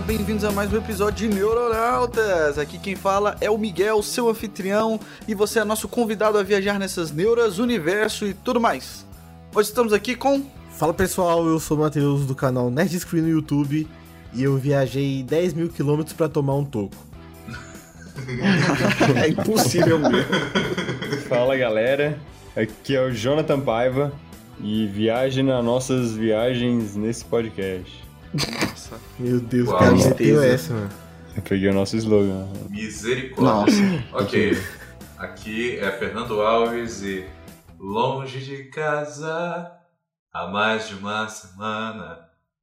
Galera, 0.00 0.02
bem-vindos 0.02 0.44
a 0.44 0.50
mais 0.50 0.72
um 0.72 0.76
episódio 0.76 1.28
de 1.28 1.34
Neuronautas. 1.34 2.58
Aqui 2.58 2.78
quem 2.78 2.96
fala 2.96 3.36
é 3.40 3.50
o 3.50 3.58
Miguel, 3.58 4.02
seu 4.02 4.28
anfitrião, 4.28 4.98
e 5.28 5.34
você 5.34 5.60
é 5.60 5.64
nosso 5.64 5.88
convidado 5.88 6.38
a 6.38 6.42
viajar 6.42 6.78
nessas 6.78 7.12
neuras, 7.12 7.58
universo 7.58 8.26
e 8.26 8.34
tudo 8.34 8.60
mais. 8.60 9.06
Hoje 9.54 9.68
estamos 9.68 9.92
aqui 9.92 10.14
com. 10.14 10.42
Fala 10.72 10.94
pessoal, 10.94 11.46
eu 11.46 11.58
sou 11.60 11.76
o 11.76 11.80
Matheus 11.80 12.26
do 12.26 12.34
canal 12.34 12.70
Nerd 12.70 12.98
Screen 12.98 13.22
no 13.22 13.28
YouTube 13.28 13.86
e 14.32 14.42
eu 14.42 14.56
viajei 14.56 15.22
10 15.22 15.54
mil 15.54 15.68
quilômetros 15.68 16.14
pra 16.14 16.28
tomar 16.28 16.54
um 16.56 16.64
toco. 16.64 16.96
é 19.22 19.28
impossível 19.28 19.98
mesmo. 19.98 20.32
Fala 21.28 21.56
galera, 21.56 22.18
aqui 22.56 22.96
é 22.96 23.02
o 23.02 23.12
Jonathan 23.12 23.60
Paiva 23.60 24.12
e 24.60 24.86
viaje 24.86 25.42
nas 25.42 25.64
nossas 25.64 26.12
viagens 26.12 26.96
nesse 26.96 27.24
podcast. 27.24 28.09
Nossa. 28.32 28.98
Meu 29.18 29.40
Deus, 29.40 29.68
Uau, 29.68 29.78
cara, 29.78 29.92
meteu 29.92 30.42
essa, 30.42 30.72
mano. 30.72 30.90
Eu 31.36 31.42
peguei 31.42 31.68
o 31.68 31.74
nosso 31.74 31.96
slogan. 31.96 32.48
Misericórdia. 32.68 34.04
Ok. 34.12 34.58
Aqui 35.18 35.78
é 35.78 35.90
Fernando 35.92 36.40
Alves 36.40 37.02
e 37.02 37.24
longe 37.78 38.40
de 38.40 38.64
casa 38.64 39.70
há 40.32 40.46
mais 40.48 40.88
de 40.88 40.94
uma 40.94 41.28
semana, 41.28 42.20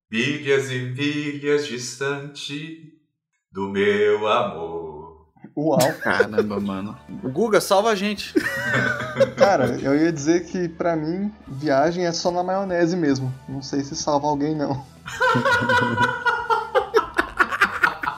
milhas 0.10 0.72
e 0.72 0.80
milhas 0.80 1.68
distante 1.68 2.94
do 3.52 3.70
meu 3.70 4.28
amor. 4.28 5.28
Uau, 5.56 5.80
Caramba, 6.02 6.60
mano. 6.60 6.98
O 7.24 7.30
Guga, 7.30 7.60
salva 7.60 7.90
a 7.90 7.96
gente. 7.96 8.34
cara, 9.38 9.80
eu 9.82 9.96
ia 9.96 10.12
dizer 10.12 10.46
que 10.46 10.70
pra 10.70 10.96
mim 10.96 11.34
viagem 11.48 12.06
é 12.06 12.12
só 12.12 12.30
na 12.32 12.44
maionese 12.44 12.96
mesmo. 12.96 13.34
Não 13.48 13.62
sei 13.62 13.84
se 13.84 13.96
salva 13.96 14.28
alguém 14.28 14.56
não. 14.56 14.86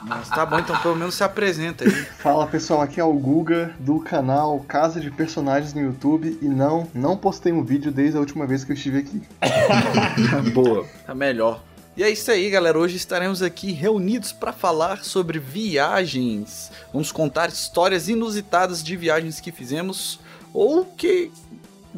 Mas 0.04 0.28
tá 0.28 0.46
bom, 0.46 0.60
então 0.60 0.78
pelo 0.82 0.96
menos 0.96 1.16
se 1.16 1.24
apresenta 1.24 1.84
aí. 1.84 1.92
Fala 1.92 2.48
pessoal, 2.48 2.82
aqui 2.82 3.00
é 3.00 3.04
o 3.04 3.14
Guga 3.14 3.76
do 3.80 4.00
canal 4.00 4.60
Casa 4.68 5.00
de 5.00 5.12
Personagens 5.12 5.74
no 5.74 5.82
YouTube 5.82 6.38
e 6.42 6.46
não, 6.46 6.88
não 6.96 7.16
postei 7.16 7.54
um 7.54 7.64
vídeo 7.64 7.92
desde 7.92 8.18
a 8.18 8.20
última 8.20 8.48
vez 8.48 8.64
que 8.64 8.72
eu 8.72 8.76
estive 8.76 8.98
aqui. 9.00 9.22
Boa. 10.52 10.86
Tá 11.06 11.14
melhor. 11.14 11.62
E 11.96 12.04
é 12.04 12.10
isso 12.10 12.32
aí, 12.32 12.50
galera. 12.50 12.80
Hoje 12.80 12.96
estaremos 12.96 13.42
aqui 13.42 13.72
reunidos 13.72 14.32
para 14.32 14.54
falar 14.54 15.04
sobre 15.04 15.38
viagens. 15.38 16.72
Vamos 16.94 17.12
contar 17.12 17.50
histórias 17.50 18.08
inusitadas 18.08 18.82
de 18.82 18.96
viagens 18.96 19.40
que 19.40 19.52
fizemos 19.52 20.20
ou 20.54 20.86
que, 20.86 21.32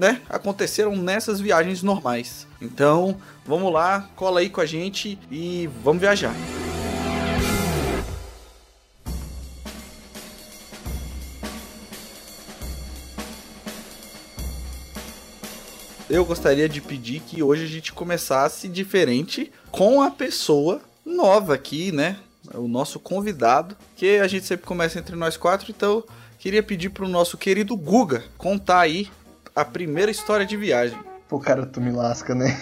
né, 0.01 0.19
aconteceram 0.27 0.95
nessas 0.95 1.39
viagens 1.39 1.83
normais. 1.83 2.47
Então, 2.59 3.17
vamos 3.45 3.71
lá, 3.71 4.09
cola 4.15 4.39
aí 4.39 4.49
com 4.49 4.59
a 4.59 4.65
gente 4.65 5.19
e 5.29 5.69
vamos 5.83 6.01
viajar. 6.01 6.33
eu 16.09 16.25
gostaria 16.25 16.67
de 16.67 16.81
pedir 16.81 17.21
que 17.21 17.41
hoje 17.41 17.63
a 17.63 17.67
gente 17.67 17.93
começasse 17.93 18.67
diferente 18.67 19.49
com 19.71 20.01
a 20.01 20.11
pessoa 20.11 20.81
nova 21.05 21.53
aqui, 21.53 21.89
né? 21.89 22.17
O 22.53 22.67
nosso 22.67 22.99
convidado, 22.99 23.77
que 23.95 24.17
a 24.17 24.27
gente 24.27 24.45
sempre 24.45 24.65
começa 24.65 24.99
entre 24.99 25.15
nós 25.15 25.37
quatro, 25.37 25.71
então 25.71 26.03
queria 26.37 26.61
pedir 26.61 26.89
pro 26.89 27.07
nosso 27.07 27.37
querido 27.37 27.77
Guga 27.77 28.25
contar 28.37 28.81
aí 28.81 29.09
a 29.61 29.65
primeira 29.65 30.11
história 30.11 30.45
de 30.45 30.57
viagem. 30.57 30.97
Pô, 31.27 31.39
cara, 31.39 31.65
tu 31.65 31.79
me 31.79 31.91
lasca, 31.91 32.35
né? 32.35 32.59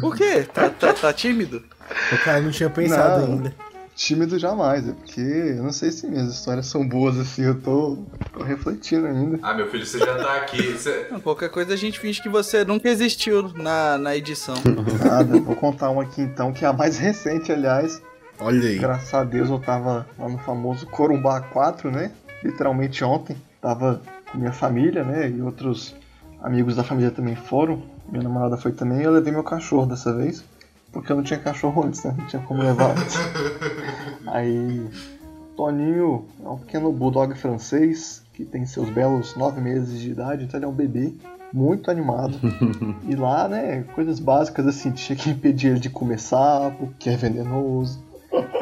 Por 0.00 0.14
quê? 0.16 0.46
Tá, 0.52 0.68
tá, 0.68 0.92
tá 0.92 1.12
tímido? 1.12 1.64
O 2.12 2.18
cara 2.18 2.40
não 2.40 2.50
tinha 2.50 2.68
pensado 2.68 3.26
Não. 3.26 3.32
ainda. 3.32 3.54
Tímido 3.94 4.38
jamais, 4.38 4.88
é 4.88 4.92
porque 4.92 5.20
eu 5.20 5.62
não 5.62 5.72
sei 5.72 5.90
se 5.92 6.06
minhas 6.06 6.32
histórias 6.32 6.66
são 6.66 6.86
boas 6.86 7.18
assim, 7.18 7.44
eu 7.44 7.60
tô, 7.60 7.98
tô 8.32 8.42
refletindo 8.42 9.06
ainda. 9.06 9.38
Ah, 9.42 9.52
meu 9.52 9.70
filho, 9.70 9.84
você 9.84 9.98
já 9.98 10.16
tá 10.16 10.36
aqui. 10.36 10.72
Você... 10.72 11.08
Não, 11.10 11.20
qualquer 11.20 11.50
coisa 11.50 11.74
a 11.74 11.76
gente 11.76 12.00
finge 12.00 12.20
que 12.22 12.28
você 12.28 12.64
nunca 12.64 12.88
existiu 12.88 13.52
na, 13.54 13.98
na 13.98 14.16
edição. 14.16 14.54
Nada, 15.04 15.38
vou 15.38 15.54
contar 15.54 15.90
uma 15.90 16.02
aqui 16.02 16.22
então, 16.22 16.52
que 16.52 16.64
é 16.64 16.68
a 16.68 16.72
mais 16.72 16.98
recente, 16.98 17.52
aliás. 17.52 18.02
Olha 18.40 18.68
aí. 18.68 18.78
Graças 18.78 19.12
a 19.12 19.24
Deus 19.24 19.50
eu 19.50 19.58
tava 19.58 20.06
lá 20.18 20.28
no 20.28 20.38
famoso 20.38 20.86
Corumbá 20.86 21.40
4, 21.40 21.90
né? 21.90 22.10
Literalmente 22.42 23.04
ontem. 23.04 23.36
Tava 23.60 24.00
minha 24.34 24.52
família, 24.52 25.04
né? 25.04 25.30
E 25.30 25.40
outros 25.42 25.94
amigos 26.42 26.76
da 26.76 26.84
família 26.84 27.10
também 27.10 27.36
foram. 27.36 27.82
Minha 28.08 28.24
namorada 28.24 28.56
foi 28.56 28.72
também 28.72 29.00
e 29.00 29.04
eu 29.04 29.12
levei 29.12 29.32
meu 29.32 29.44
cachorro 29.44 29.86
dessa 29.86 30.14
vez. 30.14 30.44
Porque 30.92 31.10
eu 31.10 31.16
não 31.16 31.22
tinha 31.22 31.38
cachorro 31.38 31.84
antes, 31.86 32.04
né? 32.04 32.14
Não 32.16 32.26
tinha 32.26 32.42
como 32.42 32.62
levar 32.62 32.90
antes. 32.90 33.16
Aí. 34.26 34.86
Toninho 35.56 36.26
é 36.42 36.48
um 36.48 36.58
pequeno 36.58 36.90
bulldog 36.90 37.34
francês 37.34 38.22
que 38.32 38.44
tem 38.44 38.64
seus 38.64 38.88
belos 38.88 39.36
nove 39.36 39.60
meses 39.60 40.00
de 40.00 40.10
idade, 40.10 40.44
então 40.44 40.58
ele 40.58 40.64
é 40.64 40.68
um 40.68 40.72
bebê 40.72 41.12
muito 41.52 41.90
animado. 41.90 42.38
e 43.06 43.14
lá, 43.14 43.46
né, 43.46 43.84
coisas 43.94 44.18
básicas 44.18 44.66
assim, 44.66 44.90
tinha 44.90 45.16
que 45.16 45.30
impedir 45.30 45.68
ele 45.68 45.80
de 45.80 45.90
comer 45.90 46.18
sapo, 46.18 46.92
que 46.98 47.10
é 47.10 47.16
venenoso. 47.16 48.02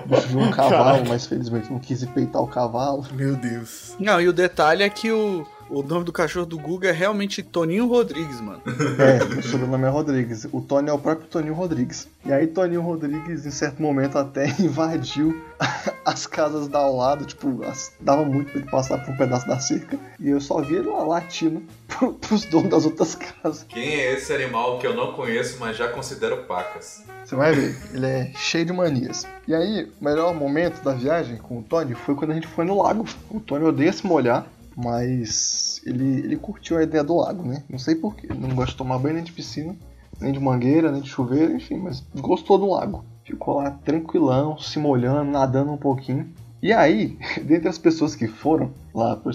Bicho 0.07 0.29
viu 0.29 0.41
um 0.41 0.51
cavalo, 0.53 1.05
mas 1.09 1.27
felizmente 1.27 1.71
não 1.71 1.79
quis 1.79 2.05
peitar 2.07 2.43
o 2.43 2.49
cavalo. 2.49 3.07
Meu 3.13 3.37
Deus. 3.37 3.95
Não, 3.99 4.21
e 4.21 4.29
o 4.29 4.33
detalhe 4.33 4.83
é 4.83 4.91
que 4.91 5.13
o, 5.13 5.47
o 5.71 5.83
nome 5.83 6.05
do 6.05 6.13
cachorro 6.13 6.47
do 6.47 6.59
Guga 6.59 6.89
é 6.89 6.93
realmente 6.93 7.43
Toninho 7.43 7.87
Rodrigues, 7.87 8.41
mano. 8.41 8.61
É, 9.01 9.23
o 9.39 9.43
sobrenome 9.43 9.85
é 9.85 9.89
Rodrigues. 9.89 10.47
O 10.53 10.61
Tony 10.61 10.91
é 10.91 10.93
o 10.93 10.99
próprio 10.99 11.27
Toninho 11.29 11.55
Rodrigues. 11.55 12.09
E 12.27 12.33
aí 12.33 12.47
Toninho 12.47 12.83
Rodrigues, 12.83 13.47
em 13.47 13.51
certo 13.51 13.81
momento, 13.81 14.19
até 14.19 14.47
invadiu 14.61 15.41
as 16.05 16.27
casas 16.27 16.69
da 16.69 16.79
ao 16.81 16.97
lado, 16.97 17.25
tipo, 17.25 17.63
as- 17.65 17.93
dava 18.01 18.25
muito 18.25 18.51
pra 18.53 18.61
ele 18.61 18.71
passar 18.71 18.99
por 19.05 19.15
um 19.15 19.17
pedaço 19.17 19.47
da 19.47 19.59
cerca. 19.59 19.99
E 20.19 20.29
eu 20.29 20.41
só 20.41 20.61
vi 20.61 20.75
ele 20.77 20.89
lá 20.89 21.03
latindo 21.05 21.63
pro- 21.89 22.13
pros 22.15 22.45
donos 22.47 22.71
das 22.71 22.85
outras 22.85 23.15
casas. 23.15 23.65
Quem 23.69 23.83
é 23.95 24.13
esse 24.15 24.33
animal 24.33 24.79
que 24.79 24.87
eu 24.87 24.95
não 24.95 25.13
conheço, 25.13 25.57
mas 25.61 25.77
já 25.77 25.89
considero 25.89 26.39
pacas? 26.45 27.03
Você 27.25 27.37
vai 27.37 27.53
ver, 27.55 27.77
ele 27.95 28.07
é 28.07 28.33
cheio 28.35 28.65
de 28.67 28.73
manias. 28.73 29.27
E 29.47 29.55
aí, 29.55 29.91
o 30.01 30.05
melhor 30.05 30.35
momento 30.35 30.83
da 30.83 30.93
viagem 30.93 31.37
com 31.37 31.59
o 31.59 31.63
Tony 31.63 31.95
foi 31.95 32.15
quando 32.15 32.33
a 32.33 32.35
gente 32.35 32.47
foi 32.49 32.65
no 32.65 32.83
lago. 32.83 33.05
O 33.31 33.39
Tony 33.41 33.65
odeia 33.65 33.93
se 33.93 34.05
molhar, 34.07 34.47
mas 34.77 35.81
ele, 35.85 36.21
ele 36.21 36.37
curtiu 36.37 36.79
a 36.79 36.83
ideia 36.83 37.05
do 37.05 37.17
lago, 37.17 37.43
né? 37.47 37.63
Não 37.69 37.79
sei 37.79 37.95
porquê. 37.95 38.29
Não 38.33 38.55
gosta 38.55 38.73
de 38.73 38.79
tomar 38.79 38.99
banho 38.99 39.17
nem 39.17 39.25
de 39.25 39.33
piscina, 39.33 39.75
nem 40.21 40.33
de 40.33 40.41
mangueira, 40.41 40.91
nem 40.91 41.01
de 41.01 41.09
chuveiro, 41.09 41.55
enfim, 41.55 41.77
mas 41.77 42.05
gostou 42.15 42.59
do 42.59 42.71
lago. 42.71 43.05
Ficou 43.25 43.57
lá 43.57 43.71
tranquilão, 43.71 44.59
se 44.59 44.79
molhando, 44.79 45.31
nadando 45.31 45.73
um 45.73 45.77
pouquinho. 45.77 46.29
E 46.63 46.73
aí, 46.73 47.19
dentre 47.43 47.69
as 47.69 47.79
pessoas 47.79 48.15
que 48.15 48.27
foram 48.27 48.73
lá 48.95 49.17
pra, 49.17 49.33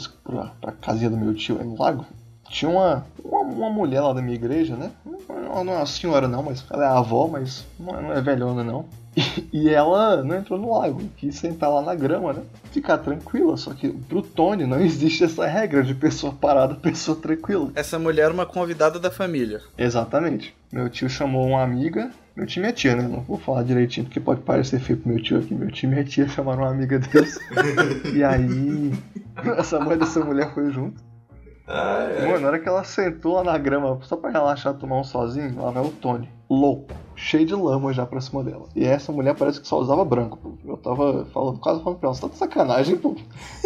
pra 0.62 0.72
casinha 0.72 1.10
do 1.10 1.18
meu 1.18 1.34
tio 1.34 1.64
no 1.64 1.78
lago, 1.78 2.06
tinha 2.50 2.70
uma, 2.70 3.06
uma, 3.46 3.70
mulher 3.70 4.02
lá 4.02 4.14
da 4.14 4.22
minha 4.22 4.36
igreja, 4.36 4.76
né? 4.76 4.92
Ela 5.30 5.64
não 5.64 5.74
é 5.74 5.78
uma 5.78 5.86
senhora 5.86 6.28
não, 6.28 6.44
mas 6.44 6.66
ela 6.70 6.84
é 6.84 6.88
a 6.88 6.98
avó, 6.98 7.28
mas 7.28 7.66
não 7.80 7.98
é, 7.98 8.02
não 8.02 8.14
é 8.14 8.22
velhona 8.22 8.64
não. 8.64 8.86
E, 9.16 9.48
e 9.54 9.70
ela 9.70 10.22
não 10.24 10.36
entrou 10.36 10.60
no 10.60 10.78
lago, 10.78 11.02
quis 11.16 11.36
sentar 11.36 11.70
lá 11.70 11.82
na 11.82 11.96
grama, 11.96 12.34
né? 12.34 12.42
Ficar 12.72 12.98
tranquila, 12.98 13.56
só 13.56 13.74
que 13.74 13.90
pro 13.90 14.22
Tony 14.22 14.66
não 14.66 14.80
existe 14.82 15.24
essa 15.24 15.46
regra 15.46 15.84
de 15.84 15.96
pessoa 15.96 16.34
parada, 16.34 16.76
pessoa 16.76 17.18
tranquila. 17.18 17.72
Essa 17.76 17.98
mulher 17.98 18.24
era 18.24 18.34
uma 18.34 18.46
convidada 18.46 19.00
da 19.00 19.10
família. 19.10 19.62
Exatamente. 19.78 20.54
Meu 20.72 20.90
tio 20.90 21.10
chamou 21.10 21.48
uma 21.48 21.64
amiga, 21.64 22.12
meu 22.36 22.46
time 22.46 22.68
é 22.68 22.72
tia, 22.74 22.98
né? 22.98 23.08
Não 23.08 23.22
vou 23.22 23.38
falar 23.38 23.64
direitinho 23.64 24.06
porque 24.06 24.20
pode 24.20 24.42
parecer 24.42 24.80
feio 24.82 25.00
pro 25.00 25.10
meu 25.10 25.24
tio 25.24 25.40
aqui. 25.40 25.54
Meu 25.54 25.72
time 25.72 25.98
é 25.98 26.04
tia, 26.04 26.28
chamaram 26.30 26.64
uma 26.64 26.72
amiga 26.72 27.00
deles. 27.00 27.40
e 28.14 28.22
aí, 28.22 28.92
essa 29.58 29.80
mãe 29.80 29.98
dessa 29.98 30.20
mulher 30.20 30.54
foi 30.54 30.70
junto. 30.72 31.02
É. 31.68 32.28
Mano, 32.28 32.42
na 32.42 32.48
hora 32.48 32.60
que 32.60 32.70
ela 32.70 32.84
sentou 32.84 33.34
lá 33.34 33.44
na 33.44 33.58
grama, 33.58 33.98
só 34.04 34.16
pra 34.16 34.30
relaxar, 34.30 34.76
tomar 34.76 35.00
um 35.00 35.04
sozinho, 35.04 35.60
lá 35.60 35.72
vai 35.72 35.84
o 35.84 35.90
Tony. 35.90 36.30
Louco, 36.48 36.94
cheio 37.16 37.46
de 37.46 37.56
lama 37.56 37.92
já 37.92 38.06
pra 38.06 38.22
cima 38.22 38.44
dela. 38.44 38.68
E 38.76 38.86
essa 38.86 39.12
mulher 39.12 39.36
parece 39.36 39.60
que 39.60 39.68
só 39.68 39.80
usava 39.80 40.06
branco, 40.06 40.38
pô. 40.38 40.54
Eu 40.64 40.78
tava 40.78 41.26
falando, 41.34 41.60
quase 41.60 41.82
falando 41.84 42.00
pra 42.00 42.10
ela, 42.10 42.16
você 42.16 42.22
tá 42.22 42.28
de 42.28 42.38
sacanagem, 42.38 42.98
pô. 42.98 43.16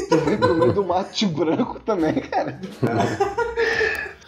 Tu 0.07 0.17
vem 0.17 0.37
pro 0.37 0.55
meio 0.55 0.71
do 0.71 0.85
mato 0.85 1.13
de 1.13 1.25
branco 1.25 1.79
também, 1.81 2.13
cara. 2.21 2.59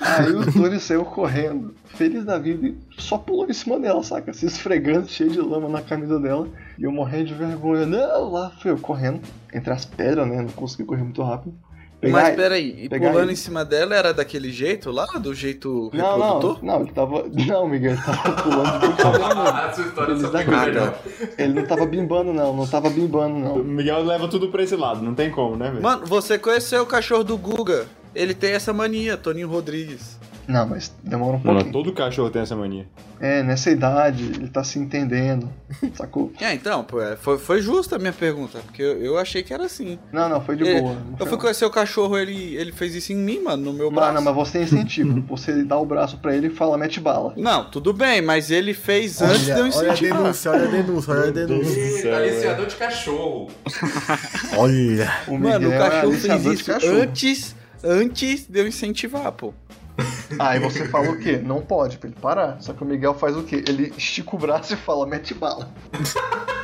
Aí 0.01 0.35
o 0.35 0.51
Tony 0.51 0.79
saiu 0.79 1.05
correndo, 1.05 1.73
feliz 1.85 2.25
da 2.25 2.37
vida, 2.37 2.67
e 2.67 2.77
só 2.97 3.17
pulou 3.17 3.47
em 3.47 3.53
cima 3.53 3.79
dela, 3.79 4.03
saca? 4.03 4.33
Se 4.33 4.47
esfregando, 4.47 5.07
cheio 5.07 5.29
de 5.29 5.39
lama 5.39 5.69
na 5.69 5.81
camisa 5.81 6.19
dela. 6.19 6.45
E 6.77 6.83
eu 6.83 6.91
morrendo 6.91 7.27
de 7.27 7.33
vergonha. 7.35 7.85
Não, 7.85 8.31
lá 8.31 8.51
fui 8.61 8.71
eu 8.71 8.79
correndo, 8.79 9.21
entre 9.53 9.71
as 9.71 9.85
pedras, 9.85 10.27
né? 10.27 10.41
Não 10.41 10.49
consegui 10.49 10.83
correr 10.83 11.03
muito 11.03 11.23
rápido. 11.23 11.55
Pegar- 12.01 12.21
Mas 12.23 12.35
peraí, 12.35 12.75
e 12.85 12.89
pulando 12.89 13.19
ele. 13.21 13.33
em 13.33 13.35
cima 13.35 13.63
dela 13.63 13.93
era 13.95 14.11
daquele 14.11 14.51
jeito 14.51 14.89
lá? 14.89 15.05
Do 15.19 15.35
jeito 15.35 15.91
Não, 15.93 16.17
não, 16.17 16.33
reprodutor? 16.33 16.65
não, 16.65 16.81
ele 16.81 16.91
tava. 16.91 17.25
Não, 17.47 17.67
Miguel, 17.69 17.91
ele 17.91 18.01
tava 18.01 18.41
pulando 18.41 18.71
de 18.81 18.87
brincadeira. 18.87 19.27
Ah, 19.35 19.67
essa 19.69 19.81
história 19.81 20.11
Eles 20.13 20.21
só 20.23 20.29
da 20.31 20.43
cara. 20.43 20.99
Ele 21.37 21.53
não 21.53 21.65
tava 21.67 21.85
bimbando, 21.85 22.33
não, 22.33 22.55
não 22.55 22.65
tava 22.67 22.89
bimbando, 22.89 23.35
O 23.35 23.39
não. 23.39 23.57
Miguel 23.63 24.03
leva 24.03 24.27
tudo 24.27 24.47
pra 24.49 24.63
esse 24.63 24.75
lado, 24.75 25.03
não 25.03 25.13
tem 25.13 25.29
como, 25.29 25.55
né, 25.55 25.69
velho? 25.69 25.83
Mano, 25.83 26.03
você 26.07 26.39
conheceu 26.39 26.81
o 26.81 26.87
cachorro 26.87 27.23
do 27.23 27.37
Guga. 27.37 27.85
Ele 28.15 28.33
tem 28.33 28.51
essa 28.53 28.73
mania, 28.73 29.15
Toninho 29.15 29.47
Rodrigues. 29.47 30.19
Não, 30.47 30.67
mas 30.67 30.91
demora 31.03 31.37
um 31.37 31.39
Não, 31.39 31.53
não, 31.53 31.61
pouquinho. 31.61 31.71
todo 31.71 31.93
cachorro 31.93 32.29
tem 32.29 32.41
essa 32.41 32.55
mania. 32.55 32.85
É, 33.19 33.43
nessa 33.43 33.69
idade, 33.69 34.23
ele 34.23 34.47
tá 34.49 34.63
se 34.63 34.79
entendendo. 34.79 35.47
Sacou? 35.95 36.31
É, 36.41 36.53
então, 36.53 36.83
pô, 36.83 36.99
é, 37.01 37.15
foi, 37.15 37.37
foi 37.37 37.61
justa 37.61 37.95
a 37.97 37.99
minha 37.99 38.11
pergunta, 38.13 38.59
porque 38.65 38.81
eu, 38.81 38.97
eu 39.01 39.17
achei 39.17 39.43
que 39.43 39.53
era 39.53 39.65
assim. 39.65 39.99
Não, 40.11 40.27
não, 40.27 40.41
foi 40.41 40.55
de 40.55 40.67
É, 40.67 40.81
boa. 40.81 40.93
não 40.93 41.11
eu 41.19 41.25
fui 41.25 41.31
não. 41.31 41.37
conhecer 41.37 41.65
o 41.65 41.69
cachorro, 41.69 42.17
ele, 42.17 42.55
ele 42.55 42.71
fez 42.71 42.95
isso 42.95 43.13
em 43.13 43.17
mim, 43.17 43.39
mano, 43.41 43.65
no 43.65 43.73
meu 43.73 43.91
braço. 43.91 44.13
Mano, 44.13 44.25
mas 44.25 44.35
você 44.35 44.63
incentiva. 44.63 45.21
Você 45.29 45.63
dá 45.63 45.77
o 45.77 45.85
braço 45.85 46.17
pra 46.17 46.35
ele 46.35 46.47
e 46.47 46.49
fala, 46.49 46.77
mete 46.77 46.99
bala. 46.99 47.33
Não, 47.37 47.69
tudo 47.69 47.93
bem, 47.93 48.21
mas 48.21 48.49
ele 48.51 48.73
fez 48.73 49.21
antes 49.21 49.45
de 49.45 49.51
eu 49.51 49.57
Olha, 49.57 49.63
olha 49.75 49.89
a 49.91 49.93
incentivar. 49.93 50.17
denúncia, 50.21 50.51
olha 50.51 50.63
a 50.67 50.71
denúncia, 50.71 51.13
olha 51.13 51.27
a 51.27 51.31
denúncia. 51.31 52.01
Céu, 52.01 52.15
Aliciador 52.15 52.65
de 52.67 52.75
cachorro. 52.75 53.47
Olha. 54.57 55.11
O 55.27 55.37
Mano, 55.37 55.69
o 55.69 55.73
é 55.73 55.77
cachorro 55.77 56.13
fez 56.13 56.45
isso 56.45 56.65
cachorro. 56.65 57.01
antes, 57.01 57.55
antes 57.83 58.47
de 58.47 58.59
eu 58.59 58.67
incentivar, 58.67 59.31
pô. 59.31 59.53
Aí 60.39 60.59
você 60.59 60.87
fala 60.87 61.09
o 61.09 61.17
quê? 61.19 61.37
Não 61.43 61.61
pode, 61.61 61.97
pra 61.97 62.09
ele 62.09 62.17
parar. 62.19 62.57
Só 62.61 62.73
que 62.73 62.83
o 62.83 62.85
Miguel 62.85 63.13
faz 63.13 63.35
o 63.35 63.43
quê? 63.43 63.63
Ele 63.67 63.93
estica 63.97 64.35
o 64.35 64.39
braço 64.39 64.73
e 64.73 64.77
fala, 64.77 65.05
mete 65.05 65.33
bala. 65.33 65.69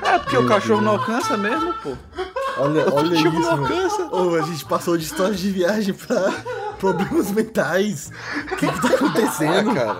É, 0.01 0.17
porque 0.19 0.37
o 0.37 0.47
cachorro 0.47 0.81
não 0.81 0.93
alcança 0.93 1.35
mesmo, 1.37 1.73
pô. 1.83 1.95
Olha, 2.59 2.91
olha 2.93 3.13
isso, 3.15 3.29
não 3.31 3.51
alcança. 3.51 4.05
Ô, 4.15 4.35
a 4.35 4.41
gente 4.41 4.65
passou 4.65 4.97
de 4.97 5.03
histórias 5.03 5.39
de 5.39 5.51
viagem 5.51 5.93
pra 5.93 6.31
problemas 6.79 7.31
mentais. 7.31 8.11
O 8.51 8.55
que 8.55 8.67
que 8.67 8.81
tá 8.81 8.89
Ah, 8.89 8.95
acontecendo? 8.95 9.73
cara. 9.75 9.95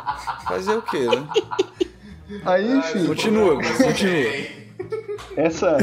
Fazer 0.47 0.73
o 0.73 0.81
quê, 0.81 1.05
né? 1.05 1.27
Aí, 2.45 2.77
enfim, 2.77 3.05
Continua, 3.05 3.55
continua. 3.55 4.47
essa, 5.35 5.77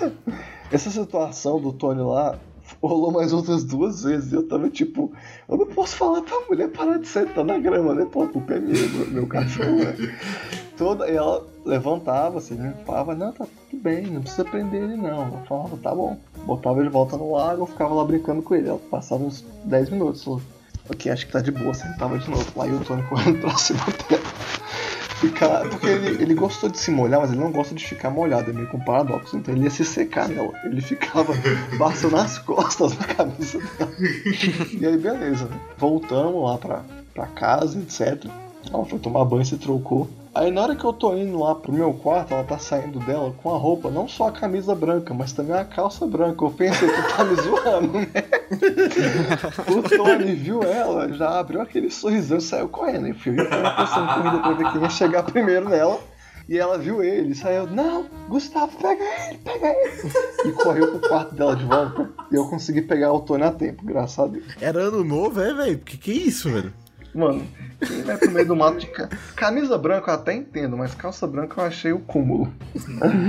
essa 0.70 0.90
situação 0.90 1.60
do 1.60 1.72
Tony 1.72 2.00
lá 2.02 2.38
rolou 2.82 3.12
mais 3.12 3.32
outras 3.32 3.64
duas 3.64 4.02
vezes. 4.02 4.32
Eu 4.32 4.46
tava 4.46 4.68
tipo, 4.68 5.12
eu 5.48 5.56
não 5.56 5.66
posso 5.66 5.96
falar 5.96 6.22
pra 6.22 6.40
mulher 6.48 6.68
parar 6.68 6.98
de 6.98 7.06
sentar 7.06 7.44
na 7.44 7.58
grama, 7.58 7.94
né? 7.94 8.06
Pô, 8.10 8.22
a 8.22 8.28
culpa 8.28 8.54
é 8.54 8.58
minha, 8.58 8.88
meu, 9.08 9.26
cachorro, 9.26 9.76
né? 9.76 9.94
Toda, 10.76 11.08
e 11.10 11.14
ela 11.14 11.46
levantava, 11.64 12.38
assim? 12.38 12.56
Falava, 12.86 13.14
não, 13.14 13.32
tá 13.32 13.46
tudo 13.70 13.82
bem, 13.82 14.06
não 14.06 14.22
precisa 14.22 14.44
prender 14.44 14.82
ele 14.82 14.96
não. 14.96 15.26
Eu 15.26 15.44
falava, 15.46 15.76
tá 15.76 15.94
bom. 15.94 16.18
Botava 16.46 16.78
ele 16.78 16.88
de 16.88 16.92
volta 16.92 17.16
no 17.16 17.32
lago, 17.32 17.62
eu 17.62 17.66
ficava 17.66 17.94
lá 17.94 18.04
brincando 18.04 18.42
com 18.42 18.54
ele. 18.54 18.68
Ela 18.68 18.78
passava 18.90 19.22
uns 19.22 19.44
10 19.64 19.90
minutos. 19.90 20.24
Falou, 20.24 20.40
ok, 20.88 21.12
acho 21.12 21.26
que 21.26 21.32
tá 21.32 21.40
de 21.40 21.50
boa, 21.50 21.74
sentava 21.74 22.18
de 22.18 22.30
novo. 22.30 22.46
Lá 22.56 22.66
e 22.66 22.72
o 22.72 22.80
Tony 22.80 23.02
correndo 23.02 23.40
pra 23.40 23.56
cima. 23.56 23.80
Ficar, 25.20 25.68
porque 25.68 25.86
ele, 25.86 26.22
ele 26.22 26.34
gostou 26.34 26.70
de 26.70 26.78
se 26.78 26.90
molhar, 26.90 27.20
mas 27.20 27.30
ele 27.30 27.40
não 27.40 27.52
gosta 27.52 27.74
de 27.74 27.84
ficar 27.84 28.08
molhado, 28.08 28.50
é 28.50 28.54
meio 28.54 28.66
com 28.68 28.80
paradoxo. 28.80 29.36
Então 29.36 29.54
ele 29.54 29.64
ia 29.64 29.70
se 29.70 29.84
secar 29.84 30.28
nela. 30.28 30.52
Ele 30.64 30.80
ficava 30.80 31.34
passando 31.78 32.16
as 32.16 32.38
costas 32.40 32.96
na 32.96 33.04
cabeça 33.04 33.58
dela. 33.58 33.92
E 33.98 34.86
aí, 34.86 34.96
beleza, 34.96 35.44
né? 35.44 35.60
Voltamos 35.76 36.42
lá 36.42 36.56
pra, 36.56 36.82
pra 37.12 37.26
casa, 37.26 37.78
etc. 37.78 38.30
Ela 38.72 38.84
foi 38.86 38.98
tomar 38.98 39.26
banho, 39.26 39.44
se 39.44 39.58
trocou. 39.58 40.08
Aí 40.32 40.50
na 40.52 40.62
hora 40.62 40.76
que 40.76 40.84
eu 40.84 40.92
tô 40.92 41.16
indo 41.16 41.38
lá 41.38 41.56
pro 41.56 41.72
meu 41.72 41.92
quarto, 41.92 42.32
ela 42.32 42.44
tá 42.44 42.56
saindo 42.56 43.00
dela 43.00 43.34
com 43.42 43.52
a 43.52 43.58
roupa, 43.58 43.90
não 43.90 44.06
só 44.06 44.28
a 44.28 44.32
camisa 44.32 44.74
branca, 44.76 45.12
mas 45.12 45.32
também 45.32 45.56
a 45.56 45.64
calça 45.64 46.06
branca. 46.06 46.44
Eu 46.44 46.50
pensei 46.50 46.88
que 46.88 47.16
tá 47.16 47.24
me 47.24 47.34
zoando, 47.34 47.92
né? 47.98 48.06
o 49.68 49.82
Tony 49.82 50.34
viu 50.34 50.62
ela, 50.62 51.12
já 51.12 51.40
abriu 51.40 51.60
aquele 51.60 51.90
sorrisão 51.90 52.38
e 52.38 52.42
saiu 52.42 52.68
correndo. 52.68 53.08
E 53.08 53.12
fui 53.12 53.34
pensando 53.34 54.14
corrida 54.14 54.38
pra 54.38 54.52
ver 54.52 54.72
quem 54.72 54.82
ia 54.82 54.90
chegar 54.90 55.22
primeiro 55.24 55.68
nela. 55.68 55.98
E 56.48 56.58
ela 56.58 56.78
viu 56.78 57.02
ele, 57.02 57.32
saiu, 57.34 57.66
não, 57.68 58.06
Gustavo, 58.28 58.76
pega 58.76 59.02
ele, 59.02 59.38
pega 59.38 59.68
ele. 59.68 60.10
E 60.46 60.52
correu 60.52 60.98
pro 60.98 61.08
quarto 61.08 61.34
dela 61.34 61.54
de 61.54 61.64
volta. 61.64 62.10
E 62.30 62.34
eu 62.34 62.48
consegui 62.48 62.82
pegar 62.82 63.12
o 63.12 63.20
Tony 63.20 63.44
a 63.44 63.52
tempo, 63.52 63.84
graças 63.84 64.18
a 64.18 64.26
Deus. 64.26 64.44
Era 64.60 64.80
ano 64.80 65.04
novo, 65.04 65.40
é, 65.40 65.54
velho? 65.54 65.78
Que 65.78 65.96
que 65.96 66.10
é 66.10 66.14
isso, 66.14 66.50
velho? 66.50 66.72
Mano, 67.14 67.44
quem 67.84 68.02
vai 68.02 68.16
pro 68.16 68.30
meio 68.30 68.46
do 68.46 68.56
mato 68.56 68.78
de 68.78 68.86
ca... 68.86 69.08
camisa 69.34 69.76
branca 69.76 70.10
eu 70.10 70.14
até 70.14 70.32
entendo, 70.34 70.76
mas 70.76 70.94
calça 70.94 71.26
branca 71.26 71.60
eu 71.60 71.64
achei 71.64 71.92
o 71.92 72.00
cúmulo. 72.00 72.52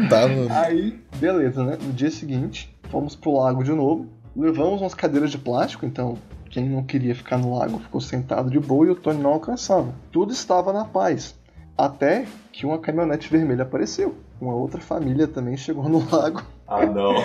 Tá, 0.10 0.28
mano. 0.28 0.48
Aí, 0.52 1.00
beleza, 1.18 1.64
né? 1.64 1.78
No 1.82 1.92
dia 1.92 2.12
seguinte, 2.12 2.76
fomos 2.90 3.16
pro 3.16 3.38
lago 3.38 3.64
de 3.64 3.72
novo. 3.72 4.08
Levamos 4.36 4.82
umas 4.82 4.94
cadeiras 4.94 5.32
de 5.32 5.38
plástico, 5.38 5.86
então 5.86 6.18
quem 6.50 6.70
não 6.70 6.84
queria 6.84 7.16
ficar 7.16 7.38
no 7.38 7.58
lago 7.58 7.80
ficou 7.80 8.00
sentado 8.02 8.50
de 8.50 8.60
boa 8.60 8.86
e 8.86 8.90
o 8.90 8.96
Tony 8.96 9.22
não 9.22 9.32
alcançava. 9.32 9.94
Tudo 10.12 10.32
estava 10.32 10.72
na 10.72 10.86
paz. 10.86 11.36
Até 11.78 12.26
que 12.52 12.66
uma 12.66 12.78
caminhonete 12.78 13.30
vermelha 13.30 13.64
apareceu. 13.64 14.16
Uma 14.40 14.54
outra 14.54 14.80
família 14.80 15.28
também 15.28 15.58
chegou 15.58 15.88
no 15.88 16.06
lago. 16.12 16.44
Ah, 16.68 16.86
não. 16.86 17.16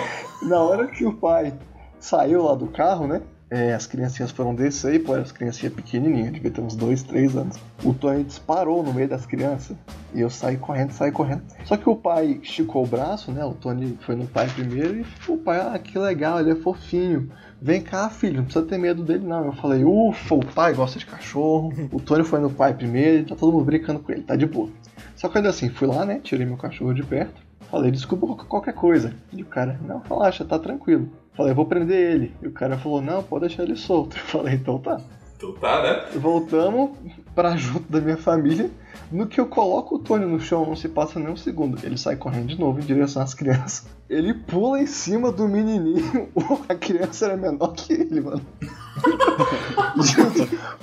Na 0.41 0.59
hora 0.61 0.87
que 0.87 1.05
o 1.05 1.13
pai 1.13 1.53
saiu 1.99 2.43
lá 2.43 2.55
do 2.55 2.67
carro, 2.67 3.05
né? 3.05 3.21
É, 3.49 3.73
as 3.73 3.87
criancinhas 3.87 4.31
foram 4.31 4.53
descer 4.53 4.95
e, 4.95 4.99
pô, 4.99 5.13
as 5.13 5.31
criancinhas 5.31 5.73
pequenininhas, 5.73 6.33
devia 6.33 6.51
ter 6.51 6.61
uns 6.61 6.75
2, 6.75 7.03
3 7.03 7.35
anos. 7.37 7.57
O 7.83 7.93
Tony 7.93 8.23
disparou 8.23 8.83
no 8.83 8.93
meio 8.93 9.07
das 9.07 9.25
crianças 9.25 9.75
e 10.13 10.19
eu 10.19 10.29
saí 10.29 10.57
correndo, 10.57 10.91
saí 10.91 11.11
correndo. 11.11 11.43
Só 11.63 11.77
que 11.77 11.89
o 11.89 11.95
pai 11.95 12.39
esticou 12.43 12.83
o 12.83 12.87
braço, 12.87 13.31
né? 13.31 13.45
O 13.45 13.53
Tony 13.53 13.97
foi 14.01 14.15
no 14.15 14.27
pai 14.27 14.47
primeiro 14.49 14.99
e 14.99 15.31
o 15.31 15.37
pai, 15.37 15.61
ah, 15.61 15.79
que 15.79 15.97
legal, 15.97 16.39
ele 16.39 16.51
é 16.51 16.55
fofinho. 16.55 17.31
Vem 17.61 17.81
cá, 17.81 18.09
filho, 18.09 18.37
não 18.37 18.43
precisa 18.43 18.65
ter 18.65 18.77
medo 18.77 19.03
dele, 19.03 19.25
não. 19.25 19.45
Eu 19.45 19.53
falei, 19.53 19.83
ufa, 19.83 20.35
o 20.35 20.45
pai 20.45 20.73
gosta 20.73 20.99
de 20.99 21.05
cachorro. 21.05 21.73
O 21.91 22.01
Tony 22.01 22.23
foi 22.23 22.39
no 22.39 22.49
pai 22.49 22.73
primeiro, 22.73 23.27
tá 23.27 23.35
todo 23.35 23.53
mundo 23.53 23.65
brincando 23.65 23.99
com 23.99 24.11
ele, 24.11 24.21
tá 24.21 24.35
de 24.35 24.45
boa. 24.45 24.69
Só 25.15 25.29
que 25.29 25.37
ainda 25.37 25.49
assim, 25.49 25.69
fui 25.69 25.87
lá, 25.87 26.05
né? 26.05 26.19
Tirei 26.21 26.45
meu 26.45 26.57
cachorro 26.57 26.93
de 26.93 27.03
perto. 27.03 27.41
Falei, 27.71 27.91
desculpa 27.91 28.45
qualquer 28.45 28.73
coisa. 28.73 29.13
E 29.33 29.41
o 29.41 29.45
cara, 29.45 29.79
não, 29.85 29.99
relaxa, 29.99 30.45
tá 30.45 30.59
tranquilo. 30.59 31.09
Falei, 31.37 31.53
vou 31.53 31.67
prender 31.67 32.13
ele. 32.13 32.35
E 32.41 32.47
o 32.47 32.51
cara 32.51 32.79
falou, 32.79 32.99
não, 32.99 33.21
pode 33.21 33.47
deixar 33.47 33.61
ele 33.61 33.75
solto. 33.75 34.17
Eu 34.17 34.23
falei, 34.23 34.55
então 34.55 34.79
tá. 34.79 34.99
Tu 35.37 35.53
tá, 35.53 35.83
né? 35.83 36.19
Voltamos 36.19 36.97
pra 37.35 37.55
junto 37.55 37.91
da 37.91 38.01
minha 38.01 38.17
família. 38.17 38.71
No 39.11 39.27
que 39.27 39.39
eu 39.39 39.45
coloco 39.45 39.95
o 39.95 39.99
Tony 39.99 40.25
no 40.25 40.39
chão, 40.39 40.65
não 40.65 40.75
se 40.75 40.89
passa 40.89 41.19
nem 41.19 41.29
um 41.29 41.37
segundo. 41.37 41.77
Ele 41.85 41.95
sai 41.95 42.15
correndo 42.15 42.47
de 42.47 42.59
novo 42.59 42.79
em 42.79 42.83
direção 42.83 43.21
às 43.21 43.35
crianças. 43.35 43.85
Ele 44.09 44.33
pula 44.33 44.81
em 44.81 44.87
cima 44.87 45.31
do 45.31 45.47
menininho. 45.47 46.27
A 46.67 46.73
criança 46.73 47.25
era 47.25 47.37
menor 47.37 47.73
que 47.73 47.93
ele, 47.93 48.19
mano. 48.19 48.41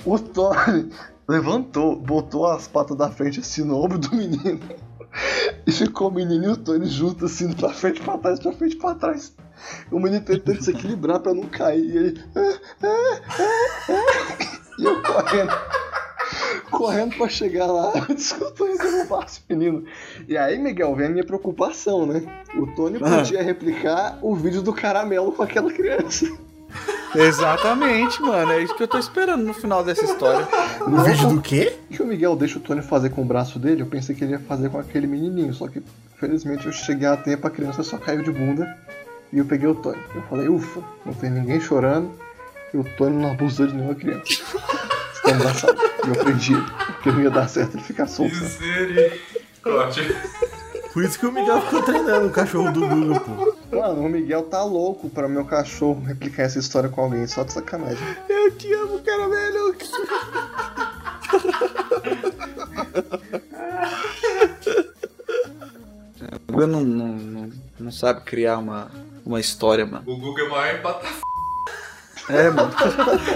O 0.05 0.17
Tony 0.17 0.89
levantou, 1.27 1.95
botou 1.95 2.45
as 2.45 2.67
patas 2.67 2.95
da 2.95 3.09
frente 3.09 3.39
assim 3.39 3.63
no 3.63 3.83
ombro 3.83 3.97
do 3.97 4.15
menino. 4.15 4.59
E 5.65 5.71
ficou 5.71 6.09
o 6.09 6.13
menino 6.13 6.45
e 6.45 6.47
o 6.49 6.57
Tony 6.57 6.85
juntos, 6.87 7.31
assim, 7.31 7.51
pra 7.53 7.69
frente, 7.69 8.01
pra 8.01 8.17
trás, 8.17 8.39
pra 8.39 8.51
frente, 8.51 8.75
pra 8.75 8.95
trás. 8.95 9.35
O 9.91 9.99
menino 9.99 10.23
tentando 10.23 10.61
se 10.63 10.71
equilibrar 10.71 11.19
pra 11.19 11.33
não 11.33 11.43
cair. 11.45 11.83
E 11.83 11.97
ele. 11.97 12.23
"Ah, 12.35 12.59
ah, 12.83 13.21
ah, 13.39 13.51
ah." 13.89 14.61
E 14.77 14.83
eu 14.83 15.01
correndo. 15.01 15.51
Correndo 16.69 17.15
pra 17.15 17.29
chegar 17.29 17.67
lá, 17.67 17.93
discutindo 18.13 18.77
derrubar 18.77 19.25
esse 19.25 19.39
menino. 19.49 19.85
E 20.27 20.37
aí, 20.37 20.57
Miguel, 20.57 20.93
vem 20.95 21.07
a 21.07 21.09
minha 21.09 21.23
preocupação, 21.25 22.05
né? 22.05 22.21
O 22.57 22.67
Tony 22.75 22.99
podia 22.99 23.41
replicar 23.41 24.19
o 24.21 24.35
vídeo 24.35 24.61
do 24.61 24.73
caramelo 24.73 25.31
com 25.31 25.43
aquela 25.43 25.71
criança. 25.71 26.25
Exatamente, 27.15 28.21
mano. 28.21 28.51
É 28.51 28.61
isso 28.61 28.75
que 28.75 28.83
eu 28.83 28.87
tô 28.87 28.97
esperando 28.97 29.43
no 29.43 29.53
final 29.53 29.83
dessa 29.83 30.03
história. 30.03 30.47
O 30.81 31.01
vídeo 31.01 31.29
do 31.29 31.41
quê? 31.41 31.77
O 31.89 31.93
que 31.93 32.03
o 32.03 32.05
Miguel 32.05 32.35
deixa 32.35 32.57
o 32.57 32.61
Tony 32.61 32.81
fazer 32.81 33.09
com 33.09 33.21
o 33.21 33.25
braço 33.25 33.57
dele, 33.57 33.81
eu 33.81 33.85
pensei 33.87 34.13
que 34.15 34.23
ele 34.23 34.33
ia 34.33 34.39
fazer 34.39 34.69
com 34.69 34.77
aquele 34.77 35.07
menininho. 35.07 35.53
Só 35.53 35.67
que, 35.67 35.81
felizmente, 36.19 36.65
eu 36.65 36.73
cheguei 36.73 37.07
a 37.07 37.15
tempo, 37.15 37.47
a 37.47 37.49
criança 37.49 37.83
só 37.83 37.97
caiu 37.97 38.21
de 38.21 38.31
bunda. 38.31 38.77
E 39.31 39.37
eu 39.37 39.45
peguei 39.45 39.67
o 39.67 39.75
Tony. 39.75 39.99
Eu 40.13 40.21
falei, 40.23 40.47
ufa, 40.47 40.81
não 41.05 41.13
tem 41.13 41.29
ninguém 41.29 41.59
chorando. 41.59 42.11
E 42.73 42.77
o 42.77 42.83
Tony 42.83 43.15
não 43.21 43.31
abusou 43.31 43.65
de 43.67 43.73
nenhuma 43.73 43.95
criança. 43.95 44.23
Está 45.13 45.31
engraçado. 45.31 45.77
E 46.05 46.09
eu 46.09 46.15
prendi 46.15 46.53
ele. 46.53 46.65
Porque 46.87 47.11
não 47.11 47.21
ia 47.21 47.29
dar 47.31 47.47
certo 47.47 47.75
ele 47.75 47.83
ficar 47.83 48.07
solto. 48.07 48.35
né? 48.35 48.41
Misericórdia. 48.41 50.21
Por 50.95 51.03
isso 51.03 51.19
que 51.19 51.25
o 51.25 51.31
Miguel 51.31 51.61
ficou 51.63 51.83
treinando 51.83 52.27
o 52.27 52.29
cachorro 52.29 52.71
do 52.71 52.79
pô. 53.19 53.53
Mano, 53.75 54.05
o 54.05 54.09
Miguel 54.09 54.43
tá 54.43 54.63
louco 54.63 55.09
pra 55.09 55.27
meu 55.27 55.43
cachorro 55.43 56.01
replicar 56.01 56.43
essa 56.43 56.57
história 56.57 56.87
com 56.87 57.01
alguém, 57.01 57.27
só 57.27 57.43
de 57.43 57.51
sacanagem. 57.51 58.01
Eu 58.29 58.49
te 58.55 58.73
amo, 58.73 58.99
caramelo. 58.99 59.75
O 66.47 66.53
Guga 66.53 66.67
não, 66.67 66.81
não, 66.85 67.07
não, 67.07 67.51
não 67.77 67.91
sabe 67.91 68.21
criar 68.21 68.59
uma, 68.59 68.89
uma 69.25 69.41
história, 69.41 69.85
mano. 69.85 70.09
O 70.09 70.15
Google 70.15 70.45
é 70.45 70.49
maior 70.49 70.79
empata. 70.79 71.07
É, 72.29 72.49
mano. 72.49 72.71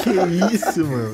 Que 0.02 0.56
isso, 0.56 0.86
mano. 0.86 1.14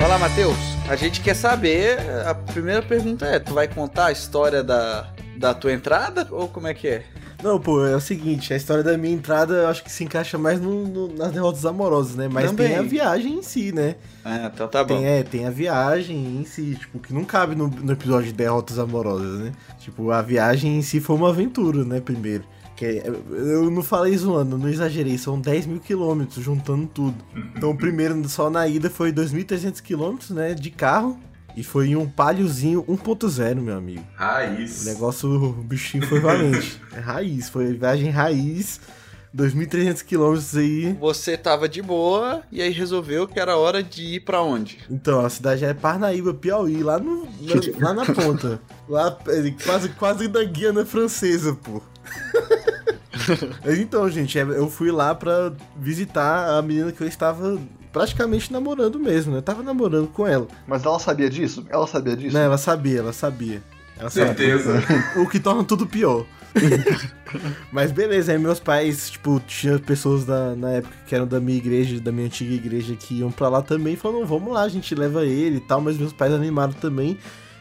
Vai 0.00 0.08
lá, 0.08 0.18
Matheus. 0.18 0.56
A 0.88 0.96
gente 0.96 1.20
quer 1.20 1.34
saber. 1.34 1.98
A 2.26 2.34
primeira 2.34 2.82
pergunta 2.82 3.26
é: 3.26 3.38
tu 3.38 3.52
vai 3.54 3.68
contar 3.68 4.06
a 4.06 4.12
história 4.12 4.62
da, 4.64 5.08
da 5.36 5.52
tua 5.54 5.72
entrada? 5.72 6.26
Ou 6.30 6.48
como 6.48 6.66
é 6.66 6.72
que 6.74 6.88
é? 6.88 7.04
Não, 7.42 7.58
pô, 7.60 7.86
é 7.86 7.96
o 7.96 8.00
seguinte, 8.00 8.52
a 8.52 8.56
história 8.56 8.82
da 8.82 8.98
minha 8.98 9.14
entrada 9.14 9.54
eu 9.54 9.68
acho 9.68 9.82
que 9.82 9.90
se 9.90 10.04
encaixa 10.04 10.36
mais 10.36 10.60
no, 10.60 10.86
no- 10.86 11.14
nas 11.14 11.32
derrotas 11.32 11.64
amorosas, 11.64 12.14
né? 12.14 12.28
Mas 12.30 12.50
Também. 12.50 12.68
tem 12.68 12.76
a 12.76 12.82
viagem 12.82 13.32
em 13.38 13.42
si, 13.42 13.72
né? 13.72 13.94
Ah, 14.22 14.50
então 14.52 14.68
tá 14.68 14.84
bom. 14.84 14.96
Tem, 14.96 15.06
é, 15.06 15.22
tem 15.22 15.46
a 15.46 15.50
viagem 15.50 16.16
em 16.38 16.44
si, 16.44 16.76
tipo, 16.78 16.98
que 16.98 17.14
não 17.14 17.24
cabe 17.24 17.54
no, 17.54 17.68
no 17.68 17.92
episódio 17.92 18.26
de 18.26 18.34
derrotas 18.34 18.78
amorosas, 18.78 19.40
né? 19.40 19.52
Tipo, 19.78 20.10
a 20.10 20.20
viagem 20.20 20.76
em 20.78 20.82
si 20.82 21.00
foi 21.00 21.16
uma 21.16 21.30
aventura, 21.30 21.82
né, 21.82 21.98
primeiro. 22.00 22.44
Que 22.80 22.86
é- 22.86 23.08
eu 23.30 23.70
não 23.70 23.82
falei 23.82 24.16
zoando, 24.16 24.56
não 24.56 24.66
exagerei, 24.66 25.18
são 25.18 25.38
10 25.38 25.66
mil 25.66 25.80
quilômetros 25.80 26.42
juntando 26.42 26.86
tudo. 26.86 27.14
Então, 27.54 27.76
primeiro, 27.76 28.26
só 28.26 28.48
na 28.48 28.66
ida 28.66 28.88
foi 28.88 29.12
2.300 29.12 29.82
quilômetros, 29.82 30.30
né, 30.30 30.54
de 30.54 30.70
carro. 30.70 31.20
E 31.54 31.62
foi 31.62 31.88
em 31.88 31.96
um 31.96 32.08
paliozinho 32.08 32.82
1.0, 32.88 33.60
meu 33.60 33.76
amigo. 33.76 34.00
O 34.00 34.18
Raiz. 34.18 34.86
negócio, 34.86 35.28
o 35.30 35.52
bichinho 35.52 36.06
foi 36.06 36.20
valente. 36.20 36.80
É 36.96 37.00
raiz, 37.00 37.50
foi 37.50 37.74
viagem 37.74 38.08
raiz, 38.08 38.80
2.300 39.36 40.02
quilômetros 40.02 40.56
aí. 40.56 40.96
Você 40.98 41.36
tava 41.36 41.68
de 41.68 41.82
boa 41.82 42.42
e 42.50 42.62
aí 42.62 42.70
resolveu 42.72 43.28
que 43.28 43.38
era 43.38 43.56
hora 43.58 43.82
de 43.82 44.02
ir 44.14 44.20
pra 44.20 44.40
onde? 44.40 44.78
Então, 44.90 45.20
a 45.20 45.28
cidade 45.28 45.64
é 45.66 45.74
Parnaíba, 45.74 46.32
Piauí, 46.32 46.82
lá, 46.82 46.98
no, 46.98 47.26
na, 47.78 47.88
lá 47.88 47.92
na 47.94 48.06
ponta. 48.06 48.58
Lá, 48.88 49.16
quase, 49.64 49.88
quase 49.90 50.26
na 50.26 50.42
Guiana 50.42 50.84
Francesa, 50.84 51.54
pô. 51.54 51.80
Então, 53.78 54.08
gente, 54.10 54.38
é, 54.38 54.42
eu 54.42 54.68
fui 54.68 54.90
lá 54.90 55.14
pra 55.14 55.52
visitar 55.76 56.58
a 56.58 56.62
menina 56.62 56.90
que 56.90 57.00
eu 57.00 57.06
estava 57.06 57.58
praticamente 57.92 58.52
namorando 58.52 58.98
mesmo, 58.98 59.32
né? 59.32 59.38
Eu 59.38 59.42
tava 59.42 59.62
namorando 59.62 60.08
com 60.08 60.26
ela. 60.26 60.48
Mas 60.66 60.84
ela 60.84 60.98
sabia 60.98 61.28
disso? 61.28 61.64
Ela 61.68 61.86
sabia 61.86 62.16
disso? 62.16 62.34
Né, 62.34 62.44
ela 62.44 62.58
sabia, 62.58 62.98
ela 62.98 63.12
sabia. 63.12 63.62
Ela 63.98 64.10
sabia. 64.10 64.34
Certeza. 64.34 64.82
O 65.16 65.28
que 65.28 65.38
torna 65.38 65.62
tudo 65.64 65.86
pior. 65.86 66.24
Mas 67.70 67.92
beleza, 67.92 68.32
aí 68.32 68.38
meus 68.38 68.58
pais, 68.58 69.10
tipo, 69.10 69.40
tinha 69.46 69.78
pessoas 69.78 70.24
da, 70.24 70.56
na 70.56 70.70
época 70.70 70.96
que 71.06 71.14
eram 71.14 71.26
da 71.26 71.38
minha 71.38 71.56
igreja, 71.56 72.00
da 72.00 72.10
minha 72.10 72.26
antiga 72.26 72.52
igreja, 72.54 72.96
que 72.96 73.20
iam 73.20 73.30
pra 73.30 73.48
lá 73.48 73.62
também, 73.62 73.94
e 73.94 73.96
falaram, 73.96 74.20
não, 74.20 74.26
vamos 74.26 74.52
lá, 74.52 74.62
a 74.62 74.68
gente 74.68 74.94
leva 74.94 75.24
ele 75.24 75.58
e 75.58 75.60
tal, 75.60 75.80
mas 75.80 75.96
meus 75.96 76.12
pais 76.12 76.32
animaram 76.32 76.72
também 76.72 77.18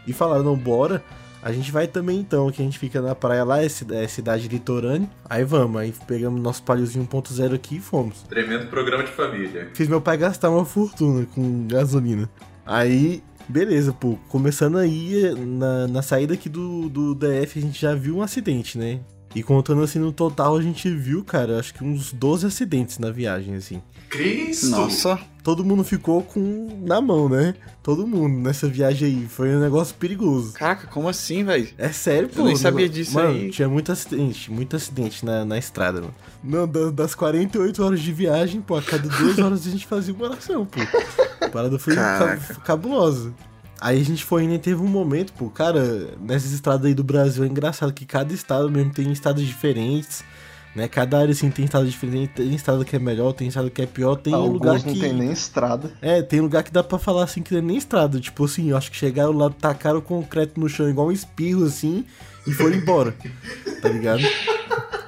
e 0.07 0.13
falaram, 0.13 0.43
não, 0.43 0.55
bora. 0.55 1.03
A 1.41 1.51
gente 1.53 1.71
vai 1.71 1.87
também 1.87 2.19
então, 2.19 2.51
que 2.51 2.61
a 2.61 2.65
gente 2.65 2.77
fica 2.77 3.01
na 3.01 3.15
praia 3.15 3.43
lá, 3.45 3.63
é, 3.63 3.69
cida- 3.69 3.95
é 3.95 4.07
cidade 4.07 4.47
litorânea. 4.47 5.09
Aí 5.29 5.43
vamos, 5.45 5.79
aí 5.81 5.93
pegamos 6.05 6.41
nosso 6.41 6.61
paliozinho 6.63 7.05
1.0 7.05 7.53
aqui 7.55 7.77
e 7.77 7.79
fomos. 7.79 8.23
Tremendo 8.23 8.67
programa 8.67 9.03
de 9.03 9.11
família. 9.11 9.69
Fiz 9.73 9.87
meu 9.87 10.01
pai 10.01 10.17
gastar 10.17 10.49
uma 10.49 10.65
fortuna 10.65 11.25
com 11.33 11.65
gasolina. 11.65 12.29
Aí, 12.65 13.23
beleza, 13.47 13.93
pô. 13.93 14.17
Começando 14.27 14.77
aí, 14.77 15.33
na, 15.37 15.87
na 15.87 16.01
saída 16.01 16.33
aqui 16.33 16.49
do, 16.49 16.89
do 16.89 17.15
DF, 17.15 17.57
a 17.57 17.61
gente 17.61 17.79
já 17.81 17.95
viu 17.95 18.17
um 18.17 18.21
acidente, 18.21 18.77
né? 18.77 18.99
E 19.33 19.41
contando 19.43 19.81
assim 19.83 19.99
no 19.99 20.11
total, 20.11 20.57
a 20.57 20.61
gente 20.61 20.89
viu, 20.89 21.23
cara, 21.23 21.59
acho 21.59 21.73
que 21.73 21.83
uns 21.83 22.11
12 22.11 22.47
acidentes 22.47 22.97
na 22.97 23.11
viagem, 23.11 23.55
assim. 23.55 23.81
Cristo! 24.09 24.67
Nossa. 24.71 25.19
Todo 25.49 25.65
mundo 25.65 25.83
ficou 25.83 26.21
com 26.21 26.83
na 26.85 27.01
mão, 27.01 27.27
né? 27.27 27.55
Todo 27.81 28.05
mundo 28.05 28.37
nessa 28.39 28.67
viagem 28.67 29.07
aí. 29.07 29.27
Foi 29.27 29.55
um 29.55 29.59
negócio 29.59 29.95
perigoso. 29.95 30.53
Caraca, 30.53 30.85
como 30.85 31.09
assim, 31.09 31.43
velho? 31.43 31.67
É 31.75 31.91
sério, 31.91 32.29
pô. 32.29 32.43
nem 32.43 32.53
o 32.53 32.55
sabia 32.57 32.81
negócio- 32.85 33.03
disso 33.03 33.15
mano, 33.15 33.29
aí. 33.31 33.49
tinha 33.49 33.67
muito 33.67 33.91
acidente, 33.91 34.51
muito 34.51 34.75
acidente 34.75 35.25
na, 35.25 35.43
na 35.43 35.57
estrada, 35.57 36.01
mano. 36.01 36.13
Não, 36.43 36.67
da- 36.67 36.91
das 36.91 37.15
48 37.15 37.83
horas 37.83 37.99
de 37.99 38.13
viagem, 38.13 38.61
pô, 38.61 38.75
a 38.75 38.81
cada 38.83 39.09
duas 39.09 39.39
horas 39.39 39.65
a 39.65 39.71
gente 39.71 39.87
fazia 39.87 40.13
uma 40.13 40.25
oração, 40.25 40.67
pô. 40.67 40.79
A 41.43 41.49
parada 41.49 41.79
foi 41.79 41.95
Caraca. 41.95 42.53
ca- 42.53 42.61
cabulosa. 42.61 43.33
Aí 43.81 43.99
a 43.99 44.05
gente 44.05 44.23
foi 44.23 44.43
indo 44.43 44.53
e 44.53 44.59
teve 44.59 44.79
um 44.83 44.87
momento, 44.87 45.33
pô, 45.33 45.49
cara, 45.49 46.09
nessas 46.21 46.51
estradas 46.51 46.85
aí 46.85 46.93
do 46.93 47.03
Brasil 47.03 47.43
é 47.43 47.47
engraçado 47.47 47.91
que 47.91 48.05
cada 48.05 48.31
estado 48.33 48.69
mesmo 48.69 48.91
tem 48.93 49.11
estados 49.11 49.41
diferentes, 49.43 50.23
né? 50.75 50.87
Cada 50.87 51.19
área 51.19 51.31
assim 51.31 51.49
tem 51.49 51.65
estado 51.65 51.87
diferente, 51.87 52.31
tem 52.35 52.53
estado 52.53 52.83
que 52.85 52.95
é 52.95 52.99
melhor, 52.99 53.33
tem 53.33 53.47
estado 53.47 53.69
que 53.69 53.81
é 53.81 53.85
pior, 53.85 54.15
tem 54.15 54.33
Alguns 54.33 54.53
lugar 54.53 54.73
não 54.73 54.93
que 54.93 54.99
tem 54.99 55.13
nem 55.13 55.31
estrada. 55.31 55.91
é, 56.01 56.21
tem 56.21 56.39
lugar 56.41 56.63
que 56.63 56.71
dá 56.71 56.83
pra 56.83 56.97
falar 56.99 57.23
assim 57.23 57.41
que 57.41 57.51
não 57.53 57.59
é 57.59 57.61
nem 57.63 57.77
estrada. 57.77 58.19
Tipo 58.19 58.45
assim, 58.45 58.69
eu 58.69 58.77
acho 58.77 58.89
que 58.91 58.97
chegaram 58.97 59.31
lá, 59.31 59.49
tacaram 59.49 59.99
o 59.99 60.01
concreto 60.01 60.59
no 60.59 60.69
chão 60.69 60.89
igual 60.89 61.07
um 61.07 61.11
espirro 61.11 61.65
assim 61.65 62.05
e 62.47 62.51
foram 62.53 62.75
embora. 62.75 63.15
tá 63.81 63.89
ligado? 63.89 64.21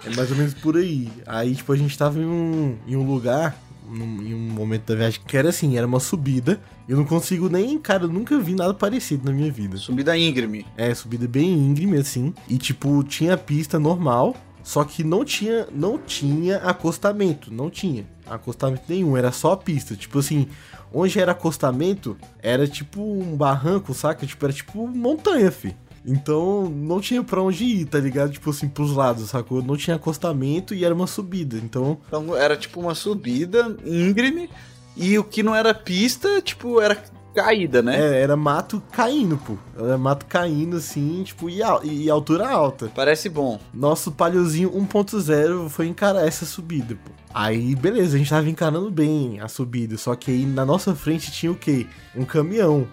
É 0.06 0.10
mais 0.15 0.32
ou 0.32 0.38
menos 0.38 0.53
por 0.53 0.77
aí. 0.77 1.10
Aí, 1.27 1.56
tipo, 1.56 1.72
a 1.72 1.77
gente 1.77 1.98
tava 1.98 2.20
em 2.20 2.25
um, 2.25 2.75
em 2.88 2.96
um 2.96 3.03
lugar, 3.03 3.56
num- 3.88 4.22
em 4.24 4.34
um 4.34 4.50
momento 4.51 4.86
da 4.88 4.96
viagem, 4.96 5.22
que 5.27 5.38
era 5.38 5.50
assim, 5.50 5.77
era 5.77 5.86
uma 5.86 6.00
subida. 6.00 6.60
Eu 6.89 6.98
não 6.98 7.06
consigo 7.06 7.48
nem, 7.50 7.77
cara, 7.77 8.03
eu 8.06 8.10
nunca 8.10 8.38
vi 8.39 8.56
nada 8.56 8.74
parecido 8.74 9.25
na 9.25 9.32
minha 9.32 9.51
vida. 9.51 9.77
Subida 9.77 10.18
íngreme. 10.18 10.65
É, 10.75 10.94
subida 10.96 11.27
bem 11.27 11.53
íngreme, 11.53 11.98
assim. 11.98 12.34
E, 12.50 12.58
tipo, 12.58 13.03
tinha 13.03 13.38
pista 13.38 13.77
normal, 13.80 14.36
só 14.63 14.84
que 14.84 15.03
não 15.03 15.25
tinha, 15.25 15.68
não 15.72 15.98
tinha 15.98 16.58
acostamento. 16.58 17.53
Não 17.53 17.70
tinha 17.70 18.06
acostamento 18.25 18.84
nenhum, 18.88 19.18
era 19.18 19.32
só 19.32 19.53
a 19.53 19.58
pista. 19.58 19.96
Tipo 19.96 20.20
assim, 20.20 20.48
onde 20.94 21.20
era 21.20 21.32
acostamento, 21.32 22.18
era 22.39 22.68
tipo 22.68 23.01
um 23.01 23.36
barranco, 23.36 23.94
saca? 23.94 24.25
Tipo, 24.25 24.46
era 24.46 24.53
tipo 24.53 24.88
montanha, 24.88 25.51
fi. 25.51 25.75
Então, 26.06 26.68
não 26.68 27.00
tinha 27.00 27.24
pra 27.24 27.41
onde 27.41 27.63
ir, 27.63 27.86
tá 27.86 28.00
ligado? 28.00 28.32
Tipo 28.32 28.50
assim, 28.50 28.68
pros 28.68 28.96
lados, 28.96 29.30
sacou? 29.30 29.62
Não 29.62 29.77
tinha 29.77 29.96
acostamento 29.96 30.74
e 30.74 30.84
era 30.84 30.94
uma 30.94 31.08
subida. 31.08 31.58
Então, 31.58 32.00
Então 32.08 32.36
era 32.36 32.58
tipo 32.58 32.80
uma 32.80 32.96
subida 32.96 33.75
íngreme 33.86 34.50
e 34.96 35.18
o 35.18 35.24
que 35.24 35.44
não 35.44 35.56
era 35.56 35.74
pista, 35.74 36.41
tipo, 36.41 36.82
era 36.82 37.01
caída, 37.34 37.82
né? 37.82 37.98
é, 38.00 38.22
era 38.22 38.36
mato 38.36 38.82
caindo, 38.92 39.38
pô. 39.38 39.56
Era 39.78 39.98
mato 39.98 40.26
caindo, 40.26 40.78
assim, 40.78 41.24
tipo, 41.24 41.50
e, 41.50 41.62
al- 41.64 41.84
e 41.84 42.10
altura 42.10 42.50
alta. 42.50 42.92
Parece 42.96 43.30
bom. 43.30 43.60
Nosso 43.74 44.12
paliozinho 44.12 44.70
1.0 44.72 45.70
foi 45.70 45.88
encarar 45.88 46.26
essa 46.28 46.46
subida, 46.46 46.96
pô. 46.96 47.12
Aí, 47.34 47.76
beleza, 47.76 48.16
a 48.16 48.18
gente 48.20 48.30
tava 48.30 48.50
encarando 48.50 48.92
bem 48.92 49.40
a 49.40 49.48
subida, 49.48 49.98
só 49.98 50.16
que 50.16 50.32
aí 50.32 50.46
na 50.46 50.66
nossa 50.66 50.94
frente 50.94 51.32
tinha 51.32 51.52
o 51.52 51.56
quê? 51.56 51.88
Um 52.14 52.26
caminhão, 52.26 52.86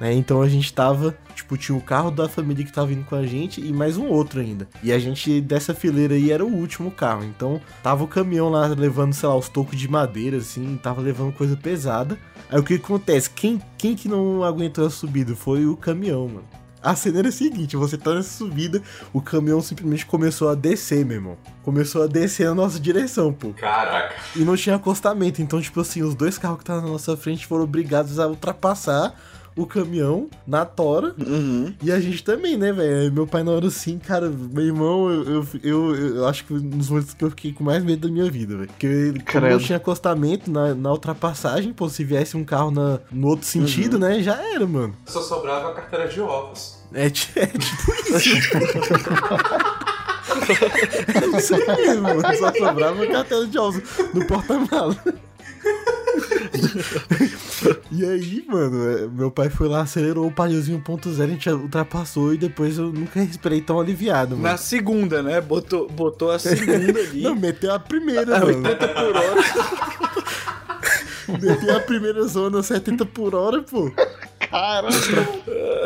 né? 0.00 0.12
Então 0.12 0.42
a 0.42 0.48
gente 0.48 0.72
tava, 0.72 1.16
tipo, 1.32 1.56
tinha 1.56 1.78
o 1.78 1.80
carro 1.80 2.10
da 2.10 2.28
família 2.28 2.64
que 2.64 2.72
tava 2.72 2.92
indo 2.92 3.04
com 3.04 3.14
a 3.14 3.24
gente 3.24 3.60
e 3.60 3.72
mais 3.72 3.96
um 3.96 4.08
outro 4.08 4.40
ainda. 4.40 4.68
E 4.82 4.90
a 4.92 4.98
gente, 4.98 5.40
dessa 5.40 5.72
fileira 5.72 6.14
aí, 6.14 6.32
era 6.32 6.44
o 6.44 6.52
último 6.52 6.90
carro. 6.90 7.22
Então, 7.24 7.60
tava 7.84 8.02
o 8.02 8.08
caminhão 8.08 8.48
lá 8.48 8.66
levando, 8.66 9.12
sei 9.12 9.28
lá, 9.28 9.36
os 9.36 9.48
tocos 9.48 9.78
de 9.78 9.86
madeira, 9.88 10.38
assim, 10.38 10.76
tava 10.82 11.00
levando 11.00 11.32
coisa 11.32 11.56
pesada. 11.56 12.18
Aí 12.54 12.60
o 12.60 12.62
que 12.62 12.74
acontece? 12.74 13.28
Quem, 13.30 13.60
quem 13.76 13.96
que 13.96 14.06
não 14.06 14.44
aguentou 14.44 14.86
a 14.86 14.90
subida? 14.90 15.34
Foi 15.34 15.66
o 15.66 15.76
caminhão, 15.76 16.28
mano. 16.28 16.44
A 16.80 16.94
cena 16.94 17.18
era 17.18 17.28
a 17.28 17.32
seguinte, 17.32 17.76
você 17.76 17.98
tá 17.98 18.14
nessa 18.14 18.28
subida, 18.28 18.80
o 19.12 19.20
caminhão 19.20 19.60
simplesmente 19.60 20.06
começou 20.06 20.48
a 20.48 20.54
descer, 20.54 21.04
meu 21.04 21.16
irmão. 21.16 21.36
Começou 21.64 22.04
a 22.04 22.06
descer 22.06 22.46
na 22.46 22.54
nossa 22.54 22.78
direção, 22.78 23.32
pô. 23.32 23.52
Caraca. 23.54 24.14
E 24.36 24.44
não 24.44 24.56
tinha 24.56 24.76
acostamento, 24.76 25.42
então, 25.42 25.60
tipo 25.60 25.80
assim, 25.80 26.02
os 26.04 26.14
dois 26.14 26.38
carros 26.38 26.58
que 26.58 26.62
estavam 26.62 26.82
na 26.82 26.90
nossa 26.90 27.16
frente 27.16 27.44
foram 27.44 27.64
obrigados 27.64 28.20
a 28.20 28.28
ultrapassar 28.28 29.18
o 29.56 29.66
caminhão 29.66 30.28
na 30.46 30.64
tora. 30.64 31.14
Uhum. 31.18 31.74
E 31.82 31.92
a 31.92 32.00
gente 32.00 32.22
também, 32.22 32.56
né, 32.56 32.72
velho? 32.72 33.12
Meu 33.12 33.26
pai 33.26 33.42
na 33.42 33.52
hora 33.52 33.68
assim, 33.68 33.98
cara, 33.98 34.28
meu 34.28 34.64
irmão, 34.64 35.10
eu, 35.10 35.24
eu, 35.24 35.46
eu, 35.62 35.96
eu 36.16 36.28
acho 36.28 36.44
que 36.44 36.54
um 36.54 36.60
dos 36.60 36.90
momentos 36.90 37.14
que 37.14 37.24
eu 37.24 37.30
fiquei 37.30 37.52
com 37.52 37.62
mais 37.62 37.84
medo 37.84 38.08
da 38.08 38.12
minha 38.12 38.30
vida, 38.30 38.56
velho. 38.56 38.68
Porque 38.68 39.14
como 39.30 39.48
não 39.48 39.58
tinha 39.58 39.76
acostamento 39.76 40.50
na, 40.50 40.74
na 40.74 40.90
ultrapassagem, 40.90 41.72
pô, 41.72 41.88
se 41.88 42.04
viesse 42.04 42.36
um 42.36 42.44
carro 42.44 42.70
na, 42.70 42.98
no 43.10 43.28
outro 43.28 43.46
sentido, 43.46 43.98
né, 43.98 44.22
já 44.22 44.36
era, 44.52 44.66
mano. 44.66 44.94
Só 45.06 45.20
sobrava 45.20 45.70
a 45.70 45.74
carteira 45.74 46.08
de 46.08 46.20
ovos. 46.20 46.82
É, 46.92 47.06
é 47.06 47.10
tipo 47.10 47.92
isso. 48.16 48.36
é 51.34 51.38
isso 51.38 51.54
aí 51.54 51.76
mesmo, 51.76 52.02
mano. 52.02 52.22
Só 52.38 52.52
sobrava 52.52 52.92
uma 52.92 53.06
cartela 53.06 53.46
de 53.46 53.58
ovos 53.58 53.82
no 54.12 54.26
porta-mala. 54.26 54.96
e 57.90 58.04
aí, 58.04 58.44
mano, 58.48 58.90
é, 58.90 59.06
meu 59.08 59.30
pai 59.30 59.48
foi 59.50 59.68
lá, 59.68 59.82
acelerou 59.82 60.26
o 60.26 60.32
paliozinho 60.32 60.82
1.0, 60.86 61.22
a 61.22 61.26
gente 61.26 61.48
ultrapassou 61.50 62.32
e 62.34 62.38
depois 62.38 62.78
eu 62.78 62.92
nunca 62.92 63.20
respirei 63.20 63.60
tão 63.60 63.78
aliviado, 63.80 64.30
mano. 64.36 64.42
Na 64.48 64.56
segunda, 64.56 65.22
né? 65.22 65.40
Botou, 65.40 65.88
botou 65.88 66.30
a 66.30 66.38
segunda 66.38 66.74
ali. 67.00 67.22
Não, 67.24 67.34
meteu 67.36 67.72
a 67.74 67.78
primeira, 67.78 68.36
a 68.36 68.40
mano. 68.40 68.56
80 68.58 68.88
por 68.88 69.16
hora. 69.16 69.42
Meteu 71.40 71.76
a 71.76 71.80
primeira 71.80 72.22
zona 72.26 72.62
70 72.62 73.06
por 73.06 73.34
hora, 73.34 73.62
pô. 73.62 73.90
Cara, 74.38 74.88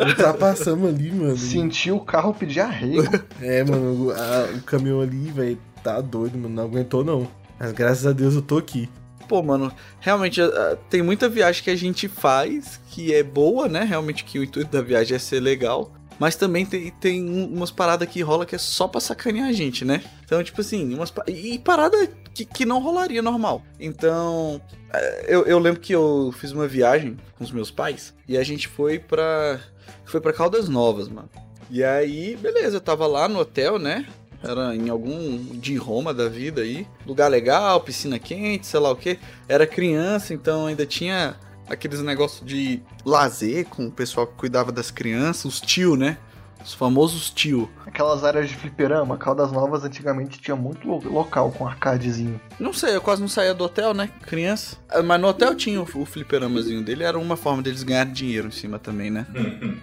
Ultrapassamos 0.05 0.89
ali, 0.89 1.11
mano. 1.11 1.37
senti 1.37 1.91
o 1.91 1.99
carro 1.99 2.33
pedir 2.33 2.59
arrego. 2.59 3.03
É, 3.41 3.63
mano, 3.63 4.07
o, 4.07 4.11
a- 4.11 4.49
o 4.57 4.61
caminhão 4.63 4.99
ali, 5.01 5.31
velho, 5.31 5.57
tá 5.83 6.01
doido, 6.01 6.37
mano. 6.37 6.53
Não 6.53 6.63
aguentou, 6.63 7.03
não. 7.03 7.27
Mas 7.59 7.71
graças 7.71 8.05
a 8.05 8.11
Deus 8.11 8.35
eu 8.35 8.41
tô 8.41 8.57
aqui. 8.57 8.89
Pô, 9.29 9.41
mano, 9.43 9.71
realmente 9.99 10.41
ah, 10.41 10.75
tem 10.89 11.01
muita 11.03 11.29
viagem 11.29 11.63
que 11.63 11.69
a 11.69 11.75
gente 11.75 12.07
faz 12.09 12.81
que 12.89 13.13
é 13.13 13.21
boa, 13.23 13.69
né? 13.69 13.83
Realmente 13.83 14.23
que 14.25 14.39
o 14.39 14.43
intuito 14.43 14.71
da 14.71 14.81
viagem 14.81 15.15
é 15.15 15.19
ser 15.19 15.39
legal. 15.39 15.93
Mas 16.17 16.35
também 16.35 16.65
tem, 16.65 16.89
tem 16.99 17.23
um- 17.23 17.45
umas 17.53 17.71
paradas 17.71 18.09
que 18.09 18.21
rola 18.21 18.45
que 18.45 18.53
é 18.55 18.57
só 18.57 18.87
pra 18.89 18.99
sacanear 18.99 19.47
a 19.47 19.53
gente, 19.53 19.85
né? 19.85 20.03
Então, 20.25 20.43
tipo 20.43 20.59
assim, 20.59 20.93
umas 20.93 21.13
e 21.27 21.57
parada 21.59 21.95
que, 22.33 22.43
que 22.43 22.65
não 22.65 22.81
rolaria 22.81 23.21
normal. 23.21 23.61
Então, 23.79 24.59
é, 24.91 25.25
eu, 25.29 25.45
eu 25.45 25.59
lembro 25.59 25.79
que 25.79 25.93
eu 25.93 26.33
fiz 26.37 26.51
uma 26.51 26.67
viagem 26.67 27.15
com 27.37 27.43
os 27.43 27.51
meus 27.51 27.71
pais 27.71 28.13
e 28.27 28.35
a 28.37 28.43
gente 28.43 28.67
foi 28.67 28.99
pra. 28.99 29.59
Foi 30.05 30.19
pra 30.19 30.33
Caldas 30.33 30.67
Novas, 30.67 31.07
mano. 31.07 31.29
E 31.69 31.83
aí, 31.83 32.35
beleza, 32.35 32.77
eu 32.77 32.81
tava 32.81 33.05
lá 33.07 33.27
no 33.29 33.39
hotel, 33.39 33.77
né? 33.79 34.05
Era 34.43 34.75
em 34.75 34.89
algum 34.89 35.37
de 35.59 35.75
Roma 35.75 36.13
da 36.13 36.29
vida 36.29 36.61
aí. 36.61 36.87
Lugar 37.05 37.27
legal, 37.29 37.79
piscina 37.81 38.17
quente, 38.19 38.65
sei 38.67 38.79
lá 38.79 38.89
o 38.91 38.95
que. 38.95 39.19
Era 39.47 39.67
criança, 39.67 40.33
então 40.33 40.65
ainda 40.67 40.85
tinha 40.85 41.35
aqueles 41.69 42.01
negócios 42.01 42.45
de 42.47 42.81
lazer 43.05 43.65
com 43.65 43.87
o 43.87 43.91
pessoal 43.91 44.25
que 44.25 44.33
cuidava 44.35 44.71
das 44.71 44.89
crianças, 44.91 45.45
os 45.45 45.61
tio, 45.61 45.95
né? 45.95 46.17
Os 46.65 46.73
famosos 46.73 47.29
tio. 47.29 47.69
Aquelas 47.85 48.23
áreas 48.25 48.49
de 48.49 48.55
fliperama, 48.55 49.17
Caldas 49.17 49.49
Novas 49.51 49.85
antigamente 49.85 50.41
tinha 50.41 50.57
muito 50.57 50.85
lo- 50.87 51.09
local 51.09 51.51
com 51.53 51.65
arcadezinho. 51.65 52.39
Não 52.59 52.73
sei, 52.73 52.95
eu 52.95 53.01
quase 53.01 53.21
não 53.21 53.29
saía 53.29 53.53
do 53.53 53.63
hotel, 53.63 53.93
né? 53.93 54.09
Criança. 54.23 54.75
Ah, 54.89 55.01
Mas 55.01 55.21
no 55.21 55.27
hotel 55.29 55.55
tinha 55.55 55.79
o, 55.81 55.83
o 55.95 56.05
fliperamazinho 56.05 56.83
dele, 56.83 57.03
era 57.05 57.17
uma 57.17 57.37
forma 57.37 57.61
deles 57.63 57.81
ganharem 57.81 58.11
dinheiro 58.11 58.47
em 58.49 58.51
cima 58.51 58.77
também, 58.77 59.09
né? 59.09 59.25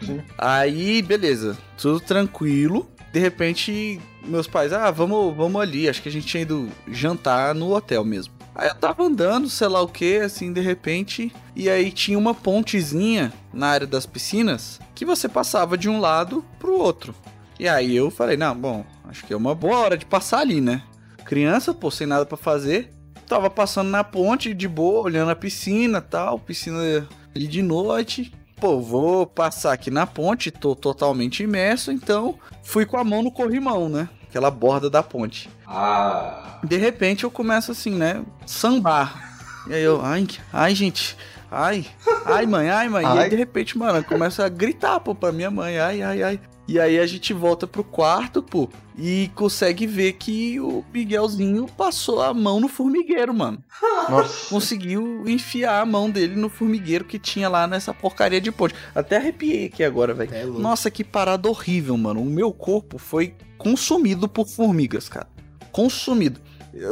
Sim. 0.05 0.21
Aí, 0.37 1.01
beleza, 1.01 1.57
tudo 1.79 1.99
tranquilo. 1.99 2.87
De 3.17 3.21
repente, 3.21 3.99
meus 4.27 4.47
pais, 4.47 4.75
ah, 4.75 4.91
vamos, 4.91 5.35
vamos 5.35 5.63
ali. 5.63 5.89
Acho 5.89 6.03
que 6.03 6.09
a 6.11 6.13
gente 6.13 6.27
tinha 6.27 6.43
ido 6.43 6.69
jantar 6.87 7.55
no 7.55 7.75
hotel 7.75 8.05
mesmo. 8.05 8.35
Aí 8.55 8.69
eu 8.69 8.75
tava 8.75 9.05
andando, 9.05 9.49
sei 9.49 9.69
lá 9.69 9.81
o 9.81 9.89
que, 9.89 10.19
assim, 10.19 10.53
de 10.53 10.61
repente. 10.61 11.35
E 11.55 11.71
aí 11.71 11.91
tinha 11.91 12.19
uma 12.19 12.35
pontezinha 12.35 13.33
na 13.55 13.69
área 13.69 13.87
das 13.87 14.05
piscinas 14.05 14.79
que 14.95 15.07
você 15.07 15.31
passava 15.31 15.79
de 15.79 15.89
um 15.89 15.99
lado 15.99 16.45
pro 16.59 16.79
outro. 16.79 17.15
E 17.59 17.67
aí 17.67 17.97
eu 17.97 18.11
falei, 18.11 18.37
não, 18.37 18.55
bom, 18.55 18.85
acho 19.09 19.25
que 19.25 19.33
é 19.33 19.37
uma 19.37 19.55
boa 19.55 19.79
hora 19.79 19.97
de 19.97 20.05
passar 20.05 20.41
ali, 20.41 20.61
né? 20.61 20.83
Criança, 21.25 21.73
pô, 21.73 21.91
sem 21.91 22.07
nada 22.07 22.27
pra 22.27 22.37
fazer. 22.37 22.93
Tava 23.27 23.49
passando 23.49 23.89
na 23.89 24.05
ponte 24.05 24.53
de 24.53 24.69
boa, 24.69 25.05
olhando 25.05 25.31
a 25.31 25.37
piscina 25.37 26.03
tal, 26.03 26.39
piscina 26.39 27.09
ali 27.35 27.47
de 27.47 27.63
noite. 27.63 28.31
Pô, 28.57 28.81
vou 28.81 29.27
passar 29.27 29.73
aqui 29.73 29.91
na 29.91 30.07
ponte, 30.07 30.51
tô 30.51 30.75
totalmente 30.75 31.43
imerso, 31.43 31.93
então 31.93 32.39
fui 32.63 32.87
com 32.87 32.97
a 32.97 33.05
mão 33.05 33.23
no 33.23 33.31
corrimão, 33.31 33.89
né? 33.89 34.09
Aquela 34.29 34.51
borda 34.51 34.89
da 34.89 35.03
ponte. 35.03 35.51
Ah. 35.67 36.59
De 36.65 36.77
repente 36.77 37.25
eu 37.25 37.31
começo 37.31 37.71
assim, 37.73 37.91
né? 37.95 38.25
Sambar. 38.47 39.39
E 39.69 39.75
aí 39.75 39.83
eu, 39.83 40.01
ai, 40.03 40.27
ai, 40.53 40.75
gente, 40.75 41.17
ai, 41.51 41.87
ai, 42.25 42.47
mãe, 42.47 42.71
ai, 42.71 42.89
mãe. 42.89 43.05
E 43.05 43.09
Ai. 43.09 43.19
aí 43.25 43.31
de 43.31 43.37
repente, 43.37 43.77
mano, 43.77 43.99
eu 43.99 44.05
começo 44.05 44.43
a 44.43 44.49
gritar, 44.49 45.01
pô, 45.01 45.15
pra 45.15 45.33
minha 45.33 45.51
mãe, 45.51 45.79
ai, 45.79 46.01
ai, 46.03 46.23
ai. 46.23 46.41
E 46.69 46.81
aí 46.81 46.99
a 46.99 47.07
gente 47.07 47.33
volta 47.33 47.65
pro 47.65 47.85
quarto, 47.85 48.43
pô, 48.43 48.69
e 48.99 49.31
consegue 49.37 49.87
ver 49.87 50.15
que 50.15 50.59
o 50.59 50.85
Miguelzinho 50.93 51.67
passou 51.77 52.21
a 52.21 52.35
mão 52.35 52.59
no 52.59 52.67
formigueiro, 52.67 53.33
mano. 53.33 53.63
Nossa. 54.09 54.49
Conseguiu 54.49 55.23
enfiar 55.29 55.81
a 55.81 55.87
mão 55.87 56.11
dele 56.11 56.35
no 56.35 56.49
formigueiro 56.49 57.05
que 57.05 57.21
tinha 57.21 57.49
lá 57.49 57.69
nessa 57.69 57.95
porcaria 57.95 58.41
de 58.41 58.51
ponte. 58.51 58.75
Até 58.95 59.17
arrepiei 59.17 59.67
aqui 59.67 59.85
agora, 59.85 60.13
velho. 60.13 60.35
É. 60.35 60.45
Nossa, 60.45 60.91
que 60.91 61.05
parada 61.05 61.49
horrível, 61.49 61.97
mano. 61.97 62.21
O 62.21 62.27
meu 62.27 62.53
corpo 62.53 62.99
foi 62.99 63.35
consumido 63.57 64.29
por 64.29 64.49
formigas, 64.49 65.09
cara. 65.09 65.29
Consumido. 65.71 66.41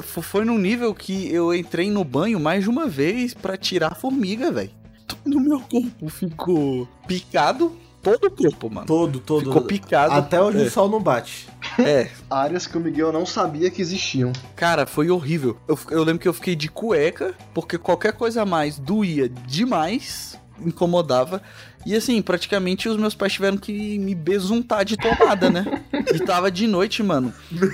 Foi 0.03 0.45
num 0.45 0.59
nível 0.59 0.95
que 0.95 1.33
eu 1.33 1.53
entrei 1.53 1.91
no 1.91 2.05
banho 2.05 2.39
mais 2.39 2.65
de 2.65 2.71
uma 2.71 2.87
vez 2.87 3.35
pra 3.35 3.57
tirar 3.57 3.93
a 3.93 3.95
formiga, 3.95 4.53
velho. 4.53 4.71
Todo 5.07 5.37
o 5.37 5.41
meu 5.41 5.61
corpo 5.61 6.09
ficou 6.09 6.89
picado. 7.07 7.77
Todo 8.05 8.27
o 8.27 8.31
corpo, 8.31 8.71
mano. 8.71 8.87
Todo, 8.87 9.19
todo. 9.19 9.47
Ficou 9.47 9.63
picado. 9.63 10.15
Até 10.15 10.41
onde 10.41 10.59
é, 10.59 10.67
o 10.67 10.71
sol 10.71 10.89
não 10.89 11.01
bate. 11.01 11.49
é, 11.79 12.11
Áreas 12.31 12.67
que 12.67 12.77
o 12.77 12.81
Miguel 12.81 13.11
não 13.13 13.25
sabia 13.25 13.71
que 13.71 13.81
existiam. 13.81 14.33
Cara, 14.55 14.87
foi 14.87 15.11
horrível. 15.11 15.57
Eu, 15.67 15.79
eu 15.91 16.05
lembro 16.05 16.21
que 16.21 16.29
eu 16.29 16.35
fiquei 16.35 16.55
de 16.55 16.69
cueca, 16.69 17.35
porque 17.55 17.79
qualquer 17.79 18.13
coisa 18.13 18.43
a 18.43 18.47
mais 18.47 18.79
doía 18.79 19.29
demais, 19.29 20.39
incomodava. 20.61 21.43
E 21.87 21.95
assim, 21.95 22.23
praticamente 22.23 22.89
os 22.89 22.97
meus 22.97 23.15
pais 23.15 23.33
tiveram 23.35 23.57
que 23.59 23.99
me 23.99 24.15
besuntar 24.15 24.85
de 24.85 24.97
tomada, 24.97 25.51
né? 25.51 25.83
E 26.15 26.19
tava 26.19 26.51
de 26.51 26.67
noite, 26.67 27.03
mano. 27.03 27.33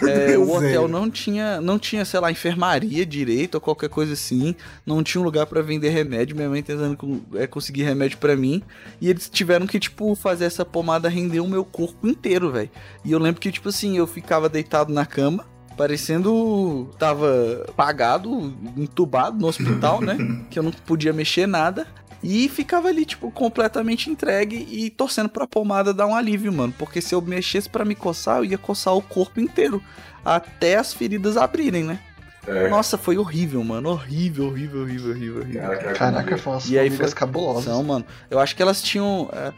É, 0.09 0.37
o 0.37 0.51
hotel 0.53 0.89
não 0.89 1.09
tinha, 1.09 1.61
não 1.61 1.79
tinha, 1.79 2.05
sei 2.05 2.19
lá, 2.19 2.31
enfermaria 2.31 3.07
direito 3.07 3.55
ou 3.55 3.61
qualquer 3.61 3.89
coisa 3.89 4.15
assim. 4.15 4.55
Não 4.85 5.03
tinha 5.03 5.21
um 5.21 5.25
lugar 5.25 5.47
pra 5.47 5.63
vender 5.63 5.91
remédio. 5.91 6.35
Minha 6.35 6.49
mãe 6.49 6.63
tentando 6.63 6.97
co- 6.97 7.21
é, 7.35 7.47
conseguir 7.47 7.85
remédio 7.85 8.19
pra 8.19 8.35
mim. 8.35 8.63
E 9.01 9.09
eles 9.09 9.29
tiveram 9.29 9.67
que, 9.67 9.79
tipo, 9.79 10.15
fazer 10.17 10.45
essa 10.47 10.65
pomada 10.65 11.09
render 11.09 11.39
o 11.41 11.47
meu 11.49 11.65
corpo 11.65 12.09
inteiro, 12.09 12.51
velho. 12.51 12.71
E 13.05 13.13
eu 13.13 13.19
lembro 13.21 13.41
que, 13.41 13.53
tipo 13.53 13.69
assim, 13.69 13.97
eu 13.97 14.07
ficava 14.09 14.49
deitado 14.49 14.93
na 14.93 15.07
cama. 15.07 15.45
Parecendo 15.77 16.91
tava 16.99 17.65
apagado, 17.69 18.53
entubado 18.77 19.39
no 19.39 19.47
hospital, 19.47 20.01
né? 20.01 20.17
Que 20.51 20.59
eu 20.59 20.63
não 20.63 20.71
podia 20.73 21.13
mexer 21.13 21.47
nada. 21.47 21.87
E 22.23 22.49
ficava 22.49 22.89
ali, 22.89 23.05
tipo, 23.07 23.31
completamente 23.31 24.11
entregue 24.11 24.67
e 24.71 24.91
torcendo 24.91 25.29
pra 25.29 25.47
pomada 25.47 25.95
dar 25.95 26.07
um 26.07 26.15
alívio, 26.15 26.53
mano. 26.53 26.75
Porque 26.79 27.01
se 27.01 27.15
eu 27.15 27.23
mexesse 27.23 27.69
pra 27.69 27.85
me 27.85 27.95
coçar, 27.95 28.39
eu 28.39 28.45
ia 28.45 28.59
coçar 28.59 28.95
o 28.95 29.01
corpo 29.03 29.41
inteiro. 29.41 29.83
Até 30.25 30.77
as 30.77 30.93
feridas 30.93 31.37
abrirem, 31.39 31.83
né? 31.85 31.99
É. 32.47 32.69
Nossa, 32.69 32.99
foi 32.99 33.17
horrível, 33.17 33.63
mano. 33.65 33.91
Horrível, 33.91 34.47
horrível, 34.49 34.83
horrível, 34.83 35.11
horrível. 35.11 35.41
horrível. 35.43 35.61
Caraca, 35.63 35.93
Caraca, 35.95 36.39
foi 36.39 36.53
umas 36.53 36.69
E 36.71 36.79
aí 36.79 36.91
foi- 36.91 37.11
cabulosas. 37.13 37.65
São, 37.65 37.83
mano. 37.83 38.05
Eu 38.31 38.39
acho 38.39 38.55
que 38.55 38.63
elas 38.63 38.83
tinham. 38.83 39.29
é, 39.33 39.53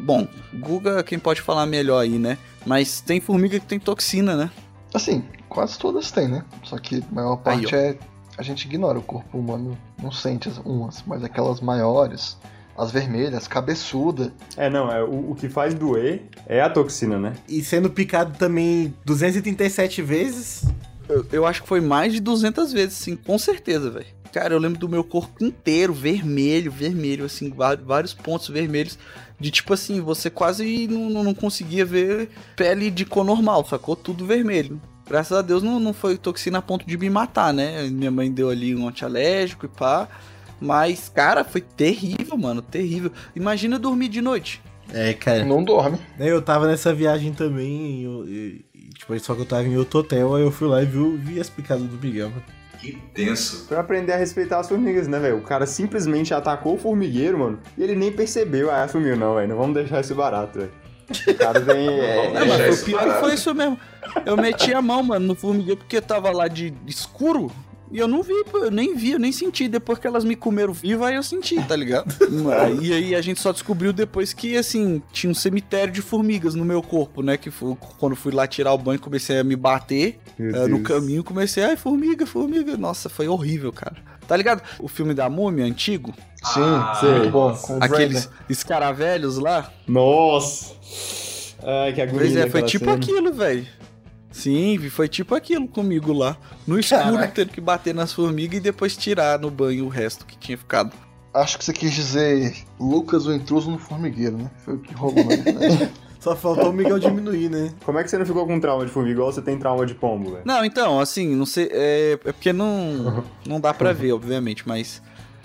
bom, 0.00 0.26
Guga, 0.54 1.02
quem 1.02 1.18
pode 1.18 1.40
falar 1.40 1.64
melhor 1.66 2.00
aí, 2.00 2.18
né? 2.18 2.36
Mas 2.66 3.00
tem 3.00 3.20
formiga 3.20 3.58
que 3.60 3.66
tem 3.66 3.78
toxina, 3.78 4.36
né? 4.36 4.50
Assim, 4.92 5.24
quase 5.48 5.78
todas 5.78 6.10
têm, 6.10 6.28
né? 6.28 6.44
Só 6.62 6.78
que 6.78 6.96
a 7.10 7.14
maior 7.14 7.38
Aí, 7.44 7.62
parte 7.62 7.74
ó. 7.74 7.78
é. 7.78 7.98
A 8.36 8.42
gente 8.42 8.64
ignora, 8.66 8.98
o 8.98 9.02
corpo 9.02 9.38
humano 9.38 9.78
não 10.02 10.10
sente 10.10 10.48
as 10.48 10.58
umas, 10.58 11.02
mas 11.06 11.22
aquelas 11.22 11.60
maiores, 11.60 12.36
as 12.76 12.90
vermelhas, 12.90 13.46
cabeçuda. 13.46 14.32
É, 14.56 14.68
não, 14.68 14.90
é, 14.90 15.02
o, 15.04 15.30
o 15.30 15.34
que 15.34 15.48
faz 15.48 15.72
doer 15.74 16.22
é 16.46 16.60
a 16.60 16.68
toxina, 16.68 17.18
né? 17.18 17.34
E 17.48 17.62
sendo 17.62 17.88
picado 17.90 18.36
também 18.36 18.92
237 19.04 20.02
vezes. 20.02 20.64
Eu, 21.08 21.24
eu 21.32 21.46
acho 21.46 21.62
que 21.62 21.68
foi 21.68 21.80
mais 21.80 22.12
de 22.12 22.20
200 22.20 22.72
vezes, 22.72 22.94
sim, 22.94 23.14
com 23.14 23.38
certeza, 23.38 23.90
velho. 23.90 24.06
Cara, 24.32 24.52
eu 24.52 24.58
lembro 24.58 24.80
do 24.80 24.88
meu 24.88 25.04
corpo 25.04 25.44
inteiro 25.44 25.94
vermelho, 25.94 26.72
vermelho, 26.72 27.24
assim, 27.24 27.52
vários 27.86 28.14
pontos 28.14 28.48
vermelhos. 28.48 28.98
De 29.38 29.48
tipo 29.50 29.72
assim, 29.72 30.00
você 30.00 30.28
quase 30.28 30.88
não, 30.88 31.08
não- 31.10 31.22
não 31.24 31.34
conseguia 31.34 31.84
ver 31.84 32.28
pele 32.56 32.90
de 32.90 33.04
cor 33.04 33.24
normal, 33.24 33.64
sacou? 33.64 33.94
Tudo 33.94 34.26
vermelho. 34.26 34.80
Graças 35.06 35.36
a 35.36 35.42
Deus 35.42 35.62
não, 35.62 35.78
não 35.78 35.92
foi 35.92 36.16
toxina 36.16 36.58
a 36.58 36.62
ponto 36.62 36.86
de 36.86 36.96
me 36.96 37.10
matar, 37.10 37.52
né? 37.52 37.82
Minha 37.90 38.10
mãe 38.10 38.30
deu 38.32 38.48
ali 38.48 38.74
um 38.74 38.88
antialérgico 38.88 39.66
e 39.66 39.68
pá. 39.68 40.08
Mas, 40.60 41.08
cara, 41.14 41.44
foi 41.44 41.60
terrível, 41.60 42.36
mano, 42.38 42.62
terrível. 42.62 43.12
Imagina 43.36 43.78
dormir 43.78 44.08
de 44.08 44.22
noite. 44.22 44.62
É, 44.92 45.12
cara. 45.12 45.44
Não 45.44 45.62
dorme. 45.62 45.98
Né, 46.18 46.30
Eu 46.30 46.40
tava 46.40 46.66
nessa 46.66 46.92
viagem 46.94 47.32
também, 47.32 48.00
e 48.00 48.04
eu- 48.04 48.28
e- 48.28 48.64
e, 48.74 48.88
tipo, 48.90 49.18
só 49.20 49.34
que 49.34 49.40
eu 49.42 49.46
tava 49.46 49.64
em 49.64 49.76
outro 49.76 50.00
hotel, 50.00 50.34
aí 50.34 50.42
eu 50.42 50.50
fui 50.50 50.68
lá 50.68 50.82
e 50.82 50.86
vi, 50.86 51.16
vi 51.16 51.40
as 51.40 51.50
picadas 51.50 51.84
do 51.84 51.96
Miguel. 51.98 52.30
mano. 52.30 52.42
Que 52.80 52.92
tenso. 53.14 53.64
Pra 53.66 53.80
aprender 53.80 54.12
a 54.12 54.16
respeitar 54.16 54.58
as 54.60 54.68
formigas, 54.68 55.08
né, 55.08 55.18
velho? 55.18 55.38
O 55.38 55.42
cara 55.42 55.66
simplesmente 55.66 56.34
atacou 56.34 56.74
o 56.74 56.78
formigueiro, 56.78 57.38
mano, 57.38 57.58
e 57.78 57.82
ele 57.82 57.94
nem 57.96 58.12
percebeu. 58.12 58.70
Ah, 58.70 58.82
assumiu, 58.84 59.16
não, 59.16 59.34
velho. 59.36 59.48
Não 59.48 59.56
vamos 59.56 59.74
deixar 59.74 60.00
isso 60.02 60.14
barato, 60.14 60.58
velho. 60.58 60.70
O 61.28 61.34
cara 61.34 61.60
vem. 61.60 61.88
é, 61.88 62.26
É, 62.26 62.32
mas 62.32 62.48
deixar 62.48 62.56
foi 62.64 62.68
isso 62.70 62.82
o 62.82 62.84
pior 62.86 62.98
barato. 63.00 63.20
foi 63.20 63.34
isso 63.34 63.54
mesmo. 63.54 63.78
Eu 64.26 64.36
meti 64.36 64.72
a 64.74 64.82
mão, 64.82 65.02
mano, 65.02 65.26
no 65.26 65.34
formigueiro 65.34 65.78
porque 65.78 66.00
tava 66.00 66.30
lá 66.30 66.48
de 66.48 66.72
escuro. 66.86 67.50
E 67.92 67.98
eu 67.98 68.08
não 68.08 68.24
vi, 68.24 68.32
eu 68.54 68.70
nem 68.72 68.96
vi, 68.96 69.12
eu 69.12 69.20
nem 69.20 69.30
senti. 69.30 69.68
Depois 69.68 70.00
que 70.00 70.06
elas 70.06 70.24
me 70.24 70.34
comeram 70.34 70.72
viva, 70.72 71.06
aí 71.08 71.14
eu 71.14 71.22
senti, 71.22 71.62
tá 71.62 71.76
ligado? 71.76 72.12
e 72.82 72.92
aí 72.92 73.14
a 73.14 73.20
gente 73.20 73.40
só 73.40 73.52
descobriu 73.52 73.92
depois 73.92 74.32
que, 74.32 74.56
assim, 74.56 75.00
tinha 75.12 75.30
um 75.30 75.34
cemitério 75.34 75.92
de 75.92 76.02
formigas 76.02 76.56
no 76.56 76.64
meu 76.64 76.82
corpo, 76.82 77.22
né? 77.22 77.36
Que 77.36 77.52
foi 77.52 77.76
quando 77.98 78.16
fui 78.16 78.32
lá 78.32 78.48
tirar 78.48 78.72
o 78.72 78.78
banho, 78.78 78.98
comecei 78.98 79.38
a 79.38 79.44
me 79.44 79.54
bater. 79.54 80.18
Eh, 80.40 80.66
no 80.66 80.80
caminho, 80.82 81.22
comecei, 81.22 81.62
ai, 81.62 81.76
formiga, 81.76 82.26
formiga. 82.26 82.76
Nossa, 82.76 83.08
foi 83.08 83.28
horrível, 83.28 83.72
cara. 83.72 83.96
Tá 84.26 84.36
ligado? 84.36 84.62
O 84.80 84.88
filme 84.88 85.14
da 85.14 85.28
múmia 85.28 85.64
antigo, 85.64 86.14
Sim, 86.44 86.60
Ah, 86.62 86.98
muito 87.02 87.30
bom. 87.30 87.56
aqueles 87.80 88.28
escaravelhos 88.48 89.38
lá. 89.38 89.70
Nossa! 89.86 90.74
Ai, 91.62 91.92
que 91.92 92.02
agonia. 92.02 92.20
Pois 92.20 92.36
é, 92.36 92.50
foi 92.50 92.62
tipo 92.62 92.84
cena. 92.84 92.96
aquilo, 92.96 93.32
velho. 93.32 93.66
Sim, 94.30 94.78
foi 94.90 95.08
tipo 95.08 95.34
aquilo 95.34 95.66
comigo 95.68 96.12
lá. 96.12 96.36
No 96.66 96.78
escuro, 96.78 97.02
Caraca. 97.02 97.28
tendo 97.28 97.50
que 97.50 97.60
bater 97.60 97.94
nas 97.94 98.12
formigas 98.12 98.58
e 98.58 98.60
depois 98.60 98.96
tirar 98.96 99.38
no 99.38 99.50
banho 99.50 99.84
o 99.86 99.88
resto 99.88 100.26
que 100.26 100.36
tinha 100.36 100.58
ficado. 100.58 100.92
Acho 101.32 101.56
que 101.58 101.64
você 101.64 101.72
quis 101.72 101.92
dizer 101.92 102.54
Lucas 102.78 103.26
o 103.26 103.32
intruso 103.32 103.70
no 103.70 103.78
formigueiro, 103.78 104.36
né? 104.36 104.50
Foi 104.64 104.74
o 104.74 104.78
que 104.78 104.92
rolou, 104.94 105.24
na 105.24 105.36
verdade. 105.42 105.90
Só 106.24 106.34
faltou 106.34 106.70
o 106.70 106.72
Miguel 106.72 106.98
diminuir, 106.98 107.50
né? 107.50 107.70
Como 107.84 107.98
é 107.98 108.02
que 108.02 108.08
você 108.08 108.16
não 108.16 108.24
ficou 108.24 108.46
com 108.46 108.58
trauma 108.58 108.86
de 108.86 108.90
formiga 108.90 109.12
igual 109.12 109.30
você 109.30 109.42
tem 109.42 109.58
trauma 109.58 109.84
de 109.84 109.94
pombo, 109.94 110.30
velho? 110.30 110.42
Não, 110.46 110.64
então, 110.64 110.98
assim, 110.98 111.36
não 111.36 111.44
sei. 111.44 111.68
É, 111.70 112.12
é 112.24 112.32
porque 112.32 112.50
não, 112.50 113.22
não 113.46 113.60
dá 113.60 113.74
pra 113.74 113.92
ver, 113.92 114.12
obviamente, 114.12 114.66
mas. 114.66 115.02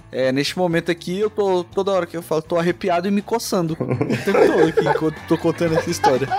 É, 0.10 0.32
neste 0.32 0.58
momento 0.58 0.90
aqui, 0.90 1.20
eu 1.20 1.30
tô. 1.30 1.66
Toda 1.66 1.92
hora 1.92 2.06
que 2.06 2.16
eu 2.16 2.22
falo, 2.22 2.42
tô 2.42 2.58
arrepiado 2.58 3.10
e 3.10 3.12
me 3.12 3.22
coçando. 3.22 3.74
O 3.74 4.24
tempo 4.24 4.40
todo 4.48 4.70
aqui, 4.70 4.88
enquanto 4.88 5.16
tô 5.28 5.38
contando 5.38 5.76
essa 5.76 5.90
história. 5.90 6.30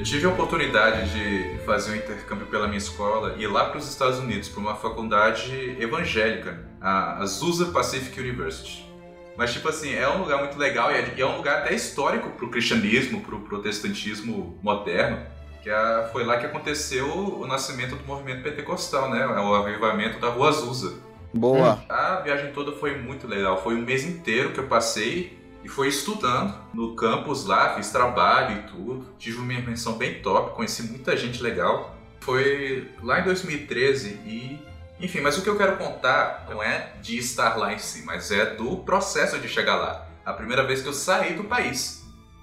Eu 0.00 0.04
tive 0.04 0.24
a 0.24 0.30
oportunidade 0.30 1.10
de 1.12 1.58
fazer 1.66 1.92
um 1.92 1.96
intercâmbio 1.96 2.46
pela 2.46 2.66
minha 2.66 2.78
escola 2.78 3.34
e 3.36 3.42
ir 3.42 3.48
lá 3.48 3.66
para 3.66 3.76
os 3.76 3.86
Estados 3.86 4.18
Unidos, 4.18 4.48
para 4.48 4.58
uma 4.58 4.74
faculdade 4.74 5.76
evangélica, 5.78 6.58
a 6.80 7.18
Azusa 7.18 7.66
Pacific 7.66 8.18
University. 8.18 8.90
Mas, 9.36 9.52
tipo 9.52 9.68
assim, 9.68 9.92
é 9.92 10.08
um 10.08 10.22
lugar 10.22 10.38
muito 10.38 10.58
legal 10.58 10.90
e 10.90 10.94
é, 10.94 11.20
é 11.20 11.26
um 11.26 11.36
lugar 11.36 11.58
até 11.58 11.74
histórico 11.74 12.30
para 12.30 12.46
o 12.46 12.48
cristianismo, 12.48 13.20
para 13.20 13.34
o 13.34 13.40
protestantismo 13.42 14.58
moderno. 14.62 15.18
Que 15.62 15.68
é, 15.68 16.08
foi 16.10 16.24
lá 16.24 16.38
que 16.38 16.46
aconteceu 16.46 17.06
o 17.06 17.46
nascimento 17.46 17.94
do 17.94 18.06
movimento 18.06 18.42
pentecostal, 18.42 19.10
né? 19.10 19.26
O 19.26 19.54
avivamento 19.54 20.18
da 20.18 20.30
Rua 20.30 20.48
Azusa. 20.48 20.94
Boa. 21.34 21.78
A 21.90 22.20
viagem 22.20 22.52
toda 22.52 22.72
foi 22.72 22.96
muito 22.96 23.28
legal. 23.28 23.62
Foi 23.62 23.74
um 23.74 23.82
mês 23.82 24.02
inteiro 24.02 24.52
que 24.52 24.60
eu 24.60 24.66
passei 24.66 25.38
e 25.62 25.68
foi 25.68 25.88
estudando 25.88 26.54
no 26.72 26.94
campus 26.94 27.44
lá, 27.44 27.74
fiz 27.74 27.90
trabalho 27.90 28.58
e 28.58 28.62
tudo. 28.62 29.06
Tive 29.18 29.38
uma 29.38 29.52
imersão 29.52 29.94
bem 29.94 30.22
top, 30.22 30.54
conheci 30.54 30.82
muita 30.84 31.16
gente 31.16 31.42
legal. 31.42 31.96
Foi 32.20 32.88
lá 33.02 33.20
em 33.20 33.24
2013 33.24 34.08
e. 34.26 34.58
Enfim, 35.00 35.20
mas 35.20 35.38
o 35.38 35.42
que 35.42 35.48
eu 35.48 35.56
quero 35.56 35.78
contar 35.78 36.46
não 36.48 36.62
é 36.62 36.92
de 37.00 37.16
estar 37.16 37.56
lá 37.56 37.72
em 37.72 37.78
si, 37.78 38.02
mas 38.04 38.30
é 38.30 38.54
do 38.54 38.78
processo 38.78 39.38
de 39.38 39.48
chegar 39.48 39.76
lá. 39.76 40.06
A 40.24 40.32
primeira 40.32 40.66
vez 40.66 40.82
que 40.82 40.88
eu 40.88 40.92
saí 40.92 41.34
do 41.34 41.44
país. 41.44 42.00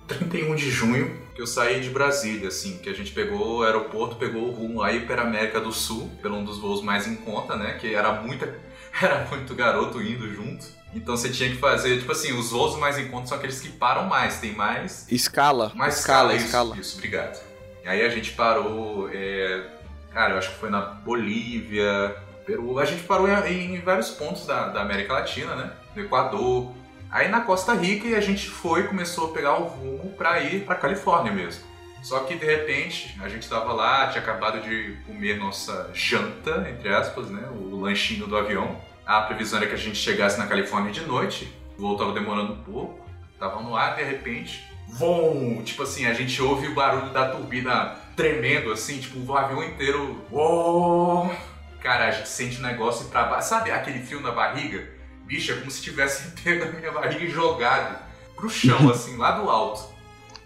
31 0.07 0.55
de 0.55 0.71
junho, 0.71 1.21
que 1.35 1.41
eu 1.41 1.45
saí 1.45 1.81
de 1.81 1.89
Brasília, 1.89 2.47
assim, 2.47 2.77
que 2.77 2.89
a 2.89 2.93
gente 2.93 3.11
pegou 3.11 3.57
o 3.57 3.63
aeroporto, 3.63 4.15
pegou 4.15 4.47
o 4.47 4.51
rumo 4.51 4.81
para 5.05 5.21
América 5.21 5.59
do 5.59 5.71
Sul, 5.71 6.09
pelo 6.21 6.37
um 6.37 6.45
dos 6.45 6.57
voos 6.57 6.81
mais 6.81 7.05
em 7.05 7.15
conta, 7.15 7.55
né? 7.55 7.73
Que 7.73 7.93
era 7.93 8.13
muita, 8.13 8.57
era 9.01 9.25
muito 9.25 9.53
garoto 9.53 10.01
indo 10.01 10.33
junto. 10.33 10.76
Então 10.93 11.15
você 11.15 11.29
tinha 11.29 11.49
que 11.49 11.57
fazer, 11.57 11.99
tipo 11.99 12.11
assim, 12.11 12.33
os 12.33 12.51
voos 12.51 12.77
mais 12.77 12.97
em 12.97 13.09
conta 13.09 13.27
são 13.27 13.37
aqueles 13.37 13.59
que 13.59 13.69
param 13.69 14.05
mais, 14.05 14.39
tem 14.39 14.53
mais. 14.53 15.05
Escala. 15.11 15.71
Mais 15.75 15.99
escala, 15.99 16.33
isso, 16.33 16.45
escala. 16.45 16.77
Isso, 16.77 16.97
obrigado. 16.97 17.39
E 17.83 17.89
aí 17.89 18.05
a 18.05 18.09
gente 18.09 18.31
parou, 18.31 19.09
é, 19.11 19.67
cara, 20.11 20.33
eu 20.33 20.37
acho 20.37 20.49
que 20.51 20.55
foi 20.55 20.69
na 20.69 20.81
Bolívia, 20.81 22.15
Peru. 22.45 22.79
A 22.79 22.85
gente 22.85 23.03
parou 23.03 23.27
em, 23.27 23.75
em 23.75 23.81
vários 23.81 24.09
pontos 24.09 24.45
da, 24.45 24.69
da 24.69 24.81
América 24.81 25.13
Latina, 25.13 25.55
né? 25.55 25.71
No 25.93 26.01
Equador. 26.01 26.71
Aí 27.11 27.27
na 27.27 27.41
Costa 27.41 27.73
Rica 27.73 28.07
e 28.07 28.15
a 28.15 28.21
gente 28.21 28.49
foi 28.49 28.83
começou 28.83 29.31
a 29.31 29.33
pegar 29.33 29.57
o 29.59 29.65
rumo 29.65 30.13
para 30.17 30.41
ir 30.41 30.63
para 30.65 30.75
Califórnia 30.75 31.31
mesmo. 31.31 31.63
Só 32.01 32.21
que 32.21 32.35
de 32.35 32.45
repente 32.45 33.17
a 33.21 33.27
gente 33.27 33.43
estava 33.43 33.73
lá, 33.73 34.07
tinha 34.07 34.21
acabado 34.21 34.61
de 34.61 34.97
comer 35.05 35.37
nossa 35.37 35.89
janta, 35.93 36.67
entre 36.69 36.93
aspas, 36.93 37.29
né? 37.29 37.47
O 37.51 37.75
lanchinho 37.75 38.27
do 38.27 38.37
avião. 38.37 38.79
A 39.07 39.21
previsão 39.21 39.59
era 39.59 39.67
que 39.67 39.73
a 39.73 39.77
gente 39.77 39.97
chegasse 39.97 40.37
na 40.37 40.45
Califórnia 40.47 40.91
de 40.91 40.99
noite. 40.99 41.49
O 41.77 41.81
voo 41.81 41.97
tava 41.97 42.11
demorando 42.11 42.51
um 42.51 42.61
pouco. 42.61 43.07
Tava 43.39 43.61
no 43.61 43.73
ar, 43.73 43.95
de 43.95 44.03
repente, 44.03 44.67
vom! 44.85 45.63
Tipo 45.63 45.83
assim, 45.83 46.05
a 46.05 46.13
gente 46.13 46.41
ouve 46.41 46.67
o 46.67 46.75
barulho 46.75 47.13
da 47.13 47.29
turbina 47.29 47.95
tremendo, 48.17 48.69
assim, 48.69 48.99
tipo, 48.99 49.19
o 49.19 49.37
avião 49.37 49.63
inteiro. 49.63 50.21
Uou! 50.29 51.33
Cara, 51.79 52.09
a 52.09 52.11
gente 52.11 52.27
sente 52.27 52.59
um 52.59 52.63
negócio 52.63 53.07
pra 53.07 53.23
baixo. 53.23 53.47
Sabe 53.47 53.71
aquele 53.71 53.99
fio 53.99 54.19
na 54.19 54.31
barriga? 54.31 54.89
Bicho, 55.23 55.53
é 55.53 55.55
como 55.55 55.71
se 55.71 55.81
tivesse 55.81 56.31
pego 56.43 56.65
a 56.65 56.71
minha 56.73 56.91
barriga 56.91 57.23
e 57.23 57.29
jogado 57.29 57.97
pro 58.35 58.49
chão, 58.49 58.89
assim, 58.91 59.15
lá 59.15 59.31
do 59.31 59.49
alto. 59.49 59.87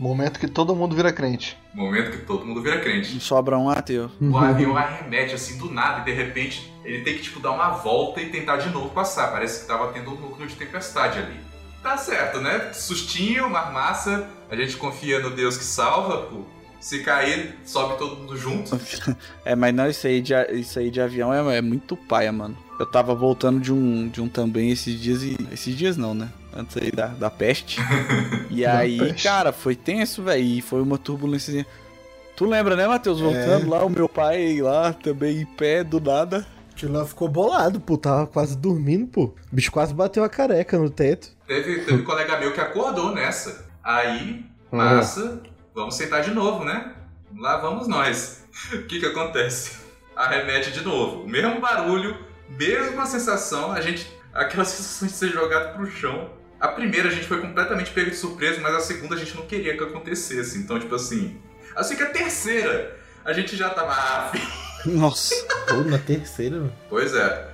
Momento 0.01 0.39
que 0.39 0.47
todo 0.47 0.75
mundo 0.75 0.95
vira 0.95 1.13
crente. 1.13 1.55
Momento 1.75 2.09
que 2.09 2.25
todo 2.25 2.43
mundo 2.43 2.59
vira 2.59 2.79
crente. 2.79 3.19
Sobra 3.19 3.55
um 3.55 3.69
ateu. 3.69 4.09
O 4.19 4.35
avião 4.35 4.75
arremete 4.75 5.35
assim 5.35 5.59
do 5.59 5.71
nada 5.71 6.01
e 6.01 6.05
de 6.05 6.11
repente 6.11 6.73
ele 6.83 7.03
tem 7.03 7.13
que 7.13 7.21
tipo 7.21 7.39
dar 7.39 7.51
uma 7.51 7.69
volta 7.69 8.19
e 8.19 8.31
tentar 8.31 8.57
de 8.57 8.71
novo 8.71 8.89
passar. 8.89 9.31
Parece 9.31 9.61
que 9.61 9.67
tava 9.67 9.93
tendo 9.93 10.09
um 10.09 10.15
núcleo 10.15 10.47
de 10.47 10.55
tempestade 10.55 11.19
ali. 11.19 11.39
Tá 11.83 11.97
certo, 11.97 12.41
né? 12.41 12.73
Sustinho, 12.73 13.45
uma 13.45 13.69
massa. 13.69 14.27
A 14.49 14.55
gente 14.55 14.75
confia 14.75 15.19
no 15.19 15.29
Deus 15.29 15.55
que 15.55 15.63
salva, 15.63 16.23
pô. 16.23 16.45
Se 16.79 17.03
cair, 17.03 17.55
sobe 17.63 17.99
todo 17.99 18.15
mundo 18.15 18.35
junto. 18.35 18.75
É, 19.45 19.55
mas 19.55 19.71
não, 19.71 19.87
isso 19.87 20.07
aí 20.07 20.19
de, 20.19 20.33
isso 20.53 20.79
aí 20.79 20.89
de 20.89 20.99
avião 20.99 21.31
é, 21.31 21.57
é 21.57 21.61
muito 21.61 21.95
paia, 21.95 22.31
mano. 22.31 22.57
Eu 22.81 22.85
tava 22.87 23.13
voltando 23.13 23.59
de 23.59 23.71
um, 23.71 24.07
de 24.09 24.19
um 24.19 24.27
também 24.27 24.71
esses 24.71 24.99
dias 24.99 25.21
e. 25.21 25.37
Esses 25.51 25.75
dias 25.75 25.97
não, 25.97 26.15
né? 26.15 26.29
Antes 26.51 26.75
aí 26.77 26.91
da, 26.91 27.05
da 27.07 27.29
peste. 27.29 27.79
E 28.49 28.63
Da 28.63 28.77
aí, 28.79 28.97
peste. 28.97 29.23
cara, 29.23 29.53
foi 29.53 29.75
tenso, 29.75 30.23
velho. 30.23 30.41
E 30.43 30.61
foi 30.61 30.81
uma 30.81 30.97
turbulência. 30.97 31.63
Tu 32.35 32.43
lembra, 32.43 32.75
né, 32.75 32.87
Matheus? 32.87 33.19
Voltando 33.21 33.69
lá, 33.69 33.85
o 33.85 33.89
meu 33.89 34.09
pai 34.09 34.59
lá 34.59 34.93
também 34.93 35.41
em 35.41 35.45
pé, 35.45 35.83
do 35.83 35.99
nada. 36.01 36.43
Aquilo 36.71 36.93
lá 36.93 37.05
ficou 37.05 37.27
bolado, 37.27 37.79
pô. 37.79 37.97
Tava 37.99 38.25
quase 38.25 38.57
dormindo, 38.57 39.05
pô. 39.05 39.25
O 39.25 39.33
bicho 39.55 39.71
quase 39.71 39.93
bateu 39.93 40.23
a 40.23 40.29
careca 40.29 40.75
no 40.79 40.89
teto. 40.89 41.29
Teve, 41.45 41.81
teve 41.81 42.01
um 42.01 42.03
colega 42.03 42.39
meu 42.39 42.51
que 42.51 42.59
acordou 42.59 43.13
nessa. 43.13 43.69
Aí, 43.83 44.43
massa, 44.71 45.39
vamos 45.75 45.93
sentar 45.95 46.23
de 46.23 46.31
novo, 46.31 46.65
né? 46.65 46.93
Lá 47.37 47.57
vamos 47.57 47.87
nós. 47.87 48.41
O 48.73 48.83
que 48.87 48.99
que 48.99 49.05
acontece? 49.05 49.79
Arremete 50.15 50.71
de 50.71 50.81
novo. 50.81 51.23
O 51.23 51.29
mesmo 51.29 51.61
barulho, 51.61 52.17
mesma 52.57 53.05
sensação, 53.05 53.71
a 53.71 53.81
gente. 53.81 54.11
Aquela 54.33 54.63
sensação 54.65 55.07
de 55.07 55.13
ser 55.13 55.29
jogado 55.29 55.75
pro 55.75 55.89
chão. 55.89 56.29
A 56.59 56.67
primeira 56.67 57.09
a 57.09 57.11
gente 57.11 57.25
foi 57.25 57.41
completamente 57.41 57.91
pego 57.91 58.11
de 58.11 58.15
surpresa, 58.15 58.61
mas 58.61 58.75
a 58.75 58.79
segunda 58.79 59.15
a 59.15 59.17
gente 59.17 59.35
não 59.35 59.45
queria 59.45 59.75
que 59.75 59.83
acontecesse. 59.83 60.59
Então, 60.59 60.79
tipo 60.79 60.93
assim. 60.93 61.41
Assim 61.75 61.95
que 61.95 62.03
a 62.03 62.09
terceira, 62.09 62.97
a 63.25 63.33
gente 63.33 63.55
já 63.55 63.69
tava. 63.69 63.91
Ah, 63.91 64.31
Nossa. 64.85 65.35
Pô, 65.67 65.75
na 65.83 65.97
terceira, 65.97 66.57
mano. 66.57 66.73
Pois 66.89 67.13
é. 67.13 67.51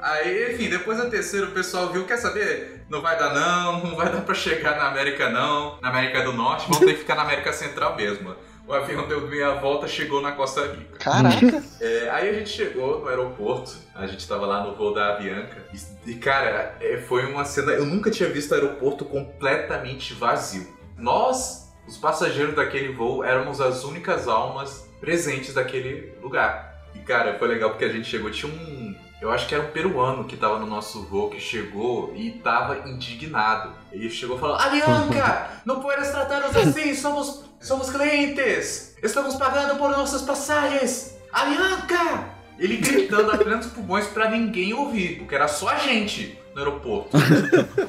Aí, 0.00 0.54
enfim, 0.54 0.70
depois 0.70 0.96
da 0.96 1.10
terceira 1.10 1.46
o 1.46 1.50
pessoal 1.50 1.92
viu, 1.92 2.06
quer 2.06 2.16
saber? 2.16 2.84
Não 2.88 3.02
vai 3.02 3.18
dar 3.18 3.34
não, 3.34 3.84
não 3.84 3.96
vai 3.96 4.10
dar 4.10 4.22
pra 4.22 4.34
chegar 4.34 4.76
na 4.76 4.88
América 4.88 5.28
não, 5.28 5.78
na 5.80 5.90
América 5.90 6.22
do 6.22 6.32
Norte, 6.32 6.66
vamos 6.68 6.78
ter 6.86 6.94
que 6.94 7.00
ficar 7.00 7.14
na 7.14 7.22
América 7.22 7.52
Central 7.52 7.94
mesmo. 7.96 8.34
O 8.70 8.72
avião 8.72 9.08
deu 9.08 9.26
meia 9.26 9.54
volta, 9.54 9.88
chegou 9.88 10.22
na 10.22 10.30
Costa 10.30 10.64
Rica. 10.64 10.96
Caraca! 10.96 11.60
É, 11.80 12.10
aí 12.10 12.28
a 12.28 12.32
gente 12.34 12.50
chegou 12.50 13.00
no 13.00 13.08
aeroporto, 13.08 13.74
a 13.94 14.06
gente 14.06 14.28
tava 14.28 14.44
lá 14.44 14.62
no 14.62 14.74
voo 14.74 14.92
da 14.92 15.14
Avianca, 15.14 15.64
e, 16.06 16.14
cara, 16.14 16.76
é, 16.78 16.98
foi 16.98 17.24
uma 17.24 17.42
cena. 17.44 17.72
Eu 17.72 17.86
nunca 17.86 18.10
tinha 18.10 18.28
visto 18.28 18.50
o 18.50 18.54
aeroporto 18.54 19.02
completamente 19.06 20.12
vazio. 20.12 20.68
Nós, 20.98 21.72
os 21.88 21.96
passageiros 21.96 22.54
daquele 22.54 22.92
voo, 22.92 23.24
éramos 23.24 23.62
as 23.62 23.82
únicas 23.82 24.28
almas 24.28 24.86
presentes 25.00 25.54
daquele 25.54 26.12
lugar. 26.22 26.84
E, 26.94 26.98
cara, 26.98 27.38
foi 27.38 27.48
legal 27.48 27.70
porque 27.70 27.86
a 27.86 27.92
gente 27.92 28.06
chegou, 28.08 28.30
tinha 28.30 28.52
um. 28.52 28.89
Eu 29.20 29.30
acho 29.30 29.46
que 29.46 29.54
era 29.54 29.64
um 29.64 29.70
peruano 29.70 30.24
que 30.24 30.36
tava 30.36 30.58
no 30.58 30.66
nosso 30.66 31.02
voo, 31.02 31.28
que 31.28 31.38
chegou 31.38 32.12
e 32.16 32.30
tava 32.30 32.88
indignado. 32.88 33.72
Ele 33.92 34.08
chegou 34.08 34.38
falando: 34.38 34.62
Avianca, 34.62 35.50
não 35.66 35.80
puedes 35.80 36.08
tratar-nos 36.10 36.56
assim, 36.56 36.94
somos, 36.94 37.44
somos 37.60 37.90
clientes, 37.90 38.96
estamos 39.02 39.36
pagando 39.36 39.76
por 39.76 39.90
nossas 39.90 40.22
passagens. 40.22 41.18
Avianca! 41.32 42.40
Ele 42.58 42.76
gritando 42.76 43.30
a 43.30 43.38
plenos 43.38 43.66
pulmões 43.66 44.06
pra 44.06 44.30
ninguém 44.30 44.74
ouvir, 44.74 45.18
porque 45.18 45.34
era 45.34 45.48
só 45.48 45.68
a 45.68 45.76
gente 45.76 46.38
no 46.54 46.58
aeroporto. 46.58 47.16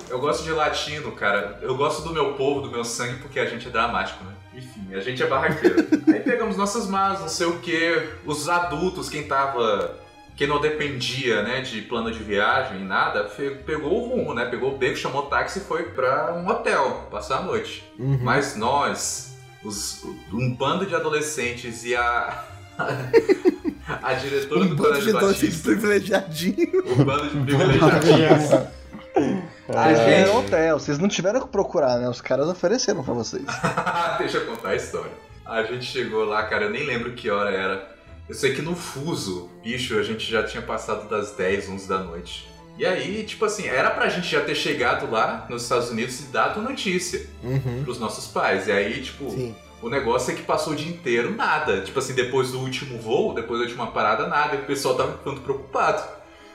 Eu 0.09 0.19
gosto 0.19 0.43
de 0.43 0.51
latino, 0.51 1.11
cara. 1.11 1.59
Eu 1.61 1.75
gosto 1.75 2.03
do 2.03 2.13
meu 2.13 2.33
povo, 2.33 2.61
do 2.61 2.71
meu 2.71 2.85
sangue, 2.85 3.19
porque 3.19 3.39
a 3.39 3.45
gente 3.45 3.67
é 3.67 3.71
dramático, 3.71 4.23
né? 4.23 4.31
Enfim, 4.53 4.93
a 4.93 4.99
gente 4.99 5.21
é 5.23 5.27
barraqueiro. 5.27 5.87
Aí 6.07 6.19
pegamos 6.19 6.57
nossas 6.57 6.87
malas, 6.87 7.21
não 7.21 7.29
sei 7.29 7.47
o 7.47 7.59
que. 7.59 8.09
Os 8.25 8.49
adultos, 8.49 9.09
quem 9.09 9.23
tava. 9.23 9.97
Quem 10.41 10.47
não 10.47 10.59
dependia, 10.59 11.43
né, 11.43 11.61
de 11.61 11.83
plano 11.83 12.11
de 12.11 12.17
viagem 12.17 12.81
e 12.81 12.83
nada, 12.83 13.25
pegou 13.63 13.93
o 13.93 14.09
rumo, 14.09 14.33
né? 14.33 14.45
Pegou 14.45 14.73
o 14.73 14.75
beco, 14.75 14.97
chamou 14.97 15.27
táxi 15.27 15.59
e 15.59 15.61
foi 15.61 15.83
pra 15.91 16.33
um 16.33 16.47
hotel 16.49 17.07
passar 17.11 17.37
a 17.37 17.41
noite. 17.43 17.83
Uhum. 17.99 18.17
Mas 18.23 18.55
nós, 18.55 19.35
os- 19.63 20.03
um 20.33 20.51
bando 20.55 20.87
de 20.87 20.95
adolescentes 20.95 21.85
e 21.85 21.95
a. 21.95 22.43
a 24.01 24.13
diretora 24.15 24.61
Um 24.61 24.69
do 24.69 24.77
Colégio 24.77 25.11
de 25.11 25.15
adolescentes 25.17 25.57
Batista. 25.61 25.69
privilegiadinho. 25.69 26.91
O 26.99 27.05
bando 27.05 27.29
de 27.29 27.37
privilegiados. 27.45 28.51
a 28.51 29.83
Vocês 29.83 29.97
gente. 29.99 30.09
eram 30.09 30.39
hotel, 30.39 30.79
vocês 30.79 30.97
não 30.97 31.07
tiveram 31.07 31.41
que 31.41 31.49
procurar, 31.49 31.99
né? 31.99 32.09
Os 32.09 32.19
caras 32.19 32.47
ofereceram 32.47 33.03
pra 33.03 33.13
vocês. 33.13 33.45
Deixa 34.17 34.37
eu 34.39 34.47
contar 34.47 34.69
a 34.69 34.75
história. 34.75 35.11
A 35.45 35.61
gente 35.61 35.85
chegou 35.85 36.25
lá, 36.25 36.41
cara, 36.47 36.63
eu 36.63 36.71
nem 36.71 36.83
lembro 36.87 37.11
que 37.13 37.29
hora 37.29 37.51
era. 37.51 37.91
Eu 38.31 38.35
sei 38.35 38.55
que 38.55 38.61
no 38.61 38.77
fuso, 38.77 39.49
bicho, 39.61 39.99
a 39.99 40.03
gente 40.03 40.23
já 40.31 40.41
tinha 40.41 40.63
passado 40.63 41.09
das 41.09 41.31
10, 41.31 41.67
11 41.67 41.85
da 41.85 41.97
noite. 41.99 42.47
E 42.77 42.85
aí, 42.85 43.25
tipo 43.25 43.43
assim, 43.43 43.67
era 43.67 43.91
pra 43.91 44.07
gente 44.07 44.25
já 44.29 44.39
ter 44.39 44.55
chegado 44.55 45.11
lá 45.11 45.45
nos 45.49 45.63
Estados 45.63 45.89
Unidos 45.89 46.17
e 46.21 46.23
dado 46.27 46.61
notícia 46.61 47.27
Uhum. 47.43 47.83
pros 47.83 47.99
nossos 47.99 48.27
pais. 48.27 48.67
E 48.67 48.71
aí, 48.71 49.01
tipo, 49.01 49.29
Sim. 49.31 49.53
o 49.81 49.89
negócio 49.89 50.31
é 50.31 50.35
que 50.37 50.43
passou 50.43 50.71
o 50.71 50.75
dia 50.77 50.89
inteiro 50.89 51.35
nada. 51.35 51.81
Tipo 51.81 51.99
assim, 51.99 52.13
depois 52.13 52.51
do 52.51 52.59
último 52.61 52.97
voo, 53.01 53.33
depois 53.33 53.59
da 53.59 53.65
última 53.65 53.87
parada, 53.87 54.25
nada. 54.27 54.55
E 54.55 54.59
o 54.59 54.65
pessoal 54.65 54.95
tava 54.95 55.11
ficando 55.17 55.41
preocupado. 55.41 56.01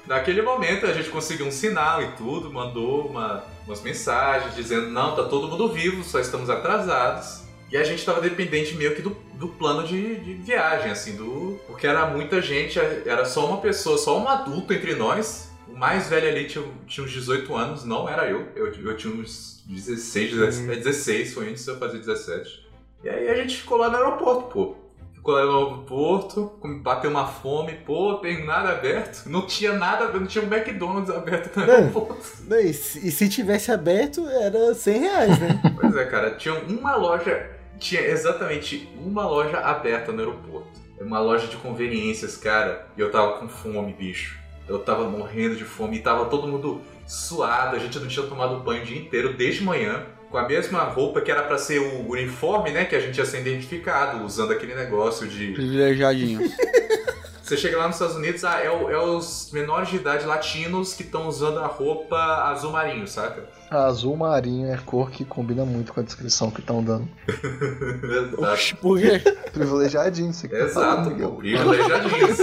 Naquele 0.07 0.41
momento 0.41 0.87
a 0.87 0.95
gente 0.95 1.11
conseguiu 1.11 1.45
um 1.47 1.51
sinal 1.51 2.01
e 2.03 2.13
tudo, 2.13 2.51
mandou 2.51 3.07
uma- 3.07 3.45
umas 3.67 3.83
mensagens 3.83 4.55
dizendo: 4.57 4.89
não, 4.89 5.15
tá 5.15 5.25
todo 5.25 5.47
mundo 5.47 5.69
vivo, 5.71 6.03
só 6.03 6.19
estamos 6.21 6.49
atrasados. 6.49 7.43
E 7.77 7.79
a 7.79 7.85
gente 7.85 8.07
tava 8.07 8.23
dependente 8.23 8.75
meio 8.75 8.95
que 8.95 9.03
do, 9.03 9.15
do 9.35 9.49
plano 9.49 9.87
de, 9.87 10.17
de 10.17 10.33
viagem, 10.33 10.91
assim, 10.91 11.15
do. 11.15 11.61
Porque 11.67 11.87
era 11.87 12.07
muita 12.07 12.41
gente, 12.41 12.79
era 12.79 13.27
só 13.27 13.47
uma 13.47 13.59
pessoa, 13.59 13.99
só 13.99 14.19
um 14.19 14.27
adulto 14.27 14.73
entre 14.73 14.95
nós. 14.95 15.51
O 15.69 15.77
mais 15.77 16.09
velho 16.09 16.27
ali 16.27 16.47
tinha, 16.47 16.65
tinha 16.87 17.05
uns 17.05 17.13
18 17.13 17.55
anos, 17.55 17.85
não 17.85 18.09
era 18.09 18.31
eu. 18.31 18.49
Eu, 18.57 18.73
eu 18.73 18.97
tinha 18.97 19.13
uns 19.13 19.63
16, 19.67 20.31
17, 20.31 20.81
16, 20.81 21.35
foi 21.35 21.51
antes 21.51 21.67
de 21.67 21.71
eu 21.71 21.79
fazer 21.79 21.99
17. 21.99 22.67
E 23.05 23.11
aí 23.11 23.29
a 23.29 23.35
gente 23.35 23.59
ficou 23.59 23.77
lá 23.77 23.91
no 23.91 23.97
aeroporto, 23.97 24.45
pô. 24.55 24.77
Ficou 25.13 25.35
lá 25.35 25.45
no 25.45 25.59
aeroporto, 25.59 26.59
bateu 26.83 27.11
uma 27.11 27.27
fome, 27.27 27.75
pô, 27.85 28.15
tem 28.15 28.47
nada 28.47 28.71
aberto. 28.71 29.29
Não 29.29 29.45
tinha 29.47 29.75
nada, 29.75 30.09
não 30.19 30.27
tinha 30.27 30.43
um 30.43 30.51
McDonald's 30.51 31.15
aberto 31.15 31.55
no 31.55 31.67
Não. 31.67 31.75
aeroporto. 31.75 32.17
Não, 32.49 32.59
e, 32.59 32.73
se, 32.73 33.07
e 33.07 33.11
se 33.11 33.29
tivesse 33.29 33.71
aberto, 33.71 34.27
era 34.27 34.73
100 34.73 34.99
reais, 34.99 35.39
né? 35.39 35.61
Pois 35.79 35.95
é, 35.95 36.07
cara, 36.07 36.31
tinha 36.37 36.55
uma 36.55 36.97
loja, 36.97 37.51
tinha 37.79 38.01
exatamente 38.01 38.89
uma 38.97 39.27
loja 39.27 39.59
aberta 39.59 40.13
no 40.13 40.21
aeroporto. 40.21 40.69
Uma 41.01 41.21
loja 41.21 41.47
de 41.47 41.57
conveniências, 41.57 42.37
cara, 42.37 42.87
e 42.97 43.01
eu 43.01 43.11
tava 43.11 43.39
com 43.39 43.49
fome, 43.49 43.93
bicho. 43.93 44.39
Eu 44.67 44.79
tava 44.79 45.09
morrendo 45.09 45.55
de 45.57 45.65
fome 45.65 45.99
e 45.99 46.01
tava 46.01 46.27
todo 46.27 46.49
mundo 46.49 46.81
suado, 47.07 47.77
a 47.77 47.79
gente 47.79 47.99
não 47.99 48.09
tinha 48.09 48.27
tomado 48.27 48.59
banho 48.61 48.83
o 48.83 48.85
dia 48.85 48.99
inteiro 48.99 49.35
desde 49.35 49.63
manhã, 49.63 50.05
com 50.31 50.39
a 50.39 50.49
mesma 50.49 50.81
roupa 50.81 51.21
que 51.21 51.31
era 51.31 51.43
pra 51.43 51.57
ser 51.57 51.79
o 51.79 52.11
uniforme, 52.11 52.71
né, 52.71 52.85
que 52.85 52.97
a 52.97 53.01
gente 53.01 53.17
ia 53.17 53.25
ser 53.25 53.41
identificado, 53.41 54.25
usando 54.25 54.53
aquele 54.53 54.75
negócio 54.75 55.29
de 55.29 55.53
Privilegiadinho. 55.53 56.41
você 57.49 57.57
chega 57.57 57.79
lá 57.79 57.87
nos 57.87 57.97
Estados 57.97 58.17
Unidos, 58.17 58.45
ah, 58.45 58.61
é, 58.61 58.71
o- 58.71 58.91
é 58.91 58.99
os 59.01 59.51
menores 59.53 59.89
de 59.89 59.97
idade 59.97 60.25
latinos 60.27 60.95
que 60.95 61.03
estão 61.03 61.29
usando 61.29 61.59
a 61.61 61.67
roupa 61.67 62.17
azul 62.51 62.73
marinho, 62.73 63.07
saca? 63.07 63.45
Azul 63.71 64.17
marinho 64.17 64.73
é 64.73 64.77
cor 64.79 65.11
que 65.11 65.25
combina 65.25 65.65
muito 65.65 65.93
com 65.93 66.01
a 66.01 66.03
descrição 66.03 66.51
que 66.51 66.61
estão 66.61 66.83
dando. 66.83 67.09
Oxi, 68.39 68.75
por 68.77 68.99
quê? 69.01 69.19
Privilegiadinho, 69.53 70.33
você 70.33 70.49
que 70.49 70.57
tá 70.57 70.65
Exato, 70.65 71.11
Miguel. 71.11 71.33
privilegiadinhos. 71.33 72.39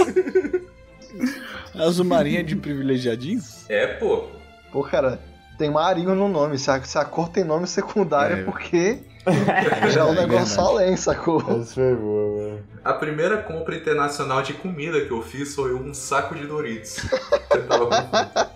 Azul 1.74 2.04
marinha 2.04 2.42
de 2.42 2.56
privilegiadinho? 2.56 3.40
É, 3.68 3.86
pô. 3.86 4.24
Pô, 4.72 4.82
cara, 4.82 5.20
tem 5.58 5.70
marinho 5.70 6.14
no 6.14 6.28
nome. 6.28 6.58
Se 6.58 6.70
a, 6.70 6.82
se 6.82 6.98
a 6.98 7.04
cor 7.04 7.28
tem 7.28 7.44
nome 7.44 7.66
secundário 7.66 8.36
é, 8.36 8.40
É. 8.40 8.42
porque 8.44 8.98
já 9.90 10.00
é 10.00 10.04
um 10.04 10.14
negócio 10.14 10.60
além, 10.60 10.96
sacou? 10.96 11.40
Essa 11.40 11.74
foi 11.74 11.94
boa, 11.94 12.38
velho. 12.44 12.64
A 12.84 12.92
primeira 12.92 13.38
compra 13.42 13.74
internacional 13.76 14.42
de 14.42 14.52
comida 14.54 15.00
que 15.04 15.10
eu 15.10 15.22
fiz 15.22 15.54
foi 15.54 15.74
um 15.74 15.94
saco 15.94 16.34
de 16.34 16.46
Doritos. 16.46 16.96
Eu 17.50 17.66
tava 17.66 17.86
com 17.86 17.92
fome. 17.92 18.48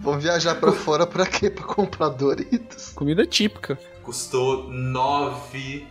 Vou 0.00 0.18
viajar 0.18 0.54
pra 0.56 0.72
fora 0.72 1.06
pra 1.06 1.26
quê? 1.26 1.48
Pra 1.50 1.64
comprar 1.64 2.08
Doritos? 2.10 2.92
Comida 2.94 3.26
típica. 3.26 3.78
Custou 4.02 4.68
9 4.70 5.86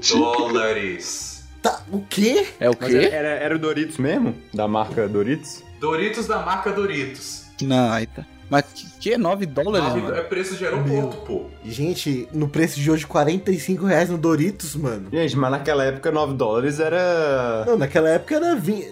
Tipo, 0.00 0.18
dólares. 0.18 1.44
Tá, 1.60 1.82
o 1.92 2.00
quê? 2.08 2.46
É 2.58 2.68
o 2.68 2.74
quê? 2.76 3.08
era, 3.12 3.28
era 3.28 3.54
o 3.54 3.58
Doritos 3.58 3.98
mesmo? 3.98 4.34
Da 4.52 4.66
marca 4.66 5.08
Doritos? 5.08 5.62
Doritos 5.80 6.26
da 6.26 6.38
marca 6.40 6.70
Doritos. 6.72 7.44
Não, 7.60 7.92
aí 7.92 8.06
tá. 8.06 8.24
Mas 8.50 8.64
que, 8.74 8.86
que 9.00 9.16
9 9.16 9.46
dólares, 9.46 9.88
Nove- 9.88 10.00
mano? 10.02 10.16
é 10.16 10.20
preço 10.22 10.56
de 10.56 10.64
aeroporto, 10.64 11.16
pô. 11.26 11.46
Gente, 11.64 12.28
no 12.32 12.48
preço 12.48 12.78
de 12.78 12.90
hoje, 12.90 13.06
45 13.06 13.86
reais 13.86 14.10
no 14.10 14.18
Doritos, 14.18 14.74
mano. 14.76 15.08
Gente, 15.10 15.36
mas 15.36 15.50
naquela 15.50 15.84
época 15.84 16.10
9 16.10 16.34
dólares 16.34 16.78
era. 16.78 17.64
Não, 17.66 17.78
naquela 17.78 18.08
época 18.10 18.34
era 18.36 18.54
20... 18.56 18.88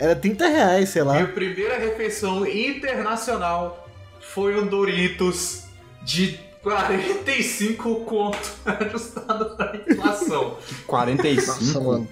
Era 0.00 0.14
30 0.16 0.46
reais, 0.48 0.88
sei 0.90 1.02
lá. 1.02 1.14
Minha 1.14 1.26
primeira 1.28 1.76
refeição 1.78 2.46
internacional 2.46 3.88
foi 4.20 4.56
um 4.60 4.66
Doritos 4.66 5.62
de 6.02 6.38
45 6.62 7.96
conto 8.04 8.38
ajustado 8.64 9.56
pra 9.56 9.76
inflação. 9.88 10.56
45. 10.86 11.46
Nossa, 11.64 11.80
mano. 11.80 12.08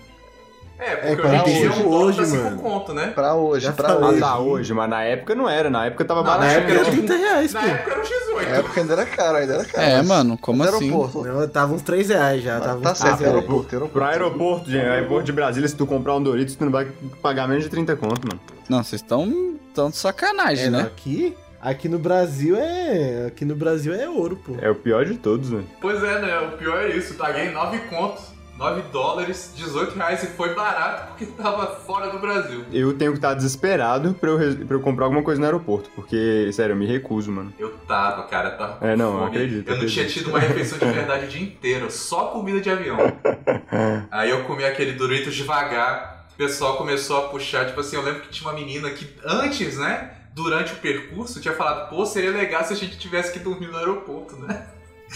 É, 0.79 0.97
porque 0.97 1.07
É, 1.07 1.11
hoje 1.13 1.37
em 1.37 1.41
45 1.41 1.61
dia 1.61 1.71
um 1.87 1.91
dólar 1.91 2.05
hoje, 2.07 2.19
tá 2.19 2.25
5 2.27 2.45
mano. 2.45 2.59
conto, 2.59 2.95
né? 2.95 3.07
Pra 3.15 3.35
hoje, 3.35 3.65
Já 3.67 3.73
pra 3.73 3.89
falei. 3.89 4.03
Ah, 4.05 4.09
hoje. 4.11 4.21
tá, 4.21 4.39
hoje, 4.39 4.75
mas 4.75 4.91
na 4.91 5.03
época 5.05 5.35
não 5.35 5.49
era. 5.49 5.71
Na 5.71 5.87
época 5.87 6.05
tava 6.05 6.23
barato. 6.23 6.45
Na 6.45 6.53
época 6.53 6.73
era 6.73 6.81
era 6.83 6.91
30 6.91 7.17
reais, 7.17 7.53
Na 7.53 7.61
pô. 7.61 7.67
época 7.67 7.91
era 7.93 8.01
o 8.01 8.05
X8. 8.05 8.47
É, 8.47 8.63
porque 8.63 8.81
ainda 8.81 8.93
era 8.93 9.07
caro, 9.07 9.37
ainda 9.39 9.55
era 9.55 9.65
caro. 9.65 9.83
É, 9.87 10.03
mano, 10.03 10.37
como 10.39 10.63
assim? 10.63 10.85
Aeroporto. 10.93 11.25
Não, 11.25 11.49
tava 11.49 11.73
uns 11.75 11.83
3 11.83 12.09
reais 12.11 12.43
já. 12.43 12.61
Tava 12.61 12.81
Tá 12.81 12.93
uns 12.93 12.99
certo, 12.99 13.17
3 13.17 13.21
reais. 13.21 13.35
aeroporto, 13.35 13.75
aeroporto. 13.75 13.93
Pro 13.93 14.05
aeroporto, 14.05 14.71
gente. 14.71 14.85
Aeroporto 14.87 15.25
de 15.25 15.33
Brasília, 15.33 15.69
se 15.69 15.75
tu 15.77 15.87
comprar 15.87 16.15
um 16.17 16.23
Doritos, 16.23 16.55
tu 16.57 16.65
não 16.65 16.73
vai 16.73 16.87
pagar 17.23 17.49
menos 17.49 17.65
de 17.65 17.71
30 17.71 17.97
conto, 17.97 18.29
mano. 18.29 18.41
Não, 18.69 18.83
vocês 18.85 19.01
estão 19.01 19.55
tão 19.75 19.89
de 19.91 19.97
sacanagem, 19.97 20.67
É, 20.67 20.71
né? 20.71 20.81
aqui, 20.83 21.35
aqui 21.61 21.89
no 21.89 21.99
Brasil 21.99 22.57
é... 22.59 23.27
Aqui 23.29 23.45
no 23.45 23.55
Brasil 23.57 23.95
é 23.95 24.09
ouro, 24.09 24.37
pô. 24.37 24.57
É 24.61 24.69
o 24.71 24.75
pior 24.75 25.05
de 25.07 25.15
todos, 25.15 25.49
velho. 25.51 25.67
Pois 25.81 26.03
é, 26.03 26.21
né? 26.21 26.39
O 26.41 26.59
pior 26.59 26.83
é 26.83 26.89
isso. 26.91 27.15
Paguei 27.15 27.51
9 27.51 27.79
contos, 27.91 28.25
9 28.59 28.83
dólares, 28.91 29.53
18 29.55 29.95
reais 29.97 30.23
e 30.23 30.27
foi 30.29 30.55
barato 30.55 31.09
porque 31.09 31.27
tava 31.27 31.67
fora 31.67 32.11
do 32.11 32.19
Brasil. 32.19 32.65
Eu 32.73 32.97
tenho 32.97 33.13
que 33.13 33.19
estar 33.19 33.35
desesperado 33.35 34.15
pra 34.15 34.31
eu, 34.31 34.67
pra 34.67 34.77
eu 34.77 34.81
comprar 34.81 35.05
alguma 35.07 35.23
coisa 35.23 35.39
no 35.41 35.47
aeroporto. 35.47 35.91
Porque, 35.95 36.51
sério, 36.53 36.73
eu 36.73 36.77
me 36.77 36.87
recuso, 36.87 37.31
mano. 37.31 37.53
Eu 37.59 37.71
tava, 37.87 38.23
cara, 38.25 38.51
tava 38.53 38.79
É, 38.87 38.97
não, 38.97 39.13
fome. 39.13 39.27
acredito, 39.27 39.69
Eu 39.69 39.77
não 39.77 39.87
tinha 39.87 40.05
acredito. 40.05 40.13
tido 40.25 40.31
uma 40.31 40.39
refeição 40.39 40.79
de 40.79 40.85
verdade 40.91 41.27
o 41.27 41.29
dia 41.29 41.43
inteiro, 41.43 41.91
só 41.91 42.27
comida 42.29 42.61
de 42.61 42.71
avião. 42.71 42.97
Aí 44.11 44.31
eu 44.31 44.45
comi 44.45 44.65
aquele 44.65 44.93
Doritos 44.93 45.35
devagar, 45.35 46.27
o 46.33 46.37
pessoal 46.37 46.77
começou 46.77 47.19
a 47.19 47.29
puxar, 47.29 47.67
tipo 47.67 47.81
assim, 47.81 47.97
eu 47.97 48.03
lembro 48.03 48.23
que 48.23 48.29
tinha 48.29 48.49
uma 48.51 48.59
menina 48.59 48.91
que 48.91 49.07
antes, 49.25 49.77
né, 49.79 50.13
durante 50.35 50.73
o 50.73 50.77
percurso, 50.77 51.41
tinha 51.41 51.55
falado, 51.55 51.89
pô, 51.91 52.05
seria 52.05 52.31
legal 52.31 52.63
se 52.65 52.73
a 52.73 52.77
gente 52.77 52.99
tivesse 52.99 53.33
que 53.33 53.39
dormir 53.39 53.69
no 53.69 53.77
aeroporto, 53.79 54.37
né? 54.37 54.67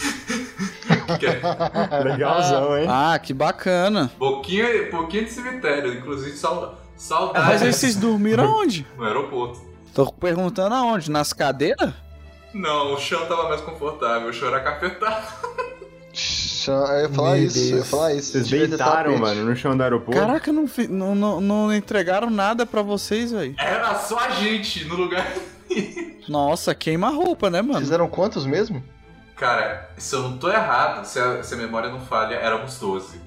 É 1.91 2.03
Legalzão, 2.03 2.77
hein? 2.77 2.87
Ah, 2.89 3.19
que 3.19 3.33
bacana. 3.33 4.11
pouquinho, 4.17 4.89
pouquinho 4.89 5.25
de 5.25 5.31
cemitério, 5.31 5.93
inclusive 5.93 6.35
sal, 6.37 6.79
saudades 6.95 7.47
Mas 7.49 7.61
aí 7.61 7.73
vocês 7.73 7.95
dormiram 7.95 8.45
onde? 8.61 8.85
no 8.97 9.03
aeroporto. 9.03 9.59
Tô 9.93 10.11
perguntando 10.11 10.73
aonde? 10.75 11.11
Nas 11.11 11.33
cadeiras? 11.33 11.93
Não, 12.53 12.93
o 12.93 12.97
chão 12.97 13.25
tava 13.27 13.49
mais 13.49 13.61
confortável, 13.61 14.29
o 14.29 14.33
chão 14.33 14.47
era 14.47 14.59
carpetado. 14.61 15.25
Chã- 16.13 16.85
Eu 16.89 17.01
ia 17.03 17.09
falar 17.09 17.31
Meu 17.35 17.43
isso, 17.45 17.59
eu 17.59 17.65
ia 17.65 17.71
Deus. 17.75 17.89
falar 17.89 18.13
isso. 18.13 18.31
Vocês 18.31 18.47
deitaram, 18.49 19.17
mano, 19.17 19.45
no 19.45 19.55
chão 19.55 19.75
do 19.75 19.83
aeroporto. 19.83 20.19
Caraca, 20.19 20.51
não, 20.51 20.67
fi- 20.67 20.87
não, 20.87 21.13
não, 21.15 21.39
não 21.41 21.73
entregaram 21.73 22.29
nada 22.29 22.65
pra 22.65 22.81
vocês, 22.81 23.31
velho. 23.31 23.55
Era 23.59 23.95
só 23.95 24.17
a 24.19 24.29
gente 24.31 24.83
no 24.85 24.95
lugar. 24.95 25.25
Nossa, 26.27 26.73
queima 26.75 27.07
a 27.07 27.11
roupa, 27.11 27.49
né, 27.49 27.61
mano? 27.61 27.79
Fizeram 27.79 28.07
quantos 28.07 28.45
mesmo? 28.45 28.83
Cara, 29.41 29.89
se 29.97 30.15
eu 30.15 30.21
não 30.21 30.37
tô 30.37 30.49
errado, 30.51 31.03
se 31.03 31.19
a, 31.19 31.41
se 31.41 31.51
a 31.55 31.57
memória 31.57 31.89
não 31.89 31.99
falha, 31.99 32.35
éramos 32.35 32.77
12. 32.77 33.19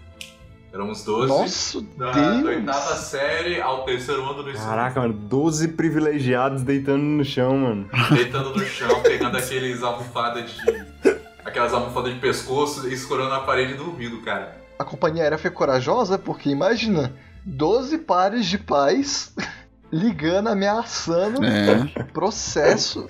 Éramos 0.72 1.02
12. 1.04 1.26
Nossa, 1.28 1.80
Da, 1.96 2.12
da 2.12 2.48
oitava 2.48 2.78
Deus! 2.86 2.98
série 3.00 3.60
ao 3.60 3.84
terceiro 3.84 4.24
ano 4.24 4.44
do 4.44 4.50
ensino. 4.50 4.64
Caraca, 4.64 5.00
mano, 5.00 5.12
12 5.12 5.68
privilegiados 5.68 6.62
deitando 6.62 7.02
no 7.02 7.24
chão, 7.24 7.58
mano. 7.58 7.90
Deitando 8.12 8.50
no 8.50 8.64
chão, 8.64 9.00
pegando 9.02 9.36
aqueles 9.36 9.82
almofadas 9.82 10.48
de. 10.52 11.18
aquelas 11.44 11.72
almofadas 11.74 12.14
de 12.14 12.20
pescoço 12.20 12.88
e 12.88 12.94
escorando 12.94 13.30
na 13.30 13.40
parede 13.40 13.72
e 13.72 13.76
dormindo, 13.76 14.22
cara. 14.22 14.56
A 14.78 14.84
companhia 14.84 15.24
aérea 15.24 15.38
foi 15.38 15.50
corajosa 15.50 16.16
porque 16.16 16.48
imagina, 16.48 17.12
12 17.44 17.98
pares 17.98 18.46
de 18.46 18.58
pais 18.58 19.34
ligando, 19.92 20.48
ameaçando, 20.48 21.44
É. 21.44 22.04
processo. 22.12 23.04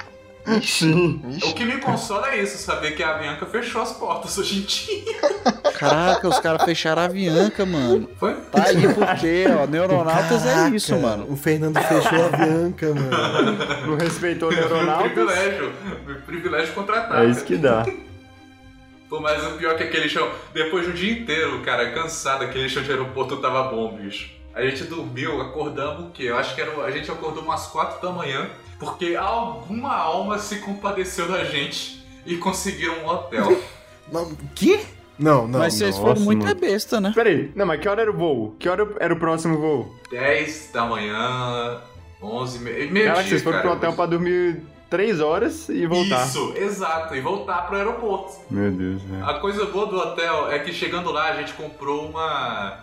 Sim. 0.63 1.23
O 1.25 1.31
Ixi, 1.31 1.55
que 1.55 1.65
me 1.65 1.79
consola 1.79 2.31
é 2.33 2.43
isso, 2.43 2.59
saber 2.59 2.95
que 2.95 3.03
a 3.03 3.15
Bianca 3.15 3.47
fechou 3.47 3.81
as 3.81 3.93
portas 3.93 4.37
hoje 4.37 4.59
em 4.59 4.61
dia. 4.63 5.15
Caraca, 5.79 6.29
os 6.29 6.39
caras 6.39 6.63
fecharam 6.65 7.03
a 7.03 7.05
Avianca, 7.07 7.65
mano. 7.65 8.09
Foi? 8.19 8.35
Tá 8.53 8.65
aí 8.65 8.93
por 8.95 9.07
quê, 9.17 9.47
ó. 9.49 9.67
Neuronautas 9.67 10.45
é 10.47 10.55
Caraca, 10.55 10.77
isso, 10.77 10.97
mano. 10.99 11.27
O 11.31 11.37
Fernando 11.37 11.81
fechou 11.81 12.27
a 12.27 12.29
Bianca, 12.37 12.95
mano. 12.95 13.59
Não 13.87 13.97
respeitou 13.97 14.51
o 14.51 14.53
Meu 14.53 14.61
neuronautas. 14.69 15.13
privilégio. 15.13 15.73
Meu 16.07 16.17
privilégio 16.23 16.75
contratado. 16.75 17.23
É 17.25 17.27
isso 17.27 17.45
que 17.45 17.57
dá. 17.57 17.87
Pô, 19.09 19.21
mas 19.21 19.45
o 19.47 19.57
pior 19.57 19.73
é 19.73 19.77
que 19.77 19.83
aquele 19.85 20.09
chão, 20.09 20.29
depois 20.53 20.85
de 20.85 20.91
um 20.91 20.95
dia 20.95 21.13
inteiro, 21.13 21.61
cara, 21.61 21.91
cansado, 21.93 22.43
aquele 22.43 22.69
chão 22.69 22.83
de 22.83 22.91
aeroporto 22.91 23.37
tava 23.37 23.63
bom, 23.65 23.97
bicho. 23.97 24.31
A 24.55 24.63
gente 24.63 24.85
dormiu, 24.85 25.41
acordamos 25.41 26.07
o 26.07 26.11
quê? 26.11 26.25
Eu 26.25 26.37
acho 26.39 26.55
que 26.55 26.61
era, 26.61 26.71
a 26.83 26.91
gente 26.91 27.11
acordou 27.11 27.43
umas 27.43 27.67
4 27.67 28.01
da 28.01 28.13
manhã, 28.13 28.49
porque 28.79 29.17
alguma 29.17 29.95
alma 29.95 30.39
se 30.39 30.57
compadeceu 30.59 31.29
da 31.29 31.45
gente 31.45 32.05
e 32.27 32.37
conseguiram 32.37 32.99
um 33.05 33.07
hotel. 33.09 33.61
Não, 34.13 34.25
o 34.25 34.37
quê? 34.55 34.81
Não, 35.19 35.47
não. 35.49 35.61
Mas 35.61 35.75
vocês 35.75 35.97
foram 35.97 36.21
mano. 36.23 36.47
é 36.49 36.55
besta, 36.55 37.01
né? 37.01 37.13
Peraí, 37.15 37.51
não, 37.55 37.65
mas 37.65 37.81
que 37.81 37.89
hora 37.89 38.03
era 38.03 38.11
o 38.11 38.15
voo? 38.15 38.55
Que 38.59 38.69
hora 38.69 38.87
era 39.01 39.15
o 39.15 39.17
próximo 39.19 39.57
voo? 39.59 39.95
10 40.11 40.71
da 40.75 40.85
manhã, 40.85 41.81
11, 42.21 42.59
me- 42.59 42.87
meio 42.89 43.13
dia, 43.15 43.23
vocês 43.23 43.43
foram 43.43 43.59
cara, 43.59 43.69
pro 43.69 43.77
hotel 43.79 43.91
mas- 43.91 43.97
pra 43.97 44.07
dormir 44.07 44.61
3 44.91 45.21
horas 45.21 45.69
e 45.69 45.87
voltar. 45.87 46.27
Isso, 46.27 46.53
exato, 46.57 47.15
e 47.15 47.21
voltar 47.21 47.63
pro 47.67 47.77
aeroporto. 47.77 48.35
Meu 48.51 48.71
Deus, 48.73 49.01
velho. 49.03 49.25
A 49.25 49.39
coisa 49.41 49.65
boa 49.67 49.87
do 49.87 49.97
hotel 49.97 50.51
é 50.51 50.59
que 50.59 50.73
chegando 50.73 51.11
lá 51.13 51.31
a 51.31 51.37
gente 51.37 51.53
comprou 51.55 52.07
uma 52.09 52.81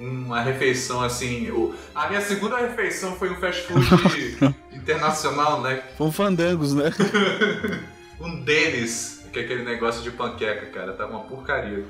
uma 0.00 0.40
refeição 0.42 1.00
assim. 1.02 1.50
o- 1.50 1.74
a 1.94 2.08
minha 2.08 2.20
segunda 2.20 2.56
refeição 2.56 3.14
foi 3.16 3.30
um 3.30 3.36
fast 3.36 3.62
food 3.62 3.84
internacional, 4.90 5.60
né? 5.60 5.82
Foram 5.98 6.12
fandangos, 6.12 6.72
né? 6.74 6.92
Um 8.18 8.40
Dennis, 8.40 9.26
que 9.30 9.40
é 9.40 9.42
aquele 9.42 9.62
negócio 9.62 10.02
de 10.02 10.10
panqueca, 10.10 10.64
cara, 10.66 10.94
tá 10.94 11.04
uma 11.04 11.20
porcaria. 11.20 11.84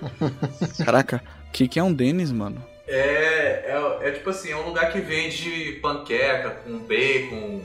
Caraca, 0.85 1.23
o 1.49 1.53
que, 1.53 1.69
que 1.69 1.79
é 1.79 1.83
um 1.85 1.93
Denis, 1.93 2.33
mano? 2.33 2.61
É, 2.89 3.65
é, 4.03 4.09
é 4.09 4.11
tipo 4.11 4.31
assim, 4.31 4.51
é 4.51 4.57
um 4.57 4.67
lugar 4.67 4.91
que 4.91 4.99
vende 5.01 5.79
panqueca 5.81 6.51
com 6.65 6.79
bacon, 6.79 7.61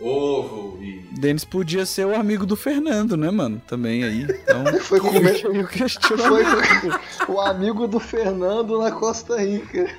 ovo 0.00 0.78
e. 0.80 1.04
Denis 1.18 1.44
podia 1.44 1.84
ser 1.84 2.06
o 2.06 2.14
amigo 2.14 2.46
do 2.46 2.54
Fernando, 2.54 3.16
né, 3.16 3.32
mano? 3.32 3.60
Também 3.66 4.04
aí. 4.04 4.22
Então, 4.22 4.64
Foi 4.80 5.00
comer. 5.00 5.40
Foi 5.40 7.34
o 7.34 7.40
amigo 7.40 7.88
do 7.88 7.98
Fernando 7.98 8.80
na 8.80 8.92
Costa 8.92 9.40
Rica. 9.42 9.90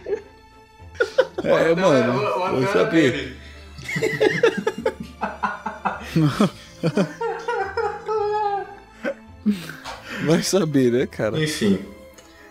É, 1.43 1.75
Não, 1.75 1.89
mano. 1.89 2.63
o- 2.63 2.67
saber. 2.71 3.12
dele. 3.12 3.38
Vai 10.25 10.43
saber, 10.43 10.91
né, 10.91 11.08
cara? 11.08 11.39
Enfim. 11.41 11.84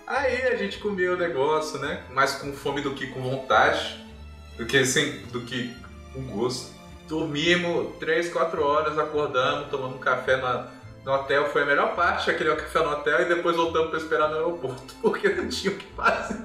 Aí 0.06 0.42
a 0.48 0.56
gente 0.56 0.78
comeu 0.78 1.14
o 1.14 1.16
negócio, 1.16 1.78
né? 1.78 2.02
Mais 2.12 2.32
com 2.32 2.52
fome 2.52 2.80
do 2.80 2.94
que 2.94 3.08
com 3.08 3.20
vontade. 3.20 4.04
Do 4.56 4.66
que 4.66 4.84
sem, 4.84 5.20
do 5.26 5.42
que 5.42 5.74
com 6.12 6.22
gosto. 6.24 6.72
Dormimos 7.06 7.96
3, 7.98 8.30
4 8.32 8.62
horas, 8.62 8.98
acordamos, 8.98 9.68
tomamos 9.70 10.02
café 10.02 10.36
na- 10.36 10.66
no 11.04 11.12
hotel. 11.12 11.48
Foi 11.50 11.62
a 11.62 11.66
melhor 11.66 11.94
parte, 11.94 12.30
aquele 12.30 12.54
café 12.56 12.80
no 12.80 12.90
hotel, 12.90 13.22
e 13.22 13.24
depois 13.26 13.56
voltamos 13.56 13.90
pra 13.90 13.98
esperar 13.98 14.28
no 14.28 14.34
aeroporto, 14.36 14.94
porque 15.00 15.28
não 15.28 15.48
tinha 15.48 15.72
o 15.72 15.76
que 15.76 15.86
fazer. 15.94 16.38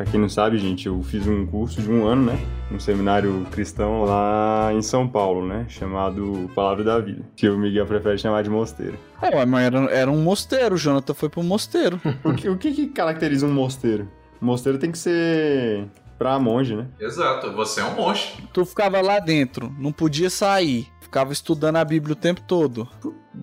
Pra 0.00 0.10
quem 0.10 0.18
não 0.18 0.30
sabe, 0.30 0.56
gente, 0.56 0.86
eu 0.86 1.02
fiz 1.02 1.26
um 1.26 1.44
curso 1.44 1.82
de 1.82 1.90
um 1.90 2.06
ano, 2.06 2.32
né? 2.32 2.38
Um 2.72 2.80
seminário 2.80 3.46
cristão 3.50 4.02
lá 4.04 4.72
em 4.72 4.80
São 4.80 5.06
Paulo, 5.06 5.46
né? 5.46 5.66
Chamado 5.68 6.50
Palavra 6.54 6.82
da 6.82 6.98
Vida. 6.98 7.22
Que 7.36 7.46
o 7.50 7.58
Miguel 7.58 7.84
prefere 7.84 8.16
chamar 8.16 8.42
de 8.42 8.48
mosteiro. 8.48 8.98
É, 9.20 9.44
mas 9.44 9.62
era, 9.62 9.78
era 9.90 10.10
um 10.10 10.22
mosteiro, 10.22 10.74
o 10.74 10.78
Jonathan 10.78 11.12
foi 11.12 11.28
pro 11.28 11.42
mosteiro. 11.42 12.00
O 12.24 12.32
que, 12.32 12.48
o 12.48 12.56
que, 12.56 12.72
que 12.72 12.86
caracteriza 12.86 13.46
um 13.46 13.52
mosteiro? 13.52 14.08
Mosteiro 14.40 14.78
tem 14.78 14.90
que 14.90 14.96
ser 14.96 15.86
pra 16.16 16.38
monge, 16.38 16.74
né? 16.74 16.86
Exato, 16.98 17.52
você 17.52 17.82
é 17.82 17.84
um 17.84 17.94
monge. 17.94 18.42
Tu 18.54 18.64
ficava 18.64 19.02
lá 19.02 19.18
dentro, 19.18 19.70
não 19.78 19.92
podia 19.92 20.30
sair. 20.30 20.88
Ficava 21.02 21.30
estudando 21.30 21.76
a 21.76 21.84
Bíblia 21.84 22.14
o 22.14 22.16
tempo 22.16 22.40
todo. 22.40 22.88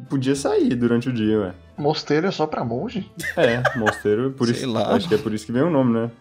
Podia 0.10 0.36
sair 0.36 0.74
durante 0.74 1.08
o 1.08 1.14
dia, 1.14 1.40
ué. 1.40 1.67
Mosteiro 1.78 2.28
é 2.28 2.32
só 2.32 2.48
pra 2.48 2.64
monge? 2.64 3.10
É, 3.36 3.62
mosteiro, 3.78 4.32
por 4.32 4.48
Sei 4.48 4.56
isso. 4.58 4.72
lá. 4.72 4.96
Acho 4.96 5.08
que 5.08 5.16
é 5.16 5.18
por 5.18 5.34
isso 5.34 5.46
que 5.46 5.52
vem 5.52 5.62
o 5.62 5.70
nome, 5.70 5.94
né? 5.94 6.12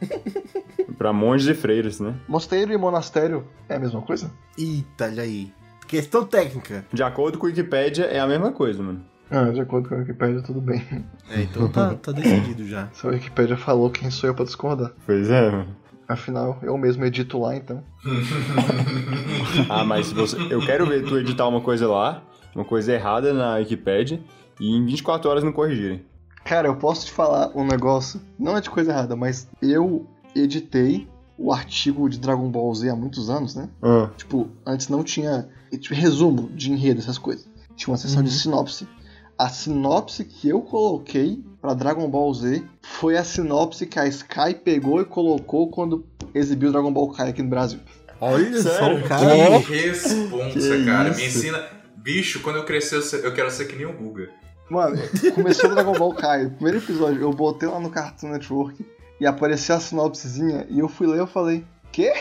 pra 0.98 1.12
monges 1.12 1.48
e 1.48 1.54
freiras, 1.54 1.98
né? 1.98 2.14
Mosteiro 2.28 2.72
e 2.72 2.76
monastério 2.76 3.44
é 3.68 3.76
a 3.76 3.78
mesma 3.78 4.02
coisa? 4.02 4.30
Eita, 4.58 5.06
olha 5.06 5.22
aí. 5.22 5.52
Questão 5.86 6.24
técnica. 6.24 6.84
De 6.92 7.02
acordo 7.02 7.38
com 7.38 7.46
o 7.46 7.48
Wikipedia, 7.48 8.04
é 8.06 8.18
a 8.18 8.26
mesma 8.26 8.52
coisa, 8.52 8.82
mano. 8.82 9.02
Ah, 9.30 9.44
de 9.50 9.60
acordo 9.60 9.88
com 9.88 9.94
a 9.94 9.98
Wikipedia, 9.98 10.42
tudo 10.42 10.60
bem. 10.60 10.84
É, 11.30 11.42
então 11.42 11.68
tá, 11.68 11.94
tá 11.94 12.12
decidido 12.12 12.66
já. 12.66 12.88
Se 12.94 13.06
a 13.06 13.10
Wikipedia 13.10 13.56
falou, 13.56 13.90
quem 13.90 14.10
sou 14.10 14.28
eu 14.28 14.34
pra 14.34 14.44
discordar? 14.44 14.92
Pois 15.04 15.30
é, 15.30 15.50
mano. 15.50 15.76
Afinal, 16.08 16.58
eu 16.62 16.76
mesmo 16.78 17.04
edito 17.04 17.38
lá, 17.40 17.56
então. 17.56 17.82
Ah, 19.68 19.84
mas 19.84 20.12
você... 20.12 20.36
eu 20.50 20.60
quero 20.60 20.86
ver 20.86 21.04
tu 21.04 21.18
editar 21.18 21.48
uma 21.48 21.60
coisa 21.60 21.88
lá, 21.88 22.22
uma 22.54 22.64
coisa 22.64 22.92
errada 22.92 23.32
na 23.32 23.54
Wikipedia, 23.56 24.20
e 24.60 24.74
em 24.76 24.84
24 24.84 25.30
horas 25.30 25.44
não 25.44 25.52
corrigirem. 25.52 26.04
Cara, 26.44 26.68
eu 26.68 26.76
posso 26.76 27.06
te 27.06 27.12
falar 27.12 27.50
um 27.56 27.66
negócio, 27.66 28.20
não 28.38 28.56
é 28.56 28.60
de 28.60 28.70
coisa 28.70 28.92
errada, 28.92 29.16
mas 29.16 29.48
eu 29.60 30.06
editei 30.34 31.08
o 31.36 31.52
artigo 31.52 32.08
de 32.08 32.18
Dragon 32.18 32.48
Ball 32.50 32.72
Z 32.74 32.88
há 32.88 32.96
muitos 32.96 33.28
anos, 33.28 33.54
né? 33.54 33.68
Ah, 33.82 34.08
Tipo, 34.16 34.48
antes 34.64 34.88
não 34.88 35.02
tinha 35.02 35.48
tipo, 35.72 35.94
resumo 35.94 36.48
de 36.54 36.70
enredo, 36.72 37.00
essas 37.00 37.18
coisas. 37.18 37.46
Tinha 37.74 37.90
uma 37.92 37.98
seção 37.98 38.22
de 38.22 38.30
sinopse. 38.30 38.86
A 39.38 39.48
sinopse 39.50 40.24
que 40.24 40.48
eu 40.48 40.62
coloquei 40.62 41.44
pra 41.60 41.74
Dragon 41.74 42.08
Ball 42.08 42.32
Z 42.32 42.62
foi 42.80 43.18
a 43.18 43.24
sinopse 43.24 43.84
que 43.86 43.98
a 43.98 44.06
Sky 44.06 44.54
pegou 44.64 45.00
e 45.00 45.04
colocou 45.04 45.68
quando 45.68 46.06
exibiu 46.34 46.72
Dragon 46.72 46.90
Ball 46.92 47.10
Kai 47.12 47.28
aqui 47.30 47.42
no 47.42 47.50
Brasil. 47.50 47.80
Olha 48.18 48.62
só 48.62 48.70
Sério? 48.70 49.04
cara. 49.06 49.60
Que 49.62 49.74
responsa, 49.74 50.50
Que 50.58 50.84
cara. 50.86 51.10
Me 51.10 51.26
isso? 51.26 51.38
ensina. 51.38 51.62
Bicho, 51.96 52.40
quando 52.40 52.56
eu 52.56 52.64
crescer, 52.64 52.96
eu 53.24 53.34
quero 53.34 53.50
ser 53.50 53.66
que 53.66 53.76
nem 53.76 53.84
o 53.84 53.92
Guga. 53.92 54.30
Mano, 54.68 54.96
começou 55.34 55.70
o 55.70 55.74
Dragon 55.74 55.92
Ball 55.92 56.12
Kai, 56.14 56.46
o 56.46 56.50
primeiro 56.50 56.78
episódio, 56.78 57.20
eu 57.20 57.30
botei 57.30 57.68
lá 57.68 57.78
no 57.78 57.88
Cartoon 57.90 58.30
Network 58.30 58.84
e 59.20 59.26
apareceu 59.26 59.76
a 59.76 59.80
sinopsezinha 59.80 60.66
e 60.68 60.80
eu 60.80 60.88
fui 60.88 61.06
ler 61.06 61.16
e 61.16 61.20
eu 61.20 61.26
falei, 61.26 61.64
quê? 61.92 62.12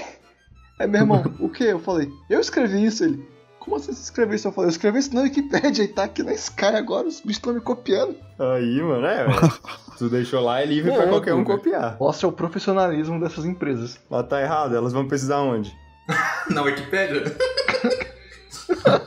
Aí 0.80 0.88
meu 0.88 1.02
irmão, 1.02 1.24
o 1.40 1.50
quê? 1.50 1.66
Eu 1.66 1.80
falei, 1.80 2.10
eu 2.30 2.40
escrevi 2.40 2.86
isso, 2.86 3.04
ele. 3.04 3.28
Como 3.60 3.78
assim 3.78 3.94
você 3.94 4.02
escreveu 4.04 4.36
isso? 4.36 4.48
Eu 4.48 4.52
falei, 4.52 4.68
eu 4.68 4.72
escrevi 4.72 5.00
isso 5.00 5.16
na 5.16 5.22
Wikipedia 5.22 5.84
e 5.84 5.88
tá 5.88 6.04
aqui 6.04 6.22
na 6.22 6.34
Sky 6.34 6.66
agora, 6.66 7.08
os 7.08 7.16
bichos 7.20 7.38
estão 7.38 7.54
me 7.54 7.62
copiando. 7.62 8.16
aí, 8.38 8.80
mano, 8.82 9.08
é. 9.08 9.26
Tu 9.98 10.10
deixou 10.10 10.44
lá 10.44 10.62
é 10.62 10.66
livre 10.66 10.92
pra 10.92 11.06
Ô, 11.06 11.10
qualquer 11.10 11.34
um 11.34 11.44
Guga. 11.44 11.58
copiar. 11.58 11.98
Mostra 12.00 12.28
o 12.28 12.32
profissionalismo 12.32 13.20
dessas 13.20 13.46
empresas. 13.46 13.98
Mas 14.10 14.28
tá 14.28 14.42
errado, 14.42 14.76
elas 14.76 14.92
vão 14.94 15.08
precisar 15.08 15.40
onde? 15.40 15.74
Na 16.52 16.62
Wikipédia? 16.62 17.24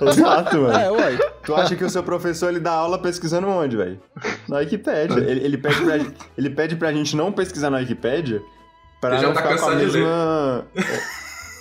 Exato, 0.01 0.57
mano. 0.59 0.73
É, 0.79 0.91
ué. 0.91 1.19
Tu 1.45 1.55
acha 1.55 1.75
que 1.77 1.85
o 1.85 1.91
seu 1.91 2.03
professor 2.03 2.49
ele 2.51 2.61
dá 2.61 2.73
aula 2.73 2.99
pesquisando 2.99 3.47
onde, 3.49 3.77
velho? 3.77 4.01
Na 4.49 4.59
Wikipédia. 4.59 5.19
Ele, 5.19 5.45
ele, 5.45 5.59
pede 5.59 5.81
pra, 5.83 5.97
ele 6.37 6.51
pede 6.51 6.77
pra 6.77 6.93
gente 6.93 7.17
não 7.17 7.33
pesquisar 7.33 7.71
na 7.71 7.79
Wikipédia 7.79 8.43
pra 9.01 9.13
Ele 9.15 9.21
já 9.23 9.27
não 9.29 9.35
tá 9.35 9.43
ficar 9.43 9.59
com 9.59 9.71
a 9.71 9.75
mesma. 9.75 10.67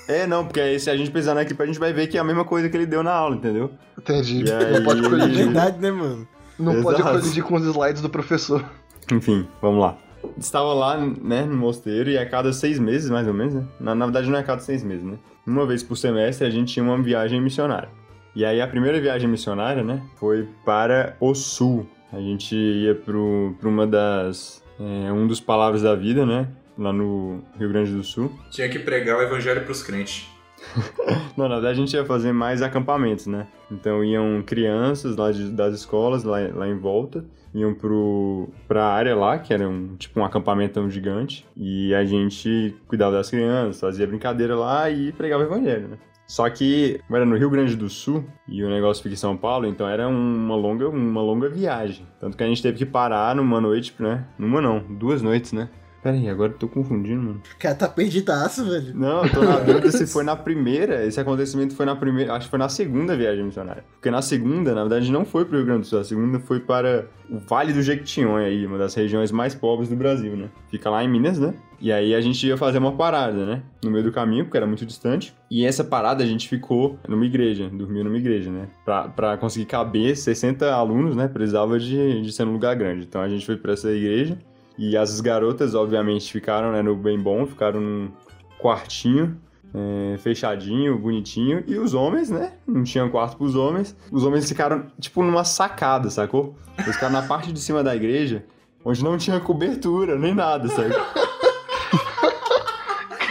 É, 0.08 0.20
é, 0.22 0.28
não, 0.28 0.46
porque 0.46 0.60
aí 0.60 0.80
se 0.80 0.90
a 0.90 0.96
gente 0.96 1.12
pesquisar 1.12 1.34
na 1.34 1.42
Wikipédia, 1.42 1.72
a 1.72 1.74
gente 1.74 1.80
vai 1.80 1.94
ver 1.94 2.08
que 2.08 2.18
é 2.18 2.22
a 2.22 2.24
mesma 2.24 2.46
coisa 2.46 2.70
que 2.70 2.78
ele 2.78 2.86
deu 2.86 3.04
na 3.04 3.12
aula, 3.12 3.36
entendeu? 3.36 3.72
Entendi. 3.98 4.44
E 4.44 4.52
aí, 4.52 4.74
Não 4.74 4.84
pode 4.86 5.06
É 5.06 5.10
colidir. 5.10 5.46
verdade, 5.46 5.80
né, 5.80 5.92
mano? 5.92 6.28
Não 6.60 6.82
pode 6.82 7.02
Exato. 7.02 7.20
colidir 7.20 7.44
com 7.44 7.56
os 7.56 7.64
slides 7.66 8.02
do 8.02 8.10
professor. 8.10 8.64
Enfim, 9.12 9.48
vamos 9.62 9.80
lá. 9.82 9.96
Estava 10.38 10.74
lá, 10.74 10.98
né, 10.98 11.44
no 11.46 11.56
mosteiro, 11.56 12.10
e 12.10 12.18
a 12.18 12.26
cada 12.28 12.54
seis 12.54 12.78
meses, 12.80 13.10
mais 13.10 13.28
ou 13.28 13.34
menos, 13.34 13.54
né? 13.56 13.66
Na, 13.80 13.96
na 13.96 14.06
verdade, 14.06 14.30
não 14.30 14.38
é 14.38 14.42
a 14.42 14.44
cada 14.44 14.62
seis 14.62 14.84
meses, 14.84 15.04
né? 15.04 15.18
Uma 15.46 15.66
vez 15.66 15.82
por 15.84 15.96
semestre, 15.96 16.46
a 16.46 16.50
gente 16.50 16.74
tinha 16.74 16.84
uma 16.84 17.02
viagem 17.02 17.42
missionária. 17.42 17.90
E 18.36 18.46
aí, 18.46 18.62
a 18.62 18.68
primeira 18.68 19.00
viagem 19.02 19.28
missionária, 19.30 19.84
né, 19.84 20.02
foi 20.18 20.48
para 20.66 21.16
o 21.20 21.34
sul. 21.34 21.88
A 22.14 22.20
gente 22.20 22.56
ia 22.56 22.94
pro, 22.96 23.56
pra 23.60 23.68
uma 23.68 23.86
das... 23.88 24.64
é, 24.80 25.12
um 25.12 25.26
dos 25.28 25.40
Palavras 25.40 25.82
da 25.82 25.96
Vida, 25.96 26.26
né? 26.26 26.48
Lá 26.78 26.94
no 26.94 27.42
Rio 27.58 27.70
Grande 27.70 27.92
do 27.92 28.04
Sul. 28.04 28.32
Tinha 28.52 28.70
que 28.70 28.78
pregar 28.80 29.18
o 29.18 29.22
evangelho 29.22 29.64
pros 29.66 29.82
crentes. 29.82 30.28
Não, 31.36 31.48
na 31.48 31.56
verdade 31.56 31.74
a 31.80 31.86
gente 31.86 31.94
ia 31.96 32.06
fazer 32.06 32.32
mais 32.34 32.62
acampamentos, 32.62 33.26
né? 33.28 33.48
Então 33.72 34.04
iam 34.04 34.42
crianças 34.46 35.16
lá 35.16 35.32
de- 35.32 35.52
das 35.52 35.74
escolas, 35.76 36.24
lá, 36.24 36.38
lá 36.54 36.68
em 36.68 36.78
volta, 36.78 37.26
iam 37.54 37.74
pro, 37.74 38.50
pra 38.68 38.86
área 38.86 39.16
lá, 39.16 39.38
que 39.40 39.54
era 39.54 39.68
um, 39.68 39.96
tipo 39.96 40.20
um 40.20 40.26
acampamentão 40.26 40.90
gigante, 40.90 41.46
e 41.56 41.94
a 41.94 42.06
gente 42.06 42.76
cuidava 42.88 43.14
das 43.14 43.30
crianças, 43.30 43.80
fazia 43.80 44.08
brincadeira 44.08 44.56
lá 44.56 44.90
e 44.90 45.12
pregava 45.12 45.44
o 45.44 45.46
evangelho, 45.48 45.88
né? 45.90 45.98
Só 46.28 46.50
que 46.50 47.00
era 47.10 47.26
no 47.26 47.38
Rio 47.38 47.50
Grande 47.50 47.76
do 47.76 47.90
Sul 47.90 48.26
e 48.50 48.62
o 48.62 48.70
negócio 48.70 49.02
fica 49.02 49.14
em 49.14 49.18
São 49.18 49.38
Paulo, 49.38 49.66
então 49.66 49.88
era 49.88 50.10
uma 50.10 50.58
longa, 50.58 50.90
uma 50.90 51.22
longa 51.22 51.48
viagem. 51.48 52.06
Tanto 52.20 52.36
que 52.36 52.44
a 52.44 52.48
gente 52.48 52.62
teve 52.62 52.78
que 52.78 52.86
parar 52.86 53.34
numa 53.34 53.62
noite, 53.62 53.96
né? 53.98 54.26
Numa 54.38 54.60
não, 54.60 54.80
duas 54.80 55.22
noites, 55.22 55.54
né? 55.54 55.70
Pera 56.02 56.16
aí, 56.16 56.30
agora 56.30 56.52
eu 56.52 56.58
tô 56.58 56.68
confundindo, 56.68 57.22
mano. 57.22 57.42
O 57.56 57.60
cara 57.60 57.76
tá 57.76 57.88
perdidaço, 57.88 58.64
velho. 58.66 58.94
Não, 58.96 59.26
eu 59.26 59.32
tô 59.32 59.42
na 59.42 59.60
dúvida 59.62 59.92
se 59.92 60.06
foi 60.06 60.24
na 60.24 60.36
primeira. 60.36 61.06
Esse 61.06 61.20
acontecimento 61.20 61.76
foi 61.76 61.86
na 61.86 61.96
primeira. 61.96 62.34
Acho 62.34 62.46
que 62.46 62.52
foi 62.52 62.60
na 62.60 62.70
segunda 62.70 63.16
viagem 63.16 63.44
missionária. 63.44 63.84
Porque 63.94 64.12
na 64.12 64.22
segunda, 64.22 64.74
na 64.74 64.82
verdade, 64.82 65.12
não 65.12 65.26
foi 65.26 65.46
pro 65.46 65.58
Rio 65.58 65.66
Grande 65.66 65.82
do 65.82 65.88
Sul. 65.88 66.00
A 66.00 66.04
segunda 66.04 66.40
foi 66.40 66.60
para 66.60 67.08
o 67.30 67.40
Vale 67.40 67.74
do 67.74 67.82
Jequitinhonha, 67.82 68.48
aí, 68.48 68.66
uma 68.66 68.78
das 68.78 68.94
regiões 68.94 69.32
mais 69.32 69.54
pobres 69.54 69.90
do 69.90 69.96
Brasil, 69.96 70.36
né? 70.38 70.50
Fica 70.70 70.90
lá 70.90 71.04
em 71.04 71.10
Minas, 71.10 71.40
né? 71.40 71.54
E 71.80 71.92
aí 71.92 72.16
a 72.16 72.22
gente 72.22 72.46
ia 72.48 72.58
fazer 72.58 72.78
uma 72.78 72.94
parada, 72.94 73.46
né? 73.46 73.62
No 73.84 73.92
meio 73.92 74.04
do 74.04 74.12
caminho, 74.12 74.46
porque 74.46 74.58
era 74.58 74.66
muito 74.66 74.86
distante. 74.86 75.34
E 75.50 75.66
essa 75.66 75.84
parada 75.84 76.24
a 76.24 76.28
gente 76.28 76.48
ficou 76.48 76.98
numa 77.08 77.26
igreja, 77.26 77.70
dormiu 77.70 78.04
numa 78.04 78.18
igreja, 78.18 78.50
né? 78.50 78.68
Pra, 78.86 79.08
pra 79.10 79.38
conseguir 79.38 79.66
caber 79.66 80.16
60 80.16 80.72
alunos, 80.74 81.16
né? 81.16 81.28
Precisava 81.28 81.78
de, 81.80 82.22
de 82.22 82.32
ser 82.32 82.46
num 82.46 82.54
lugar 82.54 82.76
grande. 82.76 83.04
Então 83.04 83.22
a 83.22 83.30
gente 83.30 83.46
foi 83.46 83.58
pra 83.58 83.74
essa 83.74 83.92
igreja. 83.92 84.38
E 84.78 84.96
as 84.96 85.20
garotas, 85.22 85.74
obviamente, 85.74 86.32
ficaram 86.32 86.72
né, 86.72 86.82
no 86.82 86.96
bem 86.96 87.20
bom, 87.20 87.46
ficaram 87.46 87.80
num 87.82 88.12
quartinho 88.60 89.40
é, 89.74 90.18
fechadinho, 90.18 90.98
bonitinho. 90.98 91.64
E 91.68 91.78
os 91.78 91.94
homens, 91.94 92.30
né? 92.30 92.54
Não 92.66 92.84
tinha 92.84 93.08
quarto 93.10 93.38
pros 93.38 93.56
homens. 93.56 93.96
Os 94.12 94.24
homens 94.24 94.48
ficaram, 94.48 94.88
tipo, 95.00 95.24
numa 95.24 95.44
sacada, 95.44 96.10
sacou? 96.10 96.56
Eles 96.78 96.96
ficaram 96.96 97.14
na 97.14 97.22
parte 97.24 97.52
de 97.52 97.60
cima 97.60 97.84
da 97.84 97.96
igreja, 97.96 98.46
onde 98.84 99.04
não 99.04 99.18
tinha 99.18 99.40
cobertura, 99.40 100.18
nem 100.18 100.34
nada, 100.34 100.68
sabe? 100.70 100.94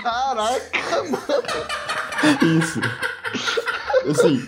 Caraca, 0.03 0.61
Isso. 2.42 2.80
Assim, 4.09 4.40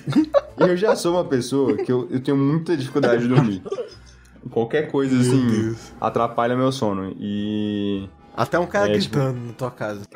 eu 0.56 0.76
já 0.76 0.94
sou 0.94 1.14
uma 1.14 1.24
pessoa 1.24 1.76
que 1.76 1.90
eu, 1.90 2.06
eu 2.10 2.20
tenho 2.20 2.36
muita 2.36 2.76
dificuldade 2.76 3.22
de 3.22 3.28
dormir. 3.28 3.62
Qualquer 4.50 4.90
coisa 4.90 5.12
Meu 5.14 5.22
assim 5.22 5.46
Deus. 5.46 5.92
atrapalha 6.00 6.56
meu 6.56 6.70
sono. 6.72 7.14
E. 7.18 8.08
Até 8.36 8.58
um 8.58 8.66
cara 8.66 8.90
É, 8.94 8.98
tipo- 8.98 9.16
gritando 9.16 9.46
na 9.46 9.52
tua 9.52 9.70
casa. 9.70 10.02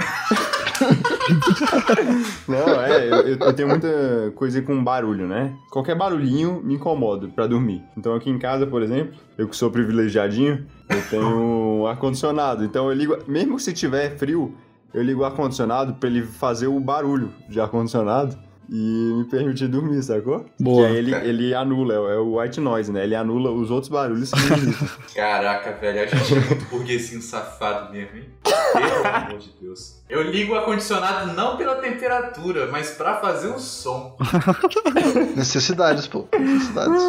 Não, 2.49 2.81
é, 2.83 3.09
eu, 3.09 3.39
eu- 3.39 3.53
tenho 3.53 3.69
muita 3.69 4.33
coisa 4.35 4.61
com 4.63 4.83
barulho, 4.83 5.27
né? 5.27 5.55
Qualquer 5.71 5.97
barulhinho 5.97 6.61
me 6.63 6.75
incomoda 6.75 7.29
pra 7.29 7.47
dormir. 7.47 7.83
Então 7.97 8.15
aqui 8.15 8.31
em 8.31 8.39
casa, 8.39 8.67
por 8.67 8.83
exemplo, 8.83 9.15
eu 9.39 9.49
que 9.49 9.57
sou 9.57 9.71
privilegiadinho, 9.71 10.65
eu 10.89 11.03
tenho 11.11 11.87
ar-condicionado. 11.91 12.65
Então 12.65 12.89
eu 12.89 12.93
ligo, 12.95 13.17
mesmo 13.27 13.59
se 13.59 13.73
tiver 13.73 14.17
frio, 14.17 14.55
eu 14.93 15.03
ligo 15.03 15.21
o 15.23 15.25
ar-condicionado 15.25 15.95
pra 15.95 16.09
ele 16.09 16.23
fazer 16.23 16.67
o 16.67 16.79
barulho 16.81 17.33
de 17.49 17.61
ar-condicionado 17.61 18.37
e 18.69 19.13
me 19.17 19.25
permitir 19.25 19.69
dormir, 19.69 20.03
sacou? 20.03 20.47
Boa. 20.59 20.87
Que 20.87 20.93
aí 20.93 20.97
ele, 20.99 21.15
ele 21.15 21.55
anula, 21.55 21.95
é 21.95 22.19
o 22.19 22.39
white 22.39 22.61
noise, 22.61 22.93
né? 22.93 23.05
Ele 23.05 23.15
anula 23.15 23.51
os 23.51 23.71
outros 23.71 23.91
barulhos 23.91 24.31
que 24.31 24.41
não 24.41 24.57
existem. 24.57 24.89
Caraca, 25.15 25.73
velho, 25.73 26.03
a 26.03 26.07
gente 26.07 26.35
é 26.35 26.41
muito 26.41 26.65
burguesinho 26.67 27.23
safado 27.23 27.93
mesmo, 27.93 28.17
hein? 28.17 28.25
Pelo 28.43 29.07
amor 29.07 29.39
de 29.39 29.53
Deus. 29.61 30.03
Eu 30.09 30.23
ligo 30.23 30.53
o 30.53 30.57
ar-condicionado 30.57 31.33
não 31.35 31.57
pela 31.57 31.77
temperatura, 31.77 32.69
mas 32.71 32.91
pra 32.93 33.17
fazer 33.17 33.49
o 33.49 33.59
som. 33.59 34.17
Necessidades, 35.37 36.07
pô. 36.07 36.27
Necessidades. 36.39 37.03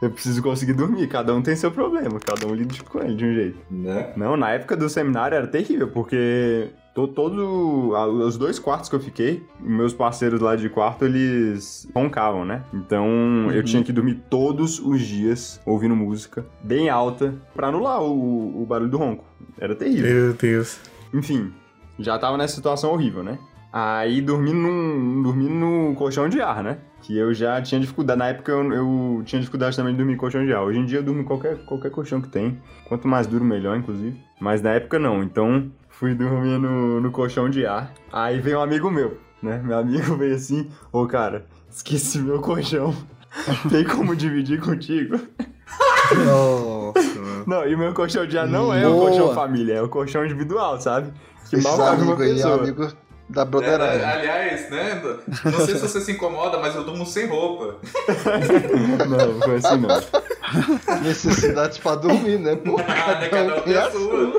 Eu 0.00 0.10
preciso 0.10 0.42
conseguir 0.42 0.74
dormir, 0.74 1.08
cada 1.08 1.34
um 1.34 1.42
tem 1.42 1.56
seu 1.56 1.70
problema, 1.70 2.20
cada 2.20 2.46
um 2.46 2.54
lida 2.54 2.74
com 2.84 3.00
ele 3.00 3.14
de 3.14 3.24
um 3.24 3.34
jeito. 3.34 3.58
Né? 3.70 4.12
Não, 4.16 4.36
na 4.36 4.50
época 4.50 4.76
do 4.76 4.88
seminário 4.88 5.36
era 5.36 5.46
terrível, 5.46 5.88
porque 5.88 6.68
to- 6.96 7.06
todo, 7.08 7.90
os 8.26 8.36
dois 8.36 8.58
quartos 8.58 8.88
que 8.88 8.96
eu 8.96 9.00
fiquei, 9.00 9.44
meus 9.60 9.92
parceiros 9.94 10.40
lá 10.40 10.56
de 10.56 10.68
quarto, 10.70 11.04
eles 11.04 11.86
roncavam, 11.94 12.44
né? 12.44 12.64
Então 12.72 13.06
eu 13.52 13.62
tinha 13.62 13.84
que 13.84 13.92
dormir 13.92 14.22
todos 14.30 14.80
os 14.80 15.00
dias 15.00 15.60
ouvindo 15.64 15.94
música 15.94 16.44
bem 16.64 16.88
alta 16.88 17.34
pra 17.54 17.68
anular 17.68 18.02
o, 18.02 18.62
o 18.62 18.66
barulho 18.66 18.90
do 18.90 18.96
ronco. 18.96 19.24
Era 19.60 19.74
terrível. 19.76 20.10
Meu 20.10 20.32
Deus. 20.34 20.80
Enfim, 21.14 21.52
já 21.98 22.18
tava 22.18 22.36
nessa 22.36 22.54
situação 22.56 22.90
horrível, 22.92 23.22
né? 23.22 23.38
Aí 23.72 24.22
dormi 24.22 24.54
num, 24.54 25.22
dormi 25.22 25.50
no 25.50 25.94
colchão 25.96 26.28
de 26.30 26.40
ar, 26.40 26.62
né? 26.64 26.78
Que 27.02 27.16
eu 27.16 27.34
já 27.34 27.60
tinha 27.60 27.78
dificuldade. 27.80 28.18
Na 28.18 28.28
época 28.28 28.50
eu, 28.50 28.72
eu 28.72 29.22
tinha 29.26 29.38
dificuldade 29.38 29.76
também 29.76 29.92
de 29.92 29.98
dormir 29.98 30.14
em 30.14 30.16
colchão 30.16 30.44
de 30.46 30.52
ar. 30.52 30.62
Hoje 30.62 30.78
em 30.78 30.86
dia 30.86 30.98
eu 31.00 31.02
durmo 31.02 31.20
em 31.20 31.24
qualquer, 31.24 31.58
qualquer 31.66 31.90
colchão 31.90 32.20
que 32.22 32.28
tem. 32.28 32.58
Quanto 32.88 33.06
mais 33.06 33.26
duro, 33.26 33.44
melhor, 33.44 33.76
inclusive. 33.76 34.18
Mas 34.40 34.62
na 34.62 34.70
época 34.70 34.98
não. 34.98 35.22
Então 35.22 35.70
fui 35.98 36.14
dormir 36.14 36.58
no, 36.58 37.00
no 37.00 37.10
colchão 37.10 37.48
de 37.48 37.66
ar. 37.66 37.92
Aí 38.12 38.40
veio 38.40 38.58
um 38.58 38.62
amigo 38.62 38.90
meu, 38.90 39.18
né? 39.42 39.60
Meu 39.64 39.78
amigo 39.78 40.16
veio 40.16 40.34
assim: 40.34 40.70
Ô 40.92 41.06
cara, 41.06 41.46
esqueci 41.70 42.18
meu 42.18 42.40
colchão. 42.40 42.94
Tem 43.68 43.84
como 43.84 44.16
dividir 44.16 44.60
contigo? 44.60 45.18
Nossa, 46.24 47.18
mano. 47.20 47.44
Não, 47.46 47.66
e 47.66 47.74
o 47.74 47.78
meu 47.78 47.92
colchão 47.92 48.26
de 48.26 48.38
ar 48.38 48.46
não 48.46 48.72
é 48.72 48.86
o 48.86 48.92
Boa. 48.92 49.08
colchão 49.10 49.34
família, 49.34 49.74
é 49.74 49.82
o 49.82 49.88
colchão 49.88 50.24
individual, 50.24 50.80
sabe? 50.80 51.12
Que 51.50 51.56
Esse 51.56 51.64
mal 51.66 51.76
cabe 51.76 52.02
uma 52.02 52.14
amigo 52.14 52.22
aí 52.22 52.30
é 52.30 52.32
um 52.32 52.36
pessoa. 52.36 52.54
amigo 52.62 52.92
da 53.28 53.42
É, 53.42 53.44
broderagem. 53.44 54.04
aliás, 54.04 54.70
né? 54.70 55.02
Não 55.44 55.52
sei 55.66 55.74
se 55.74 55.80
você 55.80 56.00
se 56.00 56.12
incomoda, 56.12 56.58
mas 56.58 56.74
eu 56.76 56.84
durmo 56.84 57.04
sem 57.04 57.26
roupa. 57.26 57.76
Não, 59.08 59.32
não 59.34 59.40
foi 59.42 59.56
assim 59.56 59.76
não. 59.78 61.02
Necessidades 61.02 61.78
pra 61.78 61.96
dormir, 61.96 62.38
né, 62.38 62.56
pô? 62.56 62.76
Ah, 62.86 63.18
né? 63.20 63.28
Cada 63.28 63.56
um 63.56 63.60
tem 63.62 63.76
a 63.76 63.90
sua. 63.90 64.32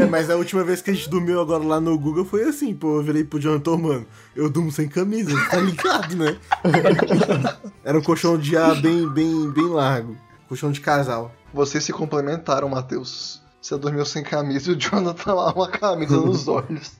É, 0.00 0.06
mas 0.06 0.30
a 0.30 0.36
última 0.36 0.64
vez 0.64 0.80
que 0.80 0.90
a 0.90 0.94
gente 0.94 1.08
dormiu 1.10 1.40
agora 1.40 1.62
lá 1.62 1.80
no 1.80 1.98
Google 1.98 2.24
foi 2.24 2.42
assim, 2.44 2.74
pô. 2.74 2.96
Eu 2.96 3.02
virei 3.02 3.24
pro 3.24 3.38
Jonathan, 3.40 3.76
mano. 3.76 4.06
Eu 4.34 4.48
durmo 4.48 4.70
sem 4.72 4.88
camisa, 4.88 5.30
tá 5.50 5.56
ligado, 5.58 6.16
né? 6.16 6.36
Era 7.84 7.98
um 7.98 8.02
colchão 8.02 8.38
de 8.38 8.56
ar 8.56 8.80
bem, 8.80 9.08
bem, 9.08 9.50
bem 9.50 9.66
largo. 9.68 10.16
Colchão 10.48 10.70
de 10.70 10.80
casal. 10.80 11.32
Vocês 11.52 11.84
se 11.84 11.92
complementaram, 11.92 12.68
Matheus. 12.68 13.42
Você 13.60 13.76
dormiu 13.76 14.04
sem 14.06 14.22
camisa 14.22 14.70
e 14.70 14.74
o 14.74 14.78
Jonathan 14.78 15.34
lá 15.34 15.52
uma 15.52 15.68
camisa 15.68 16.16
nos 16.16 16.46
olhos. 16.48 16.92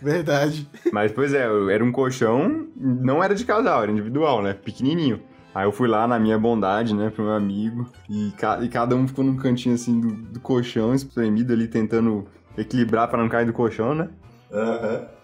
Verdade. 0.00 0.68
Mas, 0.92 1.12
pois 1.12 1.32
é, 1.32 1.46
eu- 1.46 1.70
era 1.70 1.82
um 1.84 1.92
colchão, 1.92 2.66
não 2.76 3.22
era 3.22 3.34
de 3.34 3.44
casal, 3.44 3.82
era 3.82 3.92
individual, 3.92 4.42
né? 4.42 4.52
Pequenininho. 4.54 5.20
Aí 5.54 5.64
eu 5.66 5.72
fui 5.72 5.86
lá 5.88 6.06
na 6.08 6.18
minha 6.18 6.38
bondade, 6.38 6.94
né, 6.94 7.10
pro 7.10 7.24
meu 7.24 7.32
amigo, 7.34 7.86
e, 8.10 8.32
ca- 8.38 8.58
e 8.62 8.68
cada 8.68 8.96
um 8.96 9.06
ficou 9.06 9.24
num 9.24 9.36
cantinho 9.36 9.74
assim 9.74 10.00
do, 10.00 10.12
do 10.32 10.40
colchão, 10.40 10.92
espremido 10.94 11.52
ali, 11.52 11.68
tentando 11.68 12.26
equilibrar 12.58 13.06
pra 13.08 13.18
não 13.18 13.28
cair 13.28 13.46
do 13.46 13.52
colchão, 13.52 13.94
né? 13.94 14.08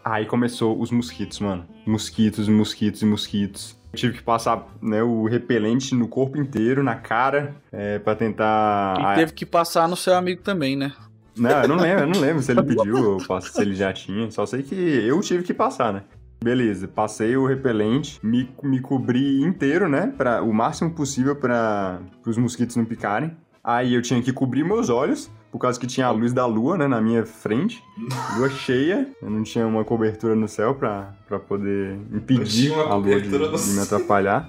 Aí 0.05 0.25
começou 0.27 0.81
os 0.81 0.91
mosquitos, 0.91 1.41
mano. 1.41 1.65
Mosquitos, 1.87 2.49
mosquitos 2.49 3.03
e 3.03 3.07
mosquitos. 3.07 3.79
Eu 3.93 3.99
tive 3.99 4.17
que 4.19 4.23
passar 4.23 4.67
né, 4.81 5.03
o 5.03 5.25
repelente 5.27 5.95
no 5.97 6.07
corpo 6.09 6.39
inteiro, 6.39 6.83
na 6.83 6.95
cara, 6.95 7.55
é, 7.73 7.99
pra 7.99 8.15
tentar. 8.15 9.13
E 9.13 9.15
teve 9.17 9.33
que 9.33 9.45
passar 9.45 9.89
no 9.89 9.97
seu 9.97 10.15
amigo 10.15 10.43
também, 10.43 10.77
né? 10.77 10.93
Não, 11.37 11.63
eu 11.63 11.69
não 11.69 11.77
lembro, 11.77 12.05
eu 12.05 12.07
não 12.09 12.21
lembro 12.21 12.43
se 12.43 12.53
ele 12.53 12.63
pediu 12.63 12.97
ou 13.15 13.41
se 13.41 13.63
ele 13.63 13.75
já 13.75 13.93
tinha. 13.93 14.31
Só 14.31 14.47
sei 14.47 14.63
que 14.63 14.75
eu 14.75 15.21
tive 15.21 15.43
que 15.43 15.53
passar, 15.55 15.93
né? 15.93 16.03
Beleza, 16.43 16.89
passei 16.89 17.37
o 17.37 17.47
repelente, 17.47 18.19
me, 18.23 18.49
me 18.63 18.81
cobri 18.81 19.43
inteiro, 19.43 19.89
né? 19.89 20.13
Pra, 20.17 20.43
o 20.43 20.53
máximo 20.55 20.91
possível 20.91 21.37
para 21.37 22.01
os 22.27 22.39
mosquitos 22.39 22.77
não 22.77 22.85
picarem. 22.85 23.37
Aí 23.63 23.93
eu 23.95 24.01
tinha 24.01 24.23
que 24.23 24.33
cobrir 24.33 24.65
meus 24.65 24.89
olhos, 24.89 25.31
por 25.53 25.59
causa 25.59 25.79
que 25.79 25.87
tinha 25.87 26.07
a 26.07 26.11
luz 26.11 26.33
da 26.33 26.47
lua, 26.47 26.79
né, 26.79 26.89
na 26.89 26.99
minha 27.01 27.27
frente. 27.27 27.83
Lua 28.39 28.49
cheia, 28.49 29.07
eu 29.21 29.29
não 29.29 29.43
tinha 29.43 29.67
uma 29.67 29.85
cobertura 29.85 30.35
no 30.35 30.49
céu 30.49 30.75
pra, 30.75 31.13
pra 31.29 31.39
poder 31.39 31.99
impedir 32.13 32.73
a 32.73 32.95
lua 32.95 33.21
de, 33.21 33.29
de 33.29 33.71
me 33.73 33.81
atrapalhar. 33.81 34.49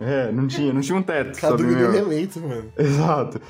É, 0.00 0.30
não 0.30 0.46
tinha, 0.46 0.72
não 0.72 0.80
tinha 0.80 0.96
um 0.96 1.02
teto. 1.02 1.40
Cada 1.40 1.56
um 1.62 1.66
meu- 1.66 1.92
elemento, 1.94 2.40
mano. 2.40 2.64
Exato. 2.78 3.40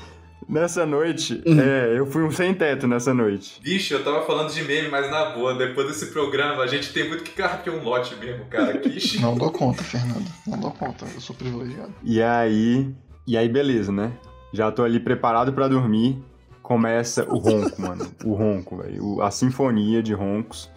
Nessa 0.47 0.85
noite, 0.85 1.41
é, 1.45 1.97
eu 1.97 2.05
fui 2.05 2.23
um 2.23 2.31
sem 2.31 2.53
teto 2.53 2.87
nessa 2.87 3.13
noite. 3.13 3.59
Bicho, 3.61 3.93
eu 3.93 4.03
tava 4.03 4.25
falando 4.25 4.53
de 4.53 4.63
meme, 4.63 4.89
mas 4.89 5.09
na 5.09 5.25
boa, 5.31 5.53
depois 5.53 5.87
desse 5.87 6.07
programa, 6.07 6.63
a 6.63 6.67
gente 6.67 6.91
tem 6.93 7.07
muito 7.07 7.23
que 7.23 7.31
carregar 7.31 7.71
um 7.71 7.83
lote 7.83 8.15
mesmo, 8.15 8.45
cara. 8.45 8.77
Que 8.77 8.93
Não 9.19 9.35
dou 9.35 9.51
conta, 9.51 9.83
Fernando. 9.83 10.25
Não 10.47 10.59
dou 10.59 10.71
conta. 10.71 11.05
Eu 11.13 11.21
sou 11.21 11.35
privilegiado. 11.35 11.93
E 12.03 12.21
aí, 12.21 12.93
e 13.25 13.37
aí 13.37 13.49
beleza, 13.49 13.91
né? 13.91 14.11
Já 14.51 14.71
tô 14.71 14.83
ali 14.83 14.99
preparado 14.99 15.51
pra 15.53 15.67
dormir. 15.67 16.21
Começa 16.61 17.25
o 17.25 17.37
ronco, 17.37 17.81
mano. 17.81 18.09
O 18.23 18.33
ronco, 18.33 18.77
velho. 18.77 19.21
A 19.21 19.29
sinfonia 19.31 20.01
de 20.01 20.13
roncos. 20.13 20.69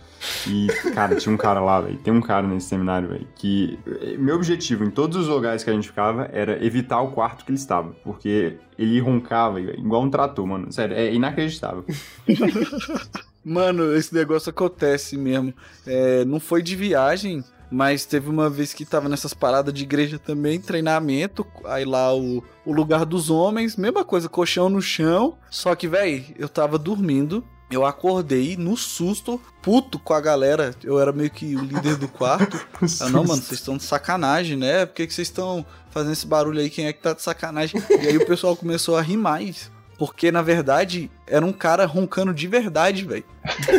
E, 0.47 0.67
cara, 0.95 1.15
tinha 1.17 1.33
um 1.35 1.37
cara 1.37 1.61
lá, 1.61 1.81
velho. 1.81 1.99
Tem 1.99 2.13
um 2.13 2.21
cara 2.21 2.47
nesse 2.47 2.69
seminário, 2.69 3.09
velho, 3.09 3.27
que. 3.35 3.79
eh, 3.87 4.17
Meu 4.17 4.37
objetivo 4.37 4.85
em 4.85 4.91
todos 4.91 5.17
os 5.17 5.29
lugares 5.29 5.63
que 5.63 5.71
a 5.71 5.73
gente 5.73 5.89
ficava 5.89 6.29
era 6.33 6.65
evitar 6.65 7.01
o 7.01 7.13
quarto 7.13 7.45
que 7.45 7.51
ele 7.51 7.59
estava. 7.59 7.91
Porque 8.03 8.57
ele 8.79 8.99
roncava, 9.01 9.55
velho, 9.55 9.79
igual 9.79 10.03
um 10.03 10.11
trator, 10.11 10.47
mano. 10.47 10.73
Sério, 10.73 10.97
é 10.97 11.13
inacreditável. 11.13 11.85
Mano, 13.45 13.95
esse 13.95 14.13
negócio 14.13 14.51
acontece 14.51 15.17
mesmo. 15.17 15.55
É, 15.87 16.25
não 16.25 16.41
foi 16.41 16.61
de 16.63 16.75
viagem, 16.75 17.45
mas 17.71 18.05
teve 18.05 18.29
uma 18.29 18.51
vez 18.51 18.75
que 18.75 18.85
tava 18.85 19.09
nessas 19.09 19.33
paradas 19.33 19.73
de 19.73 19.85
igreja 19.85 20.19
também, 20.19 20.61
treinamento. 20.61 21.47
Aí 21.65 21.85
lá 21.85 22.13
o, 22.13 22.43
o 22.65 22.73
lugar 22.73 23.05
dos 23.05 23.31
homens, 23.31 23.77
mesma 23.77 24.05
coisa, 24.05 24.29
colchão 24.29 24.69
no 24.69 24.83
chão. 24.83 25.39
Só 25.49 25.77
que, 25.77 25.87
véi, 25.87 26.35
eu 26.37 26.49
tava 26.49 26.77
dormindo. 26.77 27.45
Eu 27.71 27.85
acordei 27.85 28.57
no 28.57 28.77
susto, 28.77 29.41
puto 29.61 29.99
com 29.99 30.15
a 30.15 30.21
galera. 30.21 30.75
Eu 30.85 31.01
era 31.01 31.13
meio 31.13 31.31
que 31.31 31.57
o 31.57 31.65
líder 31.65 31.97
do 31.97 32.09
quarto. 32.09 32.57
Ah, 33.01 33.09
não, 33.09 33.25
mano, 33.25 33.43
vocês 33.43 33.59
estão 33.61 33.77
de 33.77 33.83
sacanagem, 33.83 34.57
né? 34.57 34.87
Por 34.87 34.95
que 34.95 35.07
que 35.07 35.15
vocês 35.15 35.29
estão 35.29 35.65
fazendo 35.91 36.13
esse 36.13 36.27
barulho 36.27 36.61
aí? 36.61 36.71
Quem 36.71 36.87
é 36.87 36.93
que 36.93 37.01
tá 37.01 37.13
de 37.13 37.23
sacanagem? 37.23 37.83
E 37.91 38.07
aí 38.07 38.17
o 38.17 38.27
pessoal 38.27 38.55
começou 38.55 38.97
a 38.97 39.03
rir 39.03 39.17
mais. 39.17 39.71
Porque, 39.99 40.31
na 40.31 40.43
verdade, 40.43 41.11
era 41.27 41.45
um 41.45 41.53
cara 41.53 41.87
roncando 41.87 42.33
de 42.35 42.47
verdade, 42.47 43.05
velho. 43.05 43.25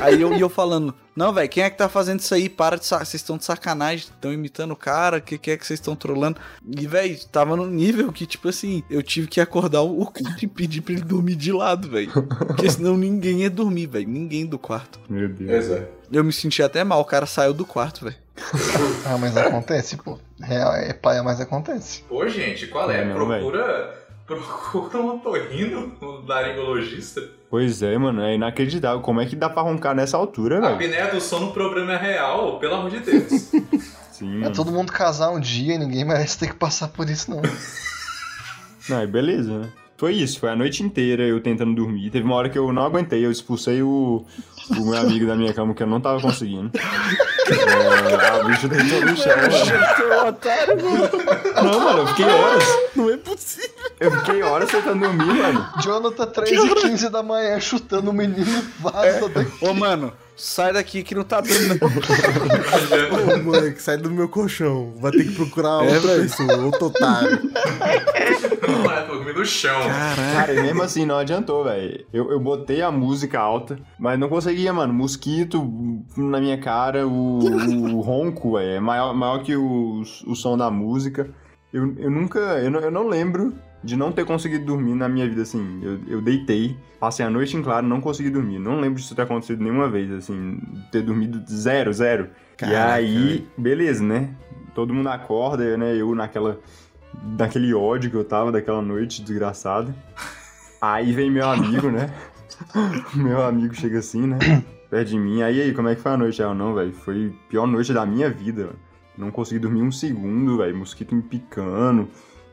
Aí 0.01 0.22
eu, 0.22 0.34
e 0.34 0.41
eu 0.41 0.49
falando, 0.49 0.93
não, 1.15 1.34
velho, 1.34 1.49
quem 1.49 1.63
é 1.63 1.70
que 1.70 1.78
tá 1.78 1.88
fazendo 1.88 2.20
isso 2.20 2.34
aí? 2.34 2.49
Para 2.49 2.78
de 2.78 2.86
Vocês 2.86 3.15
estão 3.15 3.38
de 3.38 3.45
sacanagem, 3.45 4.07
estão 4.09 4.34
imitando 4.34 4.72
o 4.72 4.76
cara, 4.76 5.18
o 5.18 5.22
que, 5.22 5.38
que 5.38 5.51
é 5.51 5.57
que 5.57 5.65
vocês 5.65 5.80
estão 5.80 5.95
trolando? 5.95 6.39
E, 6.65 6.88
velho, 6.88 7.18
tava 7.32 7.55
no 7.55 7.68
nível 7.68 8.11
que, 8.11 8.26
tipo 8.26 8.49
assim, 8.49 8.84
eu 8.89 9.03
tive 9.03 9.28
que 9.28 9.39
acordar 9.39 9.82
o 9.82 10.05
cara 10.07 10.36
e 10.41 10.47
pedir 10.47 10.82
pra 10.82 10.93
ele 10.93 11.03
dormir 11.03 11.36
de 11.36 11.51
lado, 11.51 11.89
velho. 11.89 12.11
Porque 12.11 12.70
senão 12.70 12.97
ninguém 12.97 13.41
ia 13.41 13.49
dormir, 13.49 13.88
velho. 13.88 14.07
Ninguém 14.07 14.45
do 14.45 14.57
quarto. 14.57 14.99
Meu 15.09 15.30
Deus. 15.30 15.70
É. 15.70 15.88
Eu 16.11 16.24
me 16.24 16.34
senti 16.34 16.63
até 16.63 16.84
mal, 16.84 17.01
o 17.01 17.05
cara 17.05 17.26
saiu 17.26 17.53
do 17.53 17.65
quarto, 17.65 18.05
velho. 18.05 18.18
Ah, 19.05 19.18
mas 19.18 19.36
acontece, 19.36 19.97
pô. 19.97 20.20
Real 20.39 20.74
é 20.76 20.93
paia, 20.93 21.24
mas 21.24 21.41
acontece. 21.41 22.03
Pô, 22.07 22.28
gente, 22.28 22.68
qual 22.68 22.89
é? 22.91 23.01
É, 23.01 23.05
não, 23.05 23.15
procura. 23.15 24.06
Procura 24.28 24.97
um 25.01 25.15
otorrino, 25.15 25.93
um 26.01 26.25
laringologista. 26.28 27.21
Pois 27.49 27.82
é, 27.82 27.97
mano, 27.97 28.21
é 28.21 28.36
inacreditável. 28.36 28.99
Como 28.99 29.21
é 29.21 29.25
que 29.25 29.38
dá 29.38 29.49
pra 29.49 29.61
roncar 29.61 29.95
nessa 29.95 30.17
altura, 30.17 30.57
A 30.57 30.61
velho? 30.61 30.73
apneia 30.73 31.07
do 31.07 31.21
sono, 31.21 31.47
o 31.47 31.53
problema 31.53 31.93
é 31.93 31.97
real, 31.97 32.59
pelo 32.59 32.75
amor 32.75 32.89
de 32.91 32.99
Deus. 32.99 33.32
Sim, 34.11 34.43
É 34.43 34.49
todo 34.49 34.71
mundo 34.71 34.91
casar 34.91 35.30
um 35.30 35.39
dia 35.39 35.75
e 35.75 35.78
ninguém 35.78 36.03
merece 36.03 36.38
ter 36.39 36.47
que 36.47 36.55
passar 36.55 36.89
por 36.89 37.09
isso, 37.09 37.32
não. 37.32 37.41
Não, 38.89 39.01
e 39.03 39.07
beleza, 39.07 39.59
né? 39.59 39.69
Foi 39.95 40.13
isso, 40.13 40.39
foi 40.39 40.49
a 40.49 40.55
noite 40.55 40.84
inteira 40.84 41.23
eu 41.23 41.39
tentando 41.41 41.73
dormir. 41.73 42.09
Teve 42.11 42.25
uma 42.25 42.36
hora 42.36 42.49
que 42.49 42.57
eu 42.59 42.71
não 42.73 42.84
aguentei, 42.84 43.25
eu 43.25 43.32
expulsei 43.32 43.82
o, 43.82 44.25
o 44.71 44.86
meu 44.86 44.95
amigo 44.97 45.25
da 45.25 45.36
minha 45.36 45.53
cama, 45.53 45.73
que 45.73 45.82
eu 45.82 45.88
não 45.88 45.99
tava 46.01 46.21
conseguindo. 46.21 46.69
É, 46.75 48.28
a 48.28 48.43
bicha 48.43 48.67
deitou 48.67 49.01
no 49.05 49.15
chão, 49.17 49.34
mano. 49.38 50.28
otário, 50.28 50.84
mano. 50.84 51.09
Não, 51.63 51.80
mano, 51.80 51.99
eu 51.99 52.07
fiquei 52.07 52.25
horas. 52.25 52.63
Não 52.95 53.09
é 53.09 53.17
possível. 53.17 53.66
Eu 53.99 54.11
fiquei 54.11 54.43
horas 54.43 54.69
tentando 54.69 54.99
dormir, 54.99 55.25
mano. 55.25 55.65
Jonathan, 55.81 56.27
3 56.27 56.51
e 56.51 56.75
15 56.75 57.09
da 57.09 57.23
manhã, 57.23 57.59
chutando 57.59 58.11
o 58.11 58.13
menino, 58.13 58.63
vaza 58.79 59.27
daqui. 59.29 59.65
Ô, 59.65 59.73
mano, 59.73 60.13
sai 60.35 60.71
daqui 60.71 61.01
que 61.01 61.15
não 61.15 61.23
tá 61.23 61.41
dando. 61.41 61.79
Ô, 61.83 63.43
moleque, 63.43 63.81
sai 63.81 63.97
do 63.97 64.11
meu 64.11 64.29
colchão. 64.29 64.93
Vai 64.99 65.11
ter 65.11 65.23
que 65.23 65.33
procurar 65.33 65.83
É, 65.83 65.95
outra 65.95 66.15
pessoa, 66.15 66.57
outro 66.57 66.87
otário. 66.87 67.51
Vai, 68.85 69.07
no 69.37 69.45
chão. 69.45 69.79
Cara, 70.33 70.53
e 70.53 70.61
mesmo 70.61 70.83
assim 70.83 71.05
não 71.05 71.17
adiantou, 71.17 71.63
velho. 71.63 72.05
Eu, 72.13 72.31
eu 72.31 72.39
botei 72.39 72.81
a 72.81 72.91
música 72.91 73.39
alta, 73.39 73.79
mas 73.97 74.19
não 74.19 74.29
conseguia, 74.29 74.73
mano. 74.73 74.93
Mosquito 74.93 75.63
na 76.15 76.39
minha 76.39 76.59
cara, 76.59 77.07
o, 77.07 77.39
o 77.39 78.01
ronco, 78.01 78.57
velho, 78.57 78.71
é 78.75 78.79
maior, 78.79 79.13
maior 79.13 79.43
que 79.43 79.55
o, 79.55 80.01
o 80.25 80.35
som 80.35 80.57
da 80.57 80.69
música. 80.69 81.29
Eu, 81.73 81.95
eu 81.97 82.09
nunca. 82.09 82.39
Eu 82.39 82.71
não, 82.71 82.79
eu 82.79 82.91
não 82.91 83.07
lembro 83.07 83.53
de 83.84 83.95
não 83.95 84.11
ter 84.11 84.25
conseguido 84.25 84.65
dormir 84.65 84.95
na 84.95 85.07
minha 85.07 85.28
vida, 85.28 85.43
assim. 85.43 85.80
Eu, 85.82 85.99
eu 86.07 86.21
deitei, 86.21 86.78
passei 86.99 87.25
a 87.25 87.30
noite 87.30 87.55
em 87.55 87.61
claro, 87.61 87.86
não 87.86 88.01
consegui 88.01 88.30
dormir. 88.30 88.59
Não 88.59 88.80
lembro 88.80 88.99
disso 88.99 89.15
ter 89.15 89.21
acontecido 89.21 89.63
nenhuma 89.63 89.89
vez, 89.89 90.11
assim. 90.11 90.59
Ter 90.91 91.01
dormido 91.01 91.43
zero, 91.49 91.91
zero. 91.93 92.30
e 92.53 92.57
Caraca, 92.57 92.93
aí, 92.93 93.47
beleza, 93.57 94.03
né? 94.03 94.34
Todo 94.73 94.93
mundo 94.93 95.07
acorda, 95.09 95.78
né? 95.78 95.95
Eu 95.95 96.13
naquela. 96.15 96.59
Daquele 97.36 97.73
ódio 97.73 98.11
que 98.11 98.17
eu 98.17 98.23
tava 98.23 98.51
daquela 98.51 98.82
noite 98.82 99.23
desgraçada. 99.23 99.95
Aí 100.82 101.11
vem 101.13 101.32
meu 101.32 101.49
amigo, 101.49 101.89
né? 101.89 102.13
meu 103.15 103.43
amigo 103.43 103.73
chega 103.73 103.99
assim, 103.99 104.28
né? 104.28 104.38
Perto 104.89 105.09
de 105.09 105.19
mim. 105.19 105.41
Aí, 105.41 105.61
aí, 105.61 105.73
como 105.73 105.89
é 105.89 105.95
que 105.95 106.01
foi 106.01 106.11
a 106.11 106.17
noite? 106.17 106.41
Eu, 106.41 106.53
não, 106.53 106.73
velho. 106.73 106.93
Foi 106.93 107.34
a 107.34 107.49
pior 107.49 107.67
noite 107.67 107.93
da 107.93 108.05
minha 108.05 108.30
vida. 108.30 108.69
Não 109.17 109.32
consegui 109.32 109.59
dormir 109.59 109.82
um 109.82 109.91
segundo, 109.91 110.57
velho. 110.57 110.78
Mosquito 110.78 111.15
me 111.15 111.21
picando 111.21 112.07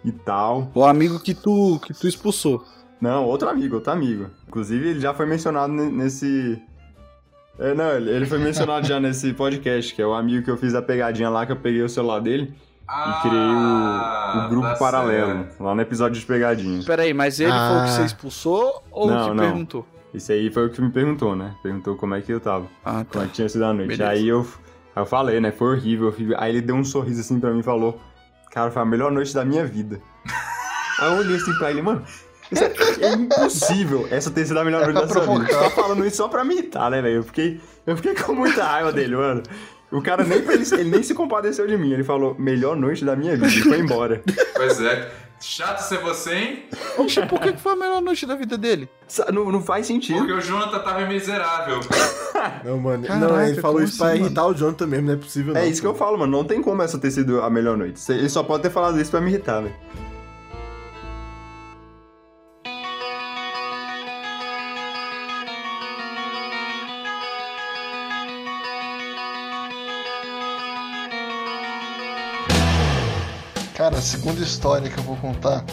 e 0.04 0.12
tal. 0.12 0.70
O 0.74 0.84
amigo 0.84 1.18
que 1.18 1.34
tu, 1.34 1.80
que 1.84 1.92
tu 1.94 2.06
expulsou. 2.06 2.64
Não, 3.00 3.24
outro 3.24 3.48
amigo, 3.48 3.76
outro 3.76 3.92
amigo. 3.92 4.26
Inclusive, 4.48 4.88
ele 4.90 5.00
já 5.00 5.12
foi 5.14 5.26
mencionado 5.26 5.72
ne- 5.72 5.90
nesse. 5.90 6.60
É, 7.58 7.72
não, 7.74 7.90
ele 7.92 8.10
ele 8.10 8.26
foi 8.26 8.38
mencionado 8.38 8.86
já 8.86 8.98
nesse 8.98 9.32
podcast, 9.32 9.94
que 9.94 10.02
é 10.02 10.06
o 10.06 10.12
amigo 10.14 10.44
que 10.44 10.50
eu 10.50 10.56
fiz 10.56 10.74
a 10.74 10.82
pegadinha 10.82 11.28
lá, 11.30 11.46
que 11.46 11.52
eu 11.52 11.56
peguei 11.56 11.82
o 11.82 11.88
celular 11.88 12.20
dele 12.20 12.52
e 12.82 13.20
criei 13.22 13.38
o, 13.38 14.44
o 14.44 14.48
grupo 14.48 14.66
tá 14.68 14.74
paralelo, 14.76 15.44
certo. 15.44 15.62
lá 15.62 15.74
no 15.74 15.80
episódio 15.80 16.18
de 16.20 16.26
pegadinhas. 16.26 16.84
Pera 16.84 17.02
aí, 17.02 17.14
mas 17.14 17.38
ele 17.40 17.50
foi 17.52 17.58
o 17.58 17.62
que 17.62 17.76
Ah. 17.76 17.86
você 17.86 18.04
expulsou 18.04 18.82
ou 18.90 19.08
Não, 19.08 19.26
o 19.26 19.28
que 19.30 19.34
não. 19.36 19.44
perguntou? 19.44 19.86
Esse 20.12 20.32
aí 20.32 20.50
foi 20.50 20.66
o 20.66 20.70
que 20.70 20.80
me 20.82 20.90
perguntou, 20.90 21.34
né? 21.36 21.54
Perguntou 21.62 21.96
como 21.96 22.14
é 22.14 22.20
que 22.20 22.32
eu 22.32 22.40
tava, 22.40 22.66
Ah, 22.84 23.04
como 23.04 23.04
tá. 23.10 23.22
é 23.24 23.26
que 23.26 23.32
tinha 23.32 23.48
sido 23.48 23.64
a 23.64 23.72
noite. 23.72 23.88
Beleza. 23.96 24.08
Aí 24.10 24.26
eu, 24.28 24.46
eu 24.96 25.06
falei, 25.06 25.40
né? 25.40 25.50
Foi 25.52 25.76
horrível, 25.76 26.08
horrível. 26.08 26.36
Aí 26.38 26.50
ele 26.52 26.60
deu 26.60 26.74
um 26.76 26.84
sorriso 26.84 27.20
assim 27.20 27.38
pra 27.40 27.50
mim 27.52 27.60
e 27.60 27.62
falou: 27.64 28.00
Cara, 28.54 28.70
foi 28.70 28.82
a 28.82 28.84
melhor 28.84 29.10
noite 29.10 29.34
da 29.34 29.44
minha 29.44 29.66
vida. 29.66 30.00
aí 31.00 31.12
eu 31.12 31.18
olhei 31.18 31.36
assim 31.36 31.52
pra 31.58 31.72
ele, 31.72 31.82
mano. 31.82 32.04
isso 32.52 32.62
é, 32.62 32.72
é 33.00 33.12
impossível 33.14 34.06
essa 34.12 34.30
ter 34.30 34.46
sido 34.46 34.60
a 34.60 34.64
melhor 34.64 34.82
É 34.82 34.92
noite 34.92 35.08
da 35.08 35.12
sua 35.12 35.26
vida. 35.26 35.44
Você 35.44 35.58
tá 35.58 35.70
falando 35.70 36.06
isso 36.06 36.18
só 36.18 36.28
pra 36.28 36.44
me 36.44 36.54
irritar, 36.54 36.88
né, 36.88 37.02
velho? 37.02 37.16
Eu 37.16 37.24
fiquei, 37.24 37.60
eu 37.84 37.96
fiquei 37.96 38.14
com 38.14 38.32
muita 38.32 38.62
raiva 38.62 38.92
dele, 38.92 39.16
mano. 39.16 39.42
O 39.90 40.00
cara 40.00 40.22
nem, 40.22 40.38
ele, 40.38 40.64
ele 40.72 40.90
nem 40.90 41.02
se 41.02 41.14
compadeceu 41.14 41.66
de 41.66 41.76
mim. 41.76 41.92
Ele 41.92 42.04
falou, 42.04 42.36
melhor 42.38 42.76
noite 42.76 43.04
da 43.04 43.16
minha 43.16 43.36
vida. 43.36 43.48
E 43.48 43.62
foi 43.62 43.80
embora. 43.80 44.22
Pois 44.54 44.80
é. 44.80 45.10
Chato 45.40 45.80
ser 45.80 45.98
você, 46.00 46.34
hein? 46.34 46.62
Oxe, 46.96 47.24
por 47.26 47.38
que 47.40 47.52
que 47.52 47.60
foi 47.60 47.72
a 47.72 47.76
melhor 47.76 48.00
noite 48.00 48.24
da 48.24 48.34
vida 48.34 48.56
dele? 48.56 48.88
Sa- 49.06 49.30
Não, 49.30 49.50
não 49.52 49.60
faz 49.62 49.86
sentido. 49.86 50.18
Porque 50.18 50.32
o 50.32 50.40
Jonathan 50.40 50.78
tava 50.78 51.04
miserável. 51.06 51.80
Não, 52.64 52.78
mano. 52.78 53.06
Caraca, 53.06 53.26
não, 53.32 53.40
ele 53.42 53.60
falou 53.60 53.82
isso 53.82 53.96
pra 53.96 54.08
assim, 54.08 54.20
irritar 54.24 54.44
o 54.46 54.54
Jonathan 54.54 54.86
mesmo, 54.86 55.06
não 55.06 55.14
é 55.14 55.16
possível. 55.16 55.54
não. 55.54 55.60
É 55.60 55.66
isso 55.68 55.80
que 55.80 55.86
eu 55.86 55.94
falo, 55.94 56.18
mano. 56.18 56.36
Não 56.36 56.44
tem 56.44 56.60
como 56.60 56.82
essa 56.82 56.98
ter 56.98 57.10
sido 57.10 57.40
a 57.40 57.48
melhor 57.48 57.76
noite. 57.76 58.00
Ele 58.10 58.28
só 58.28 58.42
pode 58.42 58.62
ter 58.64 58.70
falado 58.70 59.00
isso 59.00 59.10
pra 59.10 59.20
me 59.20 59.30
irritar, 59.30 59.60
velho. 59.62 59.74
Segunda 74.04 74.40
história 74.42 74.88
que 74.90 74.98
eu 74.98 75.04
vou 75.04 75.16
contar 75.16 75.64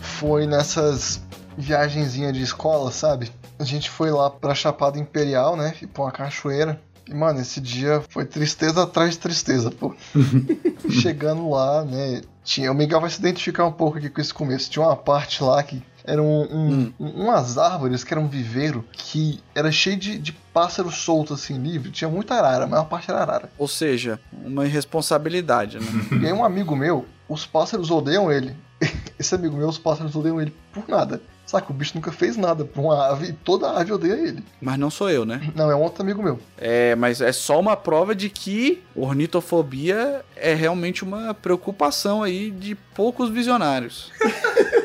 foi 0.00 0.46
nessas 0.46 1.20
viagenzinhas 1.56 2.32
de 2.32 2.42
escola, 2.42 2.90
sabe? 2.92 3.30
A 3.58 3.64
gente 3.64 3.88
foi 3.90 4.10
lá 4.10 4.28
pra 4.30 4.54
Chapada 4.54 4.98
Imperial, 4.98 5.56
né? 5.56 5.74
E 5.80 5.86
pra 5.86 6.04
uma 6.04 6.12
cachoeira. 6.12 6.80
E, 7.08 7.14
mano, 7.14 7.40
esse 7.40 7.60
dia 7.60 8.02
foi 8.10 8.24
tristeza 8.24 8.82
atrás 8.82 9.12
de 9.12 9.18
tristeza, 9.18 9.70
pô. 9.70 9.94
Chegando 10.90 11.48
lá, 11.50 11.84
né? 11.84 12.20
Tinha, 12.44 12.70
o 12.70 12.74
Miguel 12.74 13.00
vai 13.00 13.10
se 13.10 13.18
identificar 13.18 13.64
um 13.64 13.72
pouco 13.72 13.98
aqui 13.98 14.08
com 14.10 14.20
esse 14.20 14.34
começo. 14.34 14.70
Tinha 14.70 14.84
uma 14.84 14.96
parte 14.96 15.42
lá 15.42 15.62
que 15.62 15.82
eram 16.04 16.24
um, 16.26 16.92
um- 17.00 17.10
umas 17.24 17.58
árvores 17.58 18.04
que 18.04 18.12
era 18.14 18.20
um 18.20 18.28
viveiro 18.28 18.84
que 18.92 19.40
era 19.54 19.72
cheio 19.72 19.96
de, 19.96 20.18
de 20.18 20.32
pássaros 20.32 20.96
soltos 20.96 21.40
assim, 21.42 21.58
livre. 21.58 21.90
Tinha 21.90 22.08
muita 22.08 22.34
arara, 22.34 22.64
a 22.64 22.68
maior 22.68 22.84
parte 22.84 23.10
era 23.10 23.20
arara. 23.20 23.50
Ou 23.58 23.66
seja, 23.66 24.20
uma 24.32 24.64
irresponsabilidade, 24.66 25.78
né? 25.80 25.86
E 26.22 26.26
aí 26.26 26.32
um 26.32 26.44
amigo 26.44 26.76
meu, 26.76 27.06
os 27.28 27.46
pássaros 27.46 27.90
odeiam 27.90 28.30
ele. 28.30 28.56
Esse 29.18 29.34
amigo 29.34 29.56
meu, 29.56 29.68
os 29.68 29.78
pássaros 29.78 30.14
odeiam 30.14 30.40
ele 30.40 30.54
por 30.72 30.88
nada. 30.88 31.20
Saca, 31.46 31.70
o 31.70 31.74
bicho 31.74 31.92
nunca 31.94 32.10
fez 32.10 32.36
nada 32.36 32.64
pra 32.64 32.82
uma 32.82 33.06
ave 33.08 33.28
e 33.28 33.32
toda 33.32 33.70
ave 33.70 33.92
odeia 33.92 34.14
ele. 34.14 34.44
Mas 34.60 34.78
não 34.78 34.90
sou 34.90 35.08
eu, 35.08 35.24
né? 35.24 35.40
Não, 35.54 35.70
é 35.70 35.76
um 35.76 35.82
outro 35.82 36.02
amigo 36.02 36.20
meu. 36.20 36.40
É, 36.58 36.96
mas 36.96 37.20
é 37.20 37.32
só 37.32 37.60
uma 37.60 37.76
prova 37.76 38.16
de 38.16 38.28
que 38.28 38.82
ornitofobia 38.96 40.24
é 40.34 40.54
realmente 40.54 41.04
uma 41.04 41.32
preocupação 41.32 42.22
aí 42.22 42.50
de 42.50 42.74
poucos 42.74 43.30
visionários. 43.30 44.10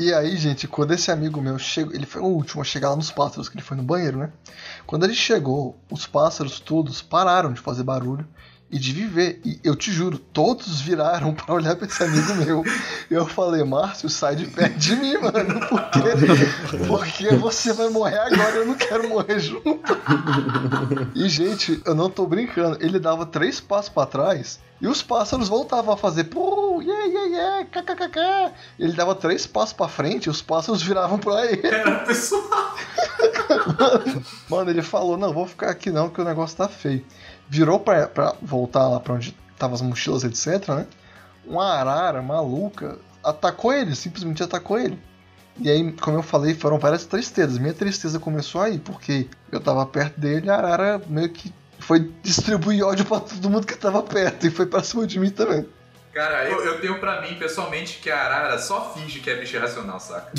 E 0.00 0.14
aí, 0.14 0.36
gente, 0.36 0.68
quando 0.68 0.94
esse 0.94 1.10
amigo 1.10 1.42
meu 1.42 1.58
chegou, 1.58 1.92
ele 1.92 2.06
foi 2.06 2.22
o 2.22 2.26
último 2.26 2.62
a 2.62 2.64
chegar 2.64 2.90
lá 2.90 2.94
nos 2.94 3.10
pássaros, 3.10 3.48
que 3.48 3.56
ele 3.56 3.64
foi 3.64 3.76
no 3.76 3.82
banheiro, 3.82 4.16
né? 4.16 4.30
Quando 4.86 5.02
ele 5.02 5.12
chegou, 5.12 5.76
os 5.90 6.06
pássaros 6.06 6.60
todos 6.60 7.02
pararam 7.02 7.52
de 7.52 7.60
fazer 7.60 7.82
barulho 7.82 8.24
e 8.70 8.78
de 8.78 8.92
viver. 8.92 9.40
E 9.44 9.60
eu 9.64 9.74
te 9.74 9.90
juro, 9.92 10.18
todos 10.18 10.80
viraram 10.80 11.32
pra 11.34 11.54
olhar 11.54 11.76
pra 11.76 11.86
esse 11.86 12.02
amigo 12.02 12.34
meu. 12.34 12.64
E 13.10 13.14
eu 13.14 13.26
falei, 13.26 13.64
Márcio, 13.64 14.08
sai 14.08 14.36
de 14.36 14.46
perto 14.46 14.76
de 14.76 14.96
mim, 14.96 15.14
mano, 15.18 15.60
porque, 15.68 16.86
porque 16.86 17.34
você 17.36 17.72
vai 17.72 17.88
morrer 17.88 18.18
agora, 18.18 18.56
eu 18.56 18.66
não 18.66 18.74
quero 18.74 19.08
morrer 19.08 19.40
junto. 19.40 19.98
E, 21.14 21.28
gente, 21.28 21.80
eu 21.84 21.94
não 21.94 22.10
tô 22.10 22.26
brincando, 22.26 22.78
ele 22.80 22.98
dava 22.98 23.26
três 23.26 23.60
passos 23.60 23.88
pra 23.88 24.06
trás 24.06 24.60
e 24.80 24.86
os 24.86 25.02
pássaros 25.02 25.48
voltavam 25.48 25.92
a 25.92 25.96
fazer 25.96 26.24
pô, 26.24 26.80
yeah, 26.80 27.04
yeah, 27.06 27.28
yeah, 27.28 27.64
kkkk. 27.64 28.54
Ele 28.78 28.92
dava 28.92 29.14
três 29.14 29.44
passos 29.44 29.72
pra 29.72 29.88
frente 29.88 30.26
e 30.26 30.30
os 30.30 30.40
pássaros 30.40 30.82
viravam 30.82 31.18
pra 31.18 31.44
ele. 31.46 31.66
Era 31.66 32.04
pessoal. 32.04 32.76
Mano, 34.48 34.70
ele 34.70 34.82
falou: 34.82 35.16
Não, 35.16 35.32
vou 35.32 35.46
ficar 35.46 35.70
aqui 35.70 35.90
não, 35.90 36.08
que 36.08 36.20
o 36.20 36.24
negócio 36.24 36.56
tá 36.56 36.68
feio. 36.68 37.04
Virou 37.48 37.80
pra, 37.80 38.06
pra 38.06 38.34
voltar 38.42 38.88
lá 38.88 39.00
pra 39.00 39.14
onde 39.14 39.36
tava 39.58 39.74
as 39.74 39.82
mochilas, 39.82 40.24
etc, 40.24 40.68
né? 40.68 40.86
Uma 41.44 41.74
arara 41.74 42.20
maluca 42.22 42.98
atacou 43.24 43.72
ele, 43.72 43.94
simplesmente 43.94 44.42
atacou 44.42 44.78
ele. 44.78 44.98
E 45.60 45.68
aí, 45.68 45.92
como 45.92 46.18
eu 46.18 46.22
falei, 46.22 46.54
foram 46.54 46.78
várias 46.78 47.04
tristezas. 47.04 47.58
Minha 47.58 47.74
tristeza 47.74 48.18
começou 48.20 48.60
aí, 48.60 48.78
porque 48.78 49.26
eu 49.50 49.58
tava 49.58 49.84
perto 49.86 50.20
dele 50.20 50.46
e 50.46 50.50
a 50.50 50.56
arara 50.56 51.02
meio 51.08 51.30
que 51.30 51.52
foi 51.78 52.12
distribuir 52.22 52.84
ódio 52.84 53.04
pra 53.04 53.20
todo 53.20 53.50
mundo 53.50 53.66
que 53.66 53.76
tava 53.76 54.02
perto 54.02 54.46
e 54.46 54.50
foi 54.50 54.66
pra 54.66 54.82
cima 54.82 55.06
de 55.06 55.18
mim 55.18 55.30
também. 55.30 55.66
Cara, 56.12 56.48
eu, 56.48 56.64
eu 56.64 56.80
tenho 56.80 56.98
pra 56.98 57.20
mim, 57.20 57.34
pessoalmente, 57.36 57.98
que 58.00 58.10
a 58.10 58.18
Arara 58.18 58.58
só 58.58 58.92
finge 58.92 59.20
que 59.20 59.30
é 59.30 59.36
bicho 59.36 59.54
irracional, 59.56 60.00
saca? 60.00 60.32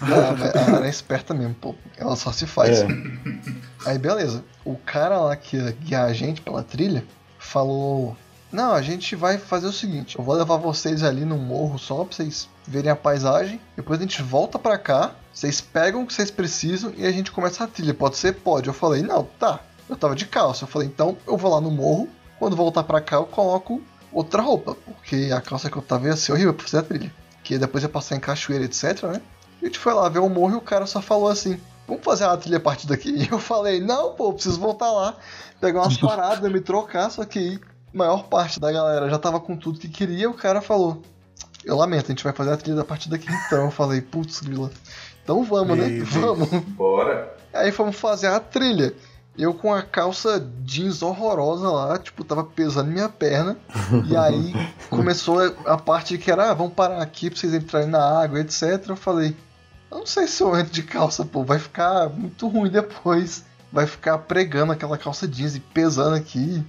Ah, 0.00 0.58
a 0.58 0.60
arara 0.60 0.86
é 0.86 0.90
esperta 0.90 1.32
mesmo, 1.34 1.54
pô. 1.54 1.74
Ela 1.96 2.14
só 2.16 2.30
se 2.32 2.46
faz. 2.46 2.80
É. 2.82 2.86
Aí 3.84 3.98
beleza. 3.98 4.44
O 4.64 4.76
cara 4.76 5.18
lá 5.18 5.36
que 5.36 5.56
ia 5.56 5.72
guiar 5.72 6.04
a 6.08 6.12
gente 6.12 6.40
pela 6.40 6.62
trilha 6.62 7.04
falou: 7.38 8.16
Não, 8.50 8.72
a 8.72 8.82
gente 8.82 9.16
vai 9.16 9.38
fazer 9.38 9.66
o 9.66 9.72
seguinte: 9.72 10.18
eu 10.18 10.24
vou 10.24 10.34
levar 10.34 10.56
vocês 10.56 11.02
ali 11.02 11.24
no 11.24 11.36
morro 11.36 11.78
só 11.78 12.04
pra 12.04 12.14
vocês 12.14 12.48
verem 12.66 12.90
a 12.90 12.96
paisagem. 12.96 13.60
Depois 13.76 13.98
a 13.98 14.02
gente 14.02 14.22
volta 14.22 14.58
pra 14.58 14.78
cá. 14.78 15.14
Vocês 15.32 15.60
pegam 15.60 16.02
o 16.02 16.06
que 16.06 16.14
vocês 16.14 16.30
precisam 16.30 16.92
e 16.96 17.06
a 17.06 17.10
gente 17.10 17.32
começa 17.32 17.64
a 17.64 17.66
trilha. 17.66 17.94
Pode 17.94 18.16
ser? 18.16 18.34
Pode. 18.34 18.68
Eu 18.68 18.74
falei: 18.74 19.02
Não, 19.02 19.24
tá. 19.38 19.60
Eu 19.88 19.96
tava 19.96 20.14
de 20.14 20.26
calça. 20.26 20.64
Eu 20.64 20.68
falei: 20.68 20.88
Então 20.88 21.16
eu 21.26 21.36
vou 21.36 21.50
lá 21.50 21.60
no 21.60 21.70
morro. 21.70 22.08
Quando 22.38 22.56
voltar 22.56 22.82
pra 22.82 23.00
cá, 23.00 23.16
eu 23.16 23.26
coloco 23.26 23.82
outra 24.12 24.42
roupa. 24.42 24.74
Porque 24.74 25.30
a 25.32 25.40
calça 25.40 25.70
que 25.70 25.76
eu 25.76 25.82
tava 25.82 26.06
ia 26.06 26.16
ser 26.16 26.32
horrível 26.32 26.54
pra 26.54 26.64
fazer 26.64 26.78
a 26.78 26.82
trilha. 26.82 27.12
Que 27.42 27.58
depois 27.58 27.82
ia 27.82 27.88
passar 27.88 28.16
em 28.16 28.20
cachoeira, 28.20 28.64
etc, 28.64 29.02
né? 29.04 29.20
A 29.60 29.64
gente 29.64 29.78
foi 29.78 29.92
lá 29.94 30.08
ver 30.08 30.18
o 30.18 30.28
morro 30.28 30.54
e 30.54 30.56
o 30.56 30.60
cara 30.60 30.86
só 30.86 31.00
falou 31.00 31.28
assim: 31.28 31.58
Vamos 31.86 32.04
fazer 32.04 32.24
uma 32.24 32.36
trilha 32.36 32.58
a 32.58 32.60
partir 32.60 32.86
daqui? 32.86 33.10
E 33.10 33.28
eu 33.30 33.38
falei: 33.38 33.80
Não, 33.80 34.14
pô, 34.14 34.32
preciso 34.32 34.60
voltar 34.60 34.90
lá, 34.90 35.16
pegar 35.60 35.82
umas 35.82 35.96
paradas, 35.98 36.50
me 36.50 36.60
trocar. 36.60 37.10
Só 37.10 37.24
que 37.24 37.38
aí, 37.38 37.60
a 37.92 37.96
maior 37.96 38.24
parte 38.24 38.60
da 38.60 38.70
galera 38.70 39.08
já 39.08 39.18
tava 39.18 39.40
com 39.40 39.56
tudo 39.56 39.78
que 39.78 39.88
queria. 39.88 40.28
O 40.30 40.34
cara 40.34 40.60
falou: 40.60 41.02
Eu 41.64 41.76
lamento, 41.76 42.06
a 42.06 42.08
gente 42.08 42.24
vai 42.24 42.32
fazer 42.32 42.52
a 42.52 42.56
trilha 42.56 42.80
a 42.80 42.84
partir 42.84 43.08
daqui 43.08 43.28
então. 43.46 43.66
Eu 43.66 43.70
falei: 43.70 44.00
Putz, 44.00 44.40
grila. 44.40 44.70
Então 45.22 45.44
vamos, 45.44 45.78
né? 45.78 46.00
Vamos. 46.04 46.48
Bora. 46.48 47.36
Aí 47.52 47.70
fomos 47.70 47.96
fazer 47.96 48.28
a 48.28 48.40
trilha. 48.40 48.94
Eu 49.36 49.54
com 49.54 49.72
a 49.72 49.82
calça 49.82 50.46
jeans 50.62 51.00
horrorosa 51.00 51.70
lá, 51.70 51.98
tipo, 51.98 52.22
tava 52.22 52.44
pesando 52.44 52.90
minha 52.90 53.08
perna. 53.08 53.56
e 54.06 54.16
aí 54.16 54.52
começou 54.90 55.38
a 55.64 55.78
parte 55.78 56.18
que 56.18 56.30
era, 56.30 56.50
ah, 56.50 56.54
vamos 56.54 56.74
parar 56.74 57.00
aqui 57.00 57.30
pra 57.30 57.38
vocês 57.38 57.54
entrarem 57.54 57.88
na 57.88 58.20
água, 58.20 58.40
etc. 58.40 58.84
Eu 58.88 58.96
falei, 58.96 59.34
eu 59.92 59.98
não 59.98 60.06
sei 60.06 60.26
se 60.26 60.42
eu 60.42 60.58
entro 60.58 60.72
de 60.72 60.82
calça, 60.82 61.22
pô, 61.22 61.44
vai 61.44 61.58
ficar 61.58 62.08
muito 62.08 62.48
ruim 62.48 62.70
depois. 62.70 63.44
Vai 63.70 63.86
ficar 63.86 64.18
pregando 64.18 64.72
aquela 64.72 64.96
calça 64.96 65.28
jeans 65.28 65.54
e 65.54 65.60
pesando 65.60 66.16
aqui. 66.16 66.64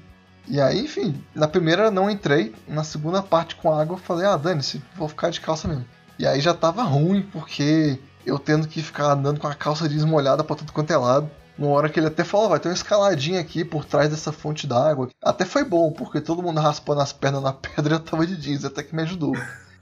E 0.48 0.60
aí, 0.60 0.84
enfim, 0.84 1.24
na 1.34 1.48
primeira 1.48 1.90
não 1.90 2.10
entrei, 2.10 2.54
na 2.68 2.84
segunda 2.84 3.24
parte 3.24 3.56
com 3.56 3.74
água 3.74 3.96
eu 3.96 4.00
falei, 4.00 4.26
ah, 4.26 4.36
dane-se, 4.36 4.84
vou 4.96 5.08
ficar 5.08 5.30
de 5.30 5.40
calça 5.40 5.70
mesmo. 5.70 5.86
E 6.20 6.28
aí 6.28 6.42
já 6.42 6.54
tava 6.54 6.84
ruim, 6.84 7.22
porque 7.22 7.98
eu 8.26 8.38
tendo 8.38 8.68
que 8.68 8.82
ficar 8.82 9.14
andando 9.14 9.40
com 9.40 9.48
a 9.48 9.56
calça 9.56 9.88
jeans 9.88 10.04
molhada 10.04 10.44
pra 10.44 10.56
tudo 10.56 10.74
quanto 10.74 10.92
é 10.92 10.98
lado. 10.98 11.32
Uma 11.58 11.70
hora 11.70 11.88
que 11.88 12.00
ele 12.00 12.08
até 12.08 12.26
falou, 12.26 12.50
vai 12.50 12.60
ter 12.60 12.68
uma 12.68 12.74
escaladinha 12.74 13.40
aqui 13.40 13.64
por 13.64 13.86
trás 13.86 14.10
dessa 14.10 14.34
fonte 14.34 14.68
d'água. 14.68 15.10
Até 15.22 15.46
foi 15.46 15.64
bom, 15.64 15.92
porque 15.92 16.20
todo 16.20 16.44
mundo 16.44 16.60
raspando 16.60 17.00
as 17.00 17.14
pernas 17.14 17.44
na 17.44 17.54
pedra 17.54 17.96
eu 17.96 18.00
tava 18.00 18.28
de 18.28 18.36
jeans, 18.36 18.66
até 18.66 18.84
que 18.84 18.94
me 18.94 19.04
ajudou. 19.04 19.34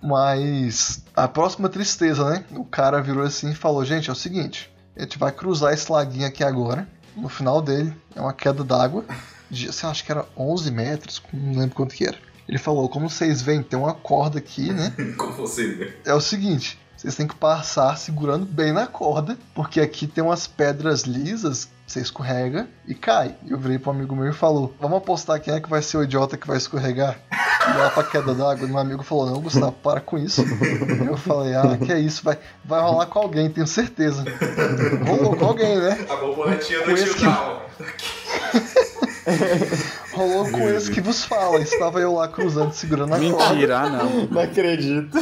Mas 0.01 1.03
a 1.15 1.27
próxima 1.27 1.69
tristeza, 1.69 2.29
né? 2.29 2.43
O 2.51 2.65
cara 2.65 3.01
virou 3.01 3.23
assim 3.23 3.51
e 3.51 3.55
falou: 3.55 3.85
Gente, 3.85 4.09
é 4.09 4.13
o 4.13 4.15
seguinte, 4.15 4.71
a 4.95 5.01
gente 5.01 5.17
vai 5.17 5.31
cruzar 5.31 5.73
esse 5.73 5.91
laguinho 5.91 6.27
aqui 6.27 6.43
agora. 6.43 6.87
No 7.15 7.29
final 7.29 7.61
dele 7.61 7.93
é 8.15 8.21
uma 8.21 8.33
queda 8.33 8.63
d'água. 8.63 9.05
De, 9.49 9.67
você 9.67 9.85
acha 9.85 10.03
que 10.03 10.11
era 10.11 10.25
11 10.37 10.71
metros? 10.71 11.21
Não 11.33 11.59
lembro 11.59 11.75
quanto 11.75 11.93
que 11.93 12.05
era. 12.05 12.17
Ele 12.47 12.57
falou: 12.57 12.89
Como 12.89 13.09
vocês 13.09 13.41
veem, 13.41 13.61
tem 13.61 13.77
uma 13.77 13.93
corda 13.93 14.39
aqui, 14.39 14.71
né? 14.73 14.93
Como 15.17 15.33
você 15.33 15.67
vê. 15.67 15.93
É 16.05 16.13
o 16.13 16.21
seguinte: 16.21 16.79
vocês 16.97 17.15
têm 17.15 17.27
que 17.27 17.35
passar 17.35 17.97
segurando 17.97 18.45
bem 18.45 18.71
na 18.71 18.87
corda, 18.87 19.37
porque 19.55 19.81
aqui 19.81 20.05
tem 20.05 20.23
umas 20.23 20.47
pedras 20.47 21.01
lisas, 21.01 21.67
você 21.91 21.99
escorrega 21.99 22.67
e 22.87 22.95
cai. 22.95 23.35
E 23.45 23.51
eu 23.51 23.57
virei 23.57 23.77
pro 23.77 23.91
amigo 23.91 24.15
meu 24.15 24.29
e 24.29 24.33
falou: 24.33 24.73
Vamos 24.79 24.97
apostar 24.97 25.39
quem 25.39 25.53
é 25.53 25.59
que 25.59 25.69
vai 25.69 25.81
ser 25.81 25.97
o 25.97 26.03
idiota 26.03 26.37
que 26.37 26.47
vai 26.47 26.57
escorregar? 26.57 27.17
E 27.31 27.77
lá 27.77 27.89
pra 27.89 28.03
queda 28.03 28.33
d'água. 28.33 28.67
Meu 28.67 28.79
amigo 28.79 29.03
falou: 29.03 29.25
Não, 29.29 29.41
Gustavo, 29.41 29.73
para 29.73 29.99
com 29.99 30.17
isso. 30.17 30.43
Eu 31.05 31.17
falei: 31.17 31.53
Ah, 31.53 31.77
que 31.77 31.91
é 31.91 31.99
isso, 31.99 32.23
vai, 32.23 32.37
vai 32.63 32.81
rolar 32.81 33.05
com 33.07 33.19
alguém, 33.19 33.49
tenho 33.49 33.67
certeza. 33.67 34.23
Rolou 35.05 35.35
com 35.35 35.45
alguém, 35.45 35.75
né? 35.77 36.05
A 36.09 36.15
borboletinha 36.15 36.85
do 36.85 36.95
tio 36.95 37.15
que-. 37.15 37.25
Rolou 40.13 40.49
com 40.49 40.69
esse 40.69 40.91
que 40.91 41.01
vos 41.01 41.23
fala. 41.23 41.59
Estava 41.59 41.99
eu 41.99 42.13
lá 42.15 42.27
cruzando, 42.27 42.73
segurando 42.73 43.13
a 43.13 43.19
corda. 43.19 43.49
Mentira, 43.49 43.79
ah, 43.79 43.89
não. 43.89 44.27
Não 44.27 44.41
acredito. 44.41 45.17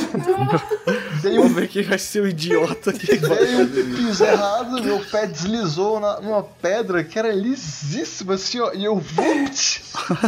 Dei 1.22 1.38
um 1.38 1.42
Vamos 1.44 1.56
ver 1.56 1.68
quem 1.68 1.84
vai 1.84 1.98
ser 1.98 2.22
o 2.22 2.28
idiota 2.28 2.94
que 2.94 3.16
vai 3.18 3.56
um 3.56 3.68
piso 3.68 4.24
errado, 4.24 4.82
meu 4.84 5.00
pé 5.00 5.28
deslizou 5.28 6.00
na, 6.00 6.20
numa 6.22 6.44
pedra 6.44 7.04
que 7.04 7.18
era 7.18 7.32
lisíssima 7.32 8.36
assim, 8.36 8.60
ó, 8.60 8.72
e 8.74 8.86
eu 8.86 9.02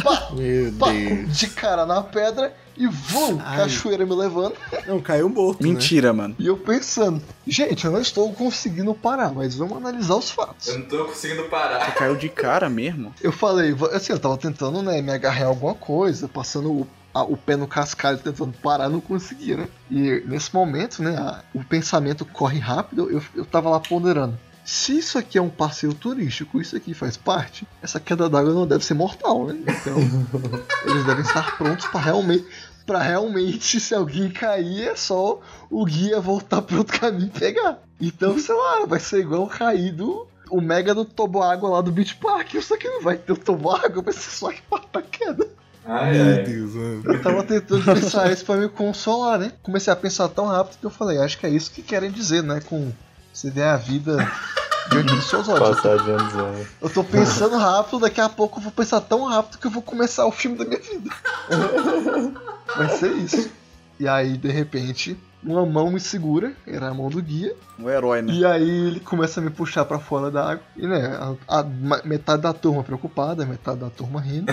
pá, 0.03 0.27
Meu 0.33 0.71
pá, 0.73 0.89
Deus. 0.91 1.37
de 1.37 1.47
cara 1.47 1.85
na 1.85 2.01
pedra 2.01 2.53
e 2.83 2.87
vum, 2.87 3.39
Ai. 3.43 3.57
cachoeira 3.57 4.05
me 4.05 4.15
levando. 4.15 4.53
Não, 4.87 4.99
caiu 4.99 5.29
morto. 5.29 5.61
Né? 5.61 5.69
Mentira, 5.69 6.11
mano. 6.11 6.35
E 6.39 6.47
eu 6.47 6.57
pensando, 6.57 7.21
gente, 7.45 7.85
eu 7.85 7.91
não 7.91 8.01
estou 8.01 8.31
conseguindo 8.33 8.93
parar, 8.95 9.31
mas 9.31 9.55
vamos 9.55 9.77
analisar 9.77 10.15
os 10.15 10.31
fatos. 10.31 10.67
Eu 10.67 10.79
não 10.79 10.85
tô 10.87 11.05
conseguindo 11.05 11.43
parar. 11.43 11.93
Caiu 11.93 12.15
de 12.15 12.27
cara 12.29 12.69
mesmo. 12.69 13.13
Eu 13.21 13.31
falei, 13.31 13.75
assim, 13.93 14.13
eu 14.13 14.19
tava 14.19 14.37
tentando, 14.37 14.81
né, 14.81 15.01
me 15.01 15.11
agarrar 15.11 15.41
em 15.41 15.45
alguma 15.47 15.75
coisa, 15.75 16.27
passando 16.27 16.71
o, 16.71 16.87
a- 17.13 17.23
o 17.23 17.37
pé 17.37 17.55
no 17.55 17.67
cascalho, 17.67 18.17
tentando 18.17 18.53
parar, 18.63 18.89
não 18.89 18.99
conseguia, 19.01 19.57
né? 19.57 19.67
E 19.89 20.23
nesse 20.25 20.53
momento, 20.53 21.03
né, 21.03 21.15
a- 21.17 21.43
o 21.53 21.63
pensamento 21.63 22.25
corre 22.25 22.57
rápido, 22.59 23.11
eu, 23.11 23.21
eu 23.35 23.45
tava 23.45 23.69
lá 23.69 23.79
ponderando. 23.79 24.37
Se 24.63 24.95
isso 24.95 25.17
aqui 25.17 25.39
é 25.39 25.41
um 25.41 25.49
passeio 25.49 25.91
turístico, 25.91 26.61
isso 26.61 26.77
aqui 26.77 26.93
faz 26.93 27.17
parte, 27.17 27.67
essa 27.81 27.99
queda 27.99 28.29
d'água 28.29 28.53
não 28.53 28.67
deve 28.67 28.85
ser 28.85 28.93
mortal, 28.93 29.47
né? 29.47 29.55
Então, 29.59 29.97
eles 30.85 31.03
devem 31.03 31.23
estar 31.23 31.57
prontos 31.57 31.87
para 31.87 31.99
realmente, 31.99 32.45
para 32.85 32.99
realmente, 32.99 33.79
se 33.79 33.93
alguém 33.93 34.29
cair, 34.29 34.89
é 34.89 34.95
só 34.95 35.39
o 35.69 35.85
guia 35.85 36.19
voltar 36.19 36.61
pro 36.61 36.79
outro 36.79 36.99
caminho 36.99 37.31
e 37.33 37.39
pegar. 37.39 37.79
Então, 37.99 38.37
sei 38.39 38.55
lá, 38.55 38.85
vai 38.85 38.99
ser 38.99 39.19
igual 39.19 39.47
cair 39.47 39.91
do 39.91 40.27
o 40.49 40.59
mega 40.59 40.93
do 40.93 41.05
toboágua 41.05 41.69
lá 41.69 41.81
do 41.81 41.91
Beach 41.91 42.15
Park. 42.15 42.55
Só 42.61 42.77
que 42.77 42.87
não 42.87 43.01
vai 43.01 43.17
ter 43.17 43.31
o 43.31 43.37
toboágua, 43.37 44.03
vai 44.03 44.13
ser 44.13 44.29
só 44.29 44.51
que 44.51 44.61
pata 44.63 45.01
queda. 45.01 45.47
Ai, 45.85 46.13
Meu 46.13 46.35
ai. 46.35 46.43
Deus, 46.43 46.73
mano. 46.75 47.03
Eu 47.05 47.21
tava 47.21 47.43
tentando 47.43 47.83
pensar 47.83 48.31
isso 48.31 48.45
pra 48.45 48.57
me 48.57 48.69
consolar, 48.69 49.39
né? 49.39 49.51
Comecei 49.63 49.91
a 49.91 49.95
pensar 49.95 50.27
tão 50.29 50.45
rápido 50.45 50.77
que 50.77 50.85
eu 50.85 50.91
falei, 50.91 51.17
acho 51.17 51.39
que 51.39 51.45
é 51.45 51.49
isso 51.49 51.71
que 51.71 51.81
querem 51.81 52.11
dizer, 52.11 52.43
né? 52.43 52.61
Com 52.65 52.91
você 53.33 53.49
ver 53.49 53.63
a 53.63 53.77
vida 53.77 54.17
seus 55.21 55.47
olhos. 55.47 55.69
Passar 55.75 55.97
de 55.97 56.11
anos, 56.11 56.33
né? 56.33 56.65
Eu 56.81 56.89
tô 56.89 57.03
pensando 57.03 57.57
rápido, 57.57 57.99
daqui 57.99 58.21
a 58.21 58.29
pouco 58.29 58.59
eu 58.59 58.63
vou 58.63 58.71
pensar 58.71 59.01
tão 59.01 59.23
rápido 59.25 59.57
que 59.57 59.67
eu 59.67 59.71
vou 59.71 59.81
começar 59.81 60.25
o 60.25 60.31
filme 60.31 60.57
da 60.57 60.65
minha 60.65 60.79
vida. 60.79 61.09
Vai 62.75 62.89
ser 62.89 63.11
isso. 63.13 63.49
E 63.99 64.07
aí, 64.07 64.35
de 64.35 64.49
repente, 64.49 65.17
uma 65.43 65.65
mão 65.65 65.91
me 65.91 65.99
segura, 65.99 66.53
era 66.65 66.89
a 66.89 66.93
mão 66.93 67.09
do 67.09 67.21
guia, 67.21 67.55
O 67.79 67.89
herói, 67.89 68.21
né? 68.21 68.33
e 68.33 68.45
aí 68.45 68.87
ele 68.87 68.99
começa 68.99 69.39
a 69.39 69.43
me 69.43 69.49
puxar 69.49 69.85
pra 69.85 69.99
fora 69.99 70.29
da 70.29 70.51
água. 70.51 70.63
E 70.77 70.87
né, 70.87 71.35
a, 71.47 71.59
a 71.59 71.63
metade 72.03 72.41
da 72.41 72.53
turma 72.53 72.83
preocupada, 72.83 73.45
metade 73.45 73.79
da 73.79 73.89
turma 73.89 74.21
rindo. 74.21 74.51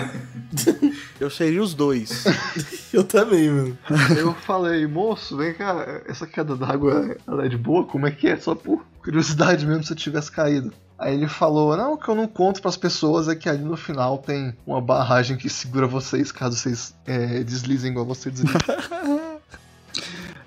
Eu 1.19 1.29
seria 1.29 1.61
os 1.61 1.73
dois. 1.73 2.25
Eu 2.93 3.03
também, 3.03 3.49
mano. 3.49 3.77
Eu 4.17 4.33
falei, 4.33 4.87
moço, 4.87 5.37
vem 5.37 5.53
cá, 5.53 6.01
essa 6.07 6.25
queda 6.25 6.55
d'água 6.55 7.15
ela 7.27 7.45
é 7.45 7.49
de 7.49 7.57
boa? 7.57 7.85
Como 7.85 8.07
é 8.07 8.11
que 8.11 8.27
é? 8.27 8.37
Só 8.37 8.55
por 8.55 8.83
curiosidade 9.09 9.65
mesmo 9.65 9.83
se 9.83 9.91
eu 9.91 9.97
tivesse 9.97 10.31
caído. 10.31 10.71
Aí 10.97 11.15
ele 11.15 11.27
falou, 11.27 11.75
não, 11.75 11.93
o 11.93 11.97
que 11.97 12.07
eu 12.07 12.13
não 12.13 12.27
conto 12.27 12.61
pras 12.61 12.77
pessoas 12.77 13.27
é 13.27 13.35
que 13.35 13.49
ali 13.49 13.63
no 13.63 13.75
final 13.75 14.19
tem 14.19 14.53
uma 14.67 14.79
barragem 14.79 15.35
que 15.35 15.49
segura 15.49 15.87
vocês 15.87 16.31
caso 16.31 16.55
vocês 16.55 16.93
é, 17.07 17.41
deslizem 17.43 17.91
igual 17.91 18.05
você 18.05 18.29
desliza. 18.29 18.59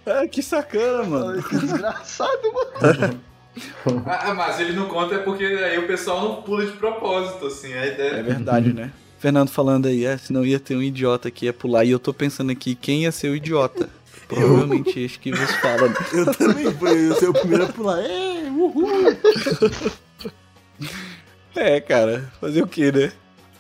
Ah, 0.07 0.27
que 0.31 0.43
sacana, 0.43 1.03
Eu 1.03 1.07
mano. 1.07 1.43
que 1.43 1.57
desgraçado, 1.57 2.41
mano. 2.53 3.21
Ah, 4.07 4.33
mas 4.33 4.59
ele 4.61 4.73
não 4.73 4.89
conta 4.89 5.17
é 5.17 5.19
porque 5.19 5.45
aí 5.45 5.79
o 5.79 5.87
pessoal 5.87 6.23
não 6.27 6.41
pula 6.41 6.65
de 6.65 6.73
propósito, 6.73 7.49
assim. 7.49 7.71
A 7.75 7.85
É 7.85 7.93
ideia 7.93 8.23
verdade, 8.23 8.73
né? 8.73 8.91
Fernando 9.19 9.51
falando 9.51 9.89
aí, 9.89 10.07
é, 10.07 10.17
senão 10.17 10.43
ia 10.43 10.59
ter 10.59 10.75
um 10.75 10.83
idiota 10.83 11.31
que 11.31 11.45
ia 11.45 11.53
pular. 11.53 11.85
E 11.85 11.91
eu 11.91 11.99
tô 11.99 12.15
pensando 12.15 12.51
aqui, 12.51 12.75
quem 12.75 13.03
ia 13.03 13.13
ser 13.13 13.29
o 13.29 13.37
idiota? 13.37 13.91
Provavelmente 14.27 14.99
este 14.99 15.19
que 15.19 15.33
vos 15.33 15.51
fala. 15.57 15.93
Eu 16.15 16.35
também, 16.35 17.15
ser 17.15 17.29
o 17.29 17.33
primeiro 17.35 17.65
a 17.65 17.69
pular. 17.69 17.99
É, 18.01 18.32
uhul. 18.67 19.17
É, 21.55 21.81
cara, 21.81 22.33
fazer 22.41 22.63
o 22.63 22.67
quê, 22.67 22.91
né? 22.91 23.13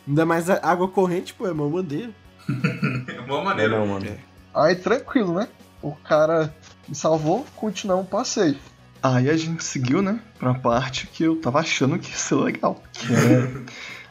Ainda 0.08 0.24
mais 0.24 0.48
água 0.48 0.88
corrente, 0.88 1.34
pô, 1.34 1.46
é 1.46 1.52
uma 1.52 1.68
bandeira. 1.68 2.10
é 3.06 3.20
uma 3.20 3.44
maneira. 3.44 3.78
não, 3.78 3.86
mano. 3.86 4.18
Aí 4.54 4.74
tranquilo, 4.76 5.34
né? 5.34 5.48
O 5.82 5.92
cara 5.92 6.54
me 6.88 6.94
salvou, 6.94 7.46
continuamos 7.54 8.06
o 8.06 8.08
passeio. 8.08 8.56
Aí 9.02 9.28
a 9.28 9.36
gente 9.36 9.64
seguiu, 9.64 10.00
né? 10.00 10.20
Pra 10.38 10.54
parte 10.54 11.06
que 11.06 11.24
eu 11.24 11.36
tava 11.36 11.60
achando 11.60 11.98
que 11.98 12.10
ia 12.10 12.16
ser 12.16 12.36
legal. 12.36 12.82
Que 12.92 13.12
é 13.12 13.62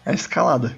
a 0.11 0.13
escalada. 0.13 0.75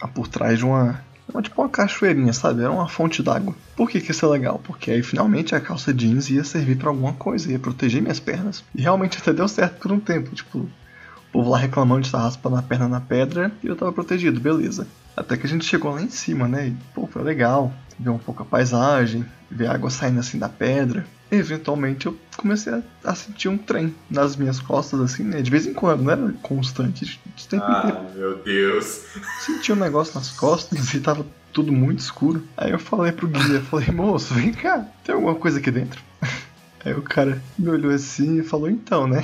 A 0.00 0.08
por 0.08 0.28
trás 0.28 0.58
de 0.58 0.64
uma. 0.64 1.02
Uma 1.34 1.42
tipo 1.42 1.60
uma 1.60 1.68
cachoeirinha, 1.68 2.32
sabe? 2.32 2.62
Era 2.62 2.70
uma 2.70 2.88
fonte 2.88 3.22
d'água. 3.22 3.54
Por 3.76 3.90
que, 3.90 4.00
que 4.00 4.08
ia 4.08 4.14
ser 4.14 4.26
legal? 4.26 4.60
Porque 4.62 4.90
aí 4.90 5.02
finalmente 5.02 5.54
a 5.54 5.60
calça 5.60 5.92
jeans 5.92 6.30
ia 6.30 6.44
servir 6.44 6.76
pra 6.76 6.88
alguma 6.88 7.12
coisa, 7.12 7.50
ia 7.50 7.58
proteger 7.58 8.02
minhas 8.02 8.20
pernas. 8.20 8.64
E 8.74 8.82
realmente 8.82 9.18
até 9.18 9.32
deu 9.32 9.48
certo 9.48 9.80
por 9.80 9.92
um 9.92 10.00
tempo. 10.00 10.34
Tipo, 10.34 10.58
o 10.58 10.68
povo 11.32 11.50
lá 11.50 11.58
reclamando 11.58 12.02
de 12.02 12.08
estar 12.08 12.18
raspando 12.18 12.56
a 12.56 12.62
perna 12.62 12.88
na 12.88 13.00
pedra 13.00 13.52
e 13.62 13.66
eu 13.66 13.76
tava 13.76 13.92
protegido, 13.92 14.40
beleza. 14.40 14.86
Até 15.16 15.36
que 15.36 15.46
a 15.46 15.48
gente 15.48 15.64
chegou 15.64 15.92
lá 15.92 16.02
em 16.02 16.10
cima, 16.10 16.48
né? 16.48 16.68
E, 16.68 16.76
pô, 16.94 17.06
foi 17.06 17.22
legal. 17.22 17.72
Ver 17.98 18.10
um 18.10 18.18
pouco 18.18 18.42
a 18.42 18.46
paisagem, 18.46 19.24
ver 19.50 19.66
a 19.66 19.74
água 19.74 19.90
saindo 19.90 20.20
assim 20.20 20.38
da 20.38 20.48
pedra. 20.48 21.04
Eventualmente 21.32 22.06
eu 22.06 22.16
comecei 22.36 22.74
a, 22.74 22.82
a 23.02 23.14
sentir 23.14 23.48
um 23.48 23.56
trem 23.56 23.94
nas 24.10 24.36
minhas 24.36 24.60
costas, 24.60 25.00
assim, 25.00 25.24
né? 25.24 25.40
De 25.40 25.50
vez 25.50 25.66
em 25.66 25.72
quando, 25.72 26.02
não 26.02 26.12
era 26.12 26.34
constante. 26.42 27.18
De 27.34 27.48
tempo 27.48 27.64
em 27.64 27.80
tempo. 27.80 27.98
Ah, 27.98 28.12
meu 28.14 28.36
Deus. 28.36 29.06
Senti 29.40 29.72
um 29.72 29.76
negócio 29.76 30.14
nas 30.14 30.30
costas 30.30 30.92
e 30.92 31.00
tava 31.00 31.24
tudo 31.52 31.72
muito 31.72 32.00
escuro. 32.00 32.46
Aí 32.56 32.70
eu 32.70 32.78
falei 32.78 33.12
pro 33.12 33.26
guia, 33.26 33.62
falei, 33.70 33.90
moço, 33.90 34.34
vem 34.34 34.52
cá, 34.52 34.86
tem 35.02 35.14
alguma 35.14 35.34
coisa 35.34 35.58
aqui 35.58 35.70
dentro? 35.70 36.02
Aí 36.84 36.92
o 36.92 37.02
cara 37.02 37.40
me 37.58 37.70
olhou 37.70 37.92
assim 37.92 38.40
e 38.40 38.42
falou, 38.42 38.68
então, 38.68 39.06
né? 39.06 39.22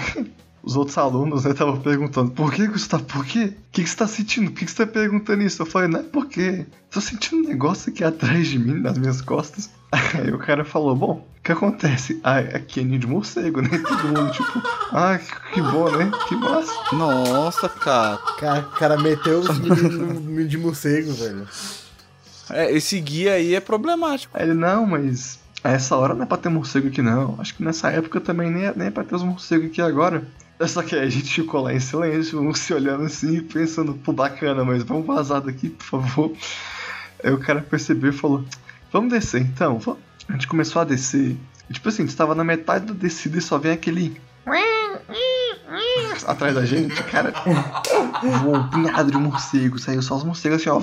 Os 0.68 0.76
outros 0.76 0.98
alunos, 0.98 1.44
né, 1.44 1.52
estavam 1.52 1.80
perguntando, 1.80 2.30
por 2.30 2.52
que, 2.52 2.66
Gustavo, 2.66 3.02
por 3.04 3.24
quê? 3.24 3.54
O 3.56 3.72
que, 3.72 3.82
que 3.82 3.88
você 3.88 3.96
tá 3.96 4.06
sentindo? 4.06 4.50
Por 4.50 4.58
que, 4.58 4.66
que 4.66 4.70
você 4.70 4.84
tá 4.84 4.92
perguntando 4.92 5.42
isso? 5.42 5.62
Eu 5.62 5.64
falei, 5.64 5.88
não 5.88 6.00
é 6.00 6.02
porque 6.02 6.66
tô 6.90 7.00
sentindo 7.00 7.42
um 7.42 7.48
negócio 7.48 7.90
aqui 7.90 8.04
atrás 8.04 8.48
de 8.48 8.58
mim, 8.58 8.78
nas 8.78 8.98
minhas 8.98 9.22
costas. 9.22 9.70
Aí 9.90 10.30
o 10.30 10.36
cara 10.36 10.66
falou, 10.66 10.94
bom, 10.94 11.26
o 11.38 11.42
que 11.42 11.52
acontece? 11.52 12.20
Ah, 12.22 12.40
aqui 12.40 12.80
é 12.80 12.84
ninho 12.84 12.98
de 12.98 13.06
morcego, 13.06 13.62
né? 13.62 13.70
Todo 13.70 14.08
mundo, 14.08 14.30
tipo, 14.30 14.62
ah, 14.92 15.18
que, 15.18 15.54
que 15.54 15.62
bom, 15.62 15.90
né? 15.90 16.10
Que 16.28 16.36
massa. 16.36 16.74
Nossa, 16.92 17.66
cara. 17.70 18.18
Cara, 18.38 18.60
o 18.60 18.70
cara 18.72 18.98
meteu 18.98 19.38
os 19.38 19.48
meninos 19.58 20.20
no 20.22 20.46
de 20.46 20.58
morcego, 20.58 21.14
velho. 21.14 21.48
É, 22.50 22.70
esse 22.76 23.00
guia 23.00 23.32
aí 23.32 23.54
é 23.54 23.60
problemático. 23.60 24.36
Aí 24.36 24.44
ele, 24.44 24.52
não, 24.52 24.84
mas 24.84 25.38
a 25.64 25.70
essa 25.70 25.96
hora 25.96 26.12
não 26.12 26.24
é 26.24 26.26
pra 26.26 26.36
ter 26.36 26.50
morcego 26.50 26.88
aqui 26.88 27.00
não. 27.00 27.36
Acho 27.38 27.54
que 27.54 27.64
nessa 27.64 27.90
época 27.90 28.20
também 28.20 28.50
nem 28.50 28.66
é, 28.66 28.74
nem 28.76 28.88
é 28.88 28.90
pra 28.90 29.02
ter 29.02 29.14
os 29.14 29.22
morcegos 29.22 29.68
aqui 29.68 29.80
agora. 29.80 30.24
Só 30.66 30.82
que 30.82 30.96
a 30.96 31.08
gente 31.08 31.32
ficou 31.32 31.62
lá 31.62 31.72
em 31.72 31.80
silêncio, 31.80 32.40
um 32.40 32.52
se 32.52 32.74
olhando 32.74 33.04
assim, 33.04 33.40
pensando, 33.40 33.94
pô, 33.94 34.12
bacana, 34.12 34.64
mas 34.64 34.82
vamos 34.82 35.06
vazar 35.06 35.40
daqui, 35.40 35.68
por 35.68 35.84
favor. 35.84 36.32
Aí 37.22 37.32
o 37.32 37.38
cara 37.38 37.60
percebeu 37.60 38.10
e 38.10 38.12
falou, 38.12 38.44
vamos 38.92 39.10
descer 39.12 39.40
então. 39.40 39.80
A 40.28 40.32
gente 40.32 40.48
começou 40.48 40.82
a 40.82 40.84
descer. 40.84 41.36
E, 41.70 41.72
tipo 41.72 41.88
assim, 41.88 42.04
estava 42.04 42.34
na 42.34 42.44
metade 42.44 42.86
da 42.86 42.94
descida 42.94 43.38
e 43.38 43.40
só 43.40 43.58
vem 43.58 43.72
aquele. 43.72 44.20
Atrás 46.26 46.54
da 46.54 46.64
gente, 46.64 47.02
cara. 47.04 47.32
Voou 48.42 48.56
um 48.56 48.68
punhado 48.68 49.10
de 49.10 49.16
morcego, 49.16 49.78
saiu 49.78 50.02
só 50.02 50.16
os 50.16 50.24
morcegos 50.24 50.60
assim, 50.60 50.70
ó. 50.70 50.80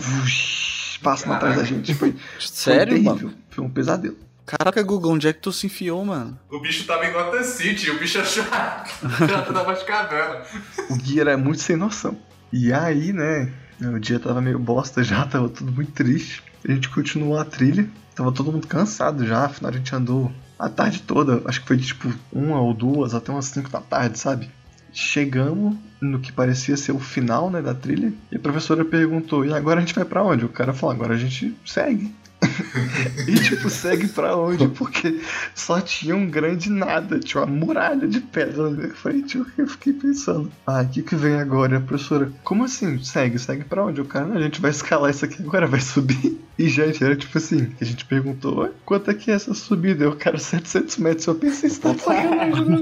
Passando 1.03 1.33
atrás 1.33 1.57
da 1.57 1.63
gente. 1.63 1.93
Foi, 1.93 2.15
Sério, 2.39 2.93
foi 2.93 3.03
mano? 3.03 3.17
terrível. 3.17 3.37
Foi 3.49 3.63
um 3.63 3.69
pesadelo. 3.69 4.17
Caraca, 4.45 4.83
Guga, 4.83 5.07
onde 5.07 5.27
é 5.27 5.33
que 5.33 5.39
tu 5.39 5.51
se 5.51 5.65
enfiou, 5.65 6.05
mano? 6.05 6.37
O 6.49 6.59
bicho 6.59 6.85
tava 6.85 7.05
em 7.05 7.11
Gotham 7.11 7.43
City, 7.43 7.89
o 7.89 7.99
bicho 7.99 8.19
achou 8.19 8.43
já 8.43 9.41
tava 9.41 9.73
de 9.73 9.85
caverna. 9.85 10.45
O 10.89 10.95
guia 10.95 11.21
era 11.21 11.37
muito 11.37 11.61
sem 11.61 11.75
noção. 11.75 12.15
E 12.53 12.71
aí, 12.71 13.11
né, 13.11 13.51
o 13.81 13.99
dia 13.99 14.19
tava 14.19 14.39
meio 14.41 14.59
bosta 14.59 15.03
já, 15.03 15.25
tava 15.25 15.49
tudo 15.49 15.71
muito 15.71 15.91
triste. 15.91 16.43
A 16.67 16.71
gente 16.71 16.89
continuou 16.89 17.37
a 17.39 17.45
trilha, 17.45 17.89
tava 18.13 18.31
todo 18.31 18.51
mundo 18.51 18.67
cansado 18.67 19.25
já, 19.25 19.45
afinal 19.45 19.71
a 19.71 19.75
gente 19.75 19.95
andou 19.95 20.31
a 20.57 20.69
tarde 20.69 21.01
toda, 21.01 21.41
acho 21.45 21.61
que 21.61 21.67
foi 21.67 21.77
tipo 21.77 22.13
uma 22.31 22.59
ou 22.61 22.73
duas, 22.73 23.13
até 23.13 23.31
umas 23.31 23.45
cinco 23.45 23.69
da 23.69 23.81
tarde, 23.81 24.17
sabe? 24.17 24.49
Chegamos 24.93 25.75
no 25.99 26.19
que 26.19 26.31
parecia 26.31 26.77
ser 26.77 26.93
o 26.93 26.99
final, 26.99 27.49
né, 27.49 27.61
da 27.61 27.73
trilha, 27.73 28.13
e 28.31 28.37
a 28.37 28.39
professora 28.39 28.85
perguntou, 28.85 29.43
e 29.43 29.53
agora 29.53 29.79
a 29.79 29.81
gente 29.81 29.93
vai 29.93 30.05
pra 30.05 30.23
onde? 30.23 30.45
O 30.45 30.49
cara 30.49 30.71
falou, 30.71 30.95
agora 30.95 31.15
a 31.15 31.17
gente 31.17 31.53
segue. 31.65 32.13
e 33.27 33.35
tipo, 33.35 33.69
segue 33.69 34.07
pra 34.07 34.35
onde? 34.35 34.67
Porque 34.69 35.21
só 35.53 35.79
tinha 35.81 36.15
um 36.15 36.29
grande 36.29 36.69
nada, 36.69 37.19
tinha 37.19 37.43
uma 37.43 37.51
muralha 37.51 38.07
de 38.07 38.19
pedra 38.19 38.69
na 38.69 38.77
minha 38.77 38.93
frente. 38.93 39.37
Eu 39.57 39.67
fiquei 39.67 39.93
pensando, 39.93 40.51
ah, 40.65 40.81
o 40.81 40.87
que 40.87 41.01
que 41.01 41.15
vem 41.15 41.35
agora? 41.35 41.79
Professora, 41.79 42.31
como 42.43 42.63
assim? 42.63 43.01
Segue, 43.03 43.39
segue 43.39 43.63
pra 43.63 43.85
onde? 43.85 44.01
O 44.01 44.05
cara, 44.05 44.33
a 44.33 44.41
gente 44.41 44.61
vai 44.61 44.71
escalar 44.71 45.11
isso 45.11 45.25
aqui 45.25 45.41
agora, 45.41 45.67
vai 45.67 45.81
subir. 45.81 46.39
E, 46.57 46.69
gente, 46.69 47.03
era 47.03 47.17
tipo 47.17 47.37
assim, 47.37 47.69
a 47.81 47.83
gente 47.83 48.05
perguntou, 48.05 48.73
quanto 48.85 49.11
é 49.11 49.13
que 49.13 49.29
é 49.29 49.33
essa 49.33 49.53
subida? 49.53 50.05
Eu 50.05 50.15
quero 50.15 50.39
700 50.39 50.95
metros. 50.99 51.27
Eu 51.27 51.35
pensei, 51.35 51.69
você 51.69 51.81
tá 51.81 51.91
de 51.91 51.99
sacanagem, 51.99 52.65
né? 52.65 52.79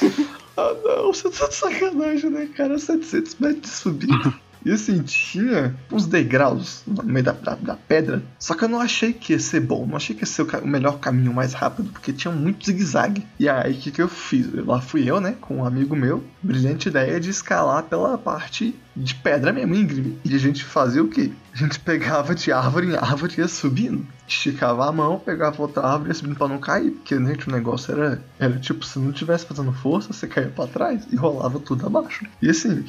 Ah, 0.56 0.72
não, 0.84 1.12
você 1.12 1.28
tá 1.30 1.48
de 1.48 1.54
sacanagem, 1.56 2.30
né, 2.30 2.48
cara? 2.56 2.78
700 2.78 3.34
metros 3.40 3.62
de 3.62 3.68
subida. 3.68 4.34
E 4.64 4.72
assim, 4.72 5.02
tinha 5.02 5.74
uns 5.92 6.06
degraus 6.06 6.82
no 6.86 7.02
meio 7.02 7.24
da, 7.24 7.32
da, 7.32 7.54
da, 7.54 7.76
pedra. 7.76 8.22
Só 8.38 8.54
que 8.54 8.64
eu 8.64 8.68
não 8.68 8.80
achei 8.80 9.12
que 9.12 9.32
ia 9.32 9.38
ser 9.38 9.60
bom. 9.60 9.86
Não 9.86 9.96
achei 9.96 10.16
que 10.16 10.22
ia 10.22 10.26
ser 10.26 10.42
o, 10.42 10.58
o 10.62 10.66
melhor 10.66 10.98
caminho 10.98 11.34
mais 11.34 11.52
rápido. 11.52 11.90
Porque 11.90 12.12
tinha 12.12 12.32
muito 12.32 12.64
zigue-zague. 12.64 13.26
E 13.38 13.48
aí, 13.48 13.74
o 13.74 13.76
que, 13.76 13.90
que 13.90 14.02
eu 14.02 14.08
fiz? 14.08 14.48
Lá 14.64 14.80
fui 14.80 15.08
eu, 15.08 15.20
né? 15.20 15.36
Com 15.40 15.58
um 15.58 15.66
amigo 15.66 15.94
meu. 15.94 16.24
Brilhante 16.42 16.88
ideia 16.88 17.20
de 17.20 17.30
escalar 17.30 17.82
pela 17.84 18.16
parte 18.16 18.74
de 18.96 19.14
pedra 19.14 19.52
mesmo, 19.52 19.74
íngreme. 19.74 20.18
E 20.24 20.34
a 20.34 20.38
gente 20.38 20.64
fazia 20.64 21.02
o 21.02 21.08
quê? 21.08 21.32
A 21.52 21.56
gente 21.56 21.80
pegava 21.80 22.34
de 22.34 22.52
árvore 22.52 22.88
em 22.88 22.96
árvore 22.96 23.34
e 23.36 23.40
ia 23.40 23.48
subindo. 23.48 24.06
Esticava 24.26 24.88
a 24.88 24.92
mão, 24.92 25.18
pegava 25.18 25.60
outra 25.60 25.82
árvore 25.82 26.08
e 26.08 26.10
ia 26.10 26.14
subindo 26.14 26.36
pra 26.36 26.48
não 26.48 26.58
cair. 26.58 26.90
Porque, 26.90 27.16
gente, 27.16 27.48
o 27.48 27.52
negócio 27.52 27.92
era, 27.92 28.22
era 28.38 28.58
tipo, 28.58 28.84
se 28.84 28.98
não 28.98 29.12
tivesse 29.12 29.46
fazendo 29.46 29.72
força, 29.72 30.12
você 30.12 30.26
caía 30.26 30.48
pra 30.48 30.66
trás 30.66 31.06
e 31.10 31.16
rolava 31.16 31.58
tudo 31.58 31.86
abaixo. 31.86 32.24
E 32.40 32.48
assim, 32.48 32.84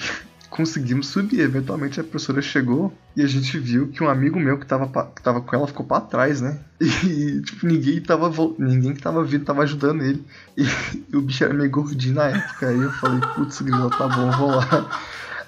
conseguimos 0.50 1.08
subir. 1.08 1.40
Eventualmente 1.42 2.00
a 2.00 2.04
professora 2.04 2.42
chegou 2.42 2.94
e 3.16 3.22
a 3.22 3.28
gente 3.28 3.58
viu 3.58 3.88
que 3.90 4.04
um 4.04 4.10
amigo 4.10 4.40
meu 4.40 4.60
que 4.60 4.66
tava, 4.66 4.88
que 5.12 5.22
tava 5.22 5.42
com 5.42 5.56
ela 5.56 5.68
ficou 5.68 5.86
pra 5.86 6.02
trás, 6.02 6.42
né? 6.42 6.60
E, 7.06 7.42
tipo, 7.42 7.66
ninguém 7.66 8.02
tava, 8.02 8.30
ninguém 8.60 8.94
que 8.94 9.02
tava 9.02 9.24
vindo 9.24 9.46
tava 9.46 9.64
ajudando 9.64 10.04
ele. 10.04 10.24
E 10.58 10.66
o 11.16 11.22
bicho 11.22 11.44
era 11.44 11.54
meio 11.54 11.70
gordinho 11.70 12.16
na 12.16 12.26
época. 12.26 12.68
Aí 12.68 12.80
eu 12.80 12.92
falei, 12.92 13.22
putz, 13.36 13.62
grilo, 13.62 13.90
tá 13.90 14.08
bom, 14.08 14.32
vou 14.32 14.50
lá. 14.50 14.90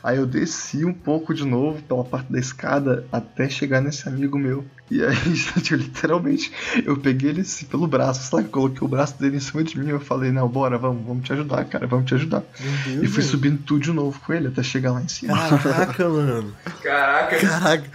Aí 0.07 0.15
eu 0.15 0.25
desci 0.25 0.85
um 0.85 0.93
pouco 0.93 1.33
de 1.33 1.43
novo 1.43 1.81
pela 1.83 2.01
parte 2.01 2.31
da 2.31 2.39
escada 2.39 3.05
até 3.11 3.49
chegar 3.49 3.81
nesse 3.81 4.07
amigo 4.07 4.39
meu. 4.39 4.63
E 4.89 5.03
aí, 5.03 5.13
gente, 5.35 5.73
eu, 5.73 5.77
literalmente, 5.77 6.49
eu 6.85 6.95
peguei 6.95 7.31
ele 7.31 7.41
assim 7.41 7.65
pelo 7.65 7.85
braço, 7.85 8.29
sabe? 8.31 8.47
Coloquei 8.47 8.79
o 8.81 8.87
braço 8.87 9.19
dele 9.19 9.35
em 9.35 9.41
cima 9.41 9.65
de 9.65 9.77
mim. 9.77 9.89
Eu 9.89 9.99
falei, 9.99 10.31
não, 10.31 10.47
bora, 10.47 10.77
vamos, 10.77 11.05
vamos 11.05 11.25
te 11.25 11.33
ajudar, 11.33 11.65
cara, 11.65 11.85
vamos 11.87 12.05
te 12.05 12.15
ajudar. 12.15 12.41
Deus, 12.85 13.03
e 13.03 13.07
fui 13.07 13.21
subindo 13.21 13.61
tudo 13.63 13.81
de 13.81 13.91
novo 13.91 14.17
com 14.25 14.31
ele 14.31 14.47
até 14.47 14.63
chegar 14.63 14.93
lá 14.93 15.01
em 15.01 15.09
cima. 15.09 15.37
Caraca, 15.59 16.07
mano. 16.07 16.55
Caraca. 16.81 17.39
Caraca. 17.41 17.91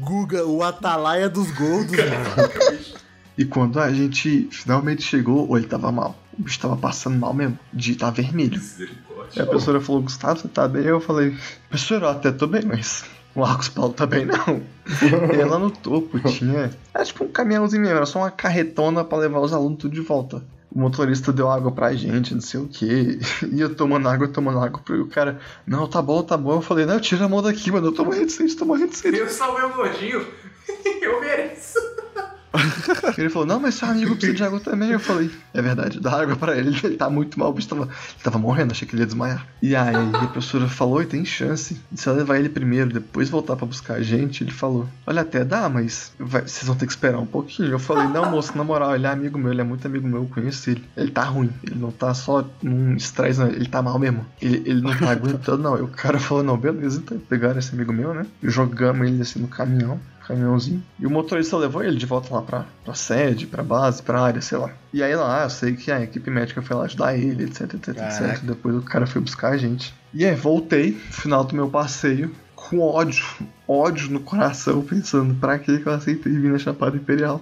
Guga, 0.00 0.46
o 0.46 0.62
atalaia 0.62 1.28
dos 1.28 1.50
gordos, 1.50 1.92
mano. 2.00 2.71
E 3.36 3.44
quando 3.44 3.80
a 3.80 3.92
gente 3.92 4.48
finalmente 4.50 5.02
chegou, 5.02 5.48
ou 5.48 5.56
ele 5.56 5.66
tava 5.66 5.90
mal. 5.90 6.16
O 6.38 6.42
bicho 6.42 6.60
tava 6.60 6.76
passando 6.76 7.18
mal 7.18 7.32
mesmo, 7.34 7.58
de 7.72 7.94
tá 7.94 8.10
vermelho. 8.10 8.60
E 9.34 9.40
a 9.40 9.46
professora 9.46 9.80
falou, 9.80 10.02
Gustavo, 10.02 10.40
você 10.40 10.48
tá 10.48 10.68
bem? 10.68 10.84
Eu 10.84 11.00
falei, 11.00 11.36
professora, 11.68 12.06
eu 12.06 12.10
até 12.10 12.30
tô 12.30 12.46
bem, 12.46 12.62
mas 12.64 13.04
o 13.34 13.40
Marcos 13.40 13.68
Paulo 13.68 13.92
tá 13.92 14.06
bem 14.06 14.26
não. 14.26 14.62
e 15.34 15.44
lá 15.44 15.58
no 15.58 15.70
topo 15.70 16.18
tinha. 16.20 16.70
Era 16.94 17.04
tipo 17.04 17.24
um 17.24 17.28
caminhãozinho 17.28 17.82
mesmo, 17.82 17.96
era 17.96 18.06
só 18.06 18.20
uma 18.20 18.30
carretona 18.30 19.04
pra 19.04 19.18
levar 19.18 19.40
os 19.40 19.52
alunos 19.52 19.78
tudo 19.78 19.94
de 19.94 20.00
volta. 20.00 20.42
O 20.70 20.78
motorista 20.78 21.32
deu 21.32 21.50
água 21.50 21.70
pra 21.70 21.94
gente, 21.94 22.32
não 22.32 22.40
sei 22.40 22.60
o 22.60 22.66
que. 22.66 23.18
E 23.52 23.60
eu 23.60 23.74
tomando 23.74 24.08
água, 24.08 24.26
tomando 24.26 24.58
água. 24.58 24.80
E 24.88 24.92
o 24.92 25.06
cara, 25.06 25.38
não, 25.66 25.86
tá 25.86 26.00
bom, 26.00 26.22
tá 26.22 26.34
bom. 26.34 26.54
Eu 26.54 26.62
falei, 26.62 26.86
não, 26.86 26.98
tira 26.98 27.26
a 27.26 27.28
mão 27.28 27.42
daqui, 27.42 27.70
mano. 27.70 27.88
Eu 27.88 27.92
tô 27.92 28.06
morrendo 28.06 28.26
de 28.26 28.32
sede, 28.32 28.56
tô 28.56 28.64
morrendo 28.64 28.90
de 28.90 28.96
sede. 28.96 29.18
Eu 29.18 29.28
salvei 29.28 29.64
o 29.64 29.74
gordinho. 29.74 30.26
eu 31.02 31.20
mereço. 31.20 31.78
Ele 33.16 33.30
falou, 33.30 33.46
não, 33.46 33.60
mas 33.60 33.74
seu 33.74 33.88
amigo 33.88 34.14
precisa 34.14 34.34
de 34.34 34.44
água 34.44 34.60
também. 34.60 34.90
Eu 34.90 35.00
falei, 35.00 35.30
é 35.54 35.62
verdade, 35.62 36.00
dá 36.00 36.20
água 36.20 36.36
pra 36.36 36.56
ele, 36.56 36.78
ele 36.82 36.96
tá 36.96 37.08
muito 37.08 37.38
mal, 37.38 37.50
o 37.50 37.52
bicho 37.52 37.68
tava, 37.68 37.88
tava 38.22 38.38
morrendo, 38.38 38.72
achei 38.72 38.86
que 38.86 38.94
ele 38.94 39.02
ia 39.02 39.06
desmaiar. 39.06 39.46
E 39.60 39.74
aí 39.74 39.94
a 40.14 40.26
professora 40.26 40.68
falou, 40.68 41.02
e 41.02 41.06
tem 41.06 41.24
chance. 41.24 41.80
Se 41.94 42.08
eu 42.08 42.14
levar 42.14 42.38
ele 42.38 42.48
primeiro, 42.48 42.92
depois 42.92 43.30
voltar 43.30 43.56
pra 43.56 43.66
buscar 43.66 43.94
a 43.94 44.02
gente, 44.02 44.44
ele 44.44 44.50
falou, 44.50 44.88
olha, 45.06 45.22
até 45.22 45.44
dá, 45.44 45.68
mas 45.68 46.12
vai, 46.18 46.42
vocês 46.42 46.64
vão 46.64 46.76
ter 46.76 46.86
que 46.86 46.92
esperar 46.92 47.18
um 47.18 47.26
pouquinho. 47.26 47.70
Eu 47.70 47.78
falei, 47.78 48.06
não, 48.08 48.30
moço, 48.30 48.56
na 48.56 48.64
moral, 48.64 48.94
ele 48.94 49.06
é 49.06 49.10
amigo 49.10 49.38
meu, 49.38 49.52
ele 49.52 49.60
é 49.60 49.64
muito 49.64 49.86
amigo 49.86 50.06
meu, 50.06 50.22
eu 50.22 50.28
conheço 50.28 50.70
ele. 50.70 50.84
Ele 50.96 51.10
tá 51.10 51.24
ruim, 51.24 51.50
ele 51.62 51.76
não 51.78 51.90
tá 51.90 52.12
só 52.14 52.46
num 52.62 52.94
estresse, 52.96 53.40
não, 53.40 53.48
ele 53.48 53.68
tá 53.68 53.80
mal 53.82 53.98
mesmo. 53.98 54.26
Ele, 54.40 54.62
ele 54.66 54.80
não 54.80 54.96
tá 54.96 55.10
aguentando, 55.10 55.62
não. 55.62 55.78
E 55.78 55.82
o 55.82 55.88
cara 55.88 56.18
falou, 56.18 56.42
não, 56.42 56.56
beleza, 56.56 57.00
então 57.02 57.18
pegaram 57.18 57.58
esse 57.58 57.74
amigo 57.74 57.92
meu, 57.92 58.12
né? 58.14 58.26
Jogamos 58.42 59.06
ele 59.06 59.22
assim 59.22 59.40
no 59.40 59.48
caminhão 59.48 60.00
caminhãozinho. 60.26 60.82
E 60.98 61.06
o 61.06 61.10
motorista 61.10 61.56
levou 61.56 61.82
ele 61.82 61.96
de 61.96 62.06
volta 62.06 62.34
lá 62.34 62.42
pra, 62.42 62.66
pra 62.84 62.94
sede, 62.94 63.46
pra 63.46 63.62
base, 63.62 64.02
pra 64.02 64.20
área, 64.20 64.40
sei 64.40 64.58
lá. 64.58 64.70
E 64.92 65.02
aí 65.02 65.14
lá, 65.14 65.44
eu 65.44 65.50
sei 65.50 65.74
que 65.74 65.90
a 65.90 66.00
equipe 66.00 66.30
médica 66.30 66.62
foi 66.62 66.76
lá 66.76 66.84
ajudar 66.84 67.16
ele, 67.16 67.44
etc, 67.44 67.74
etc, 67.74 67.94
Caraca. 67.94 68.24
etc. 68.26 68.40
Depois 68.42 68.76
o 68.76 68.82
cara 68.82 69.06
foi 69.06 69.20
buscar 69.20 69.52
a 69.52 69.56
gente. 69.56 69.94
E 70.14 70.24
aí, 70.24 70.34
voltei, 70.34 70.92
no 70.92 71.12
final 71.12 71.44
do 71.44 71.54
meu 71.54 71.68
passeio, 71.68 72.34
com 72.54 72.78
ódio, 72.80 73.24
ódio 73.66 74.10
no 74.10 74.20
coração, 74.20 74.82
pensando, 74.82 75.34
pra 75.34 75.58
que 75.58 75.78
que 75.78 75.86
eu 75.86 75.92
aceitei 75.92 76.32
vir 76.32 76.50
na 76.52 76.58
Chapada 76.58 76.96
Imperial? 76.96 77.40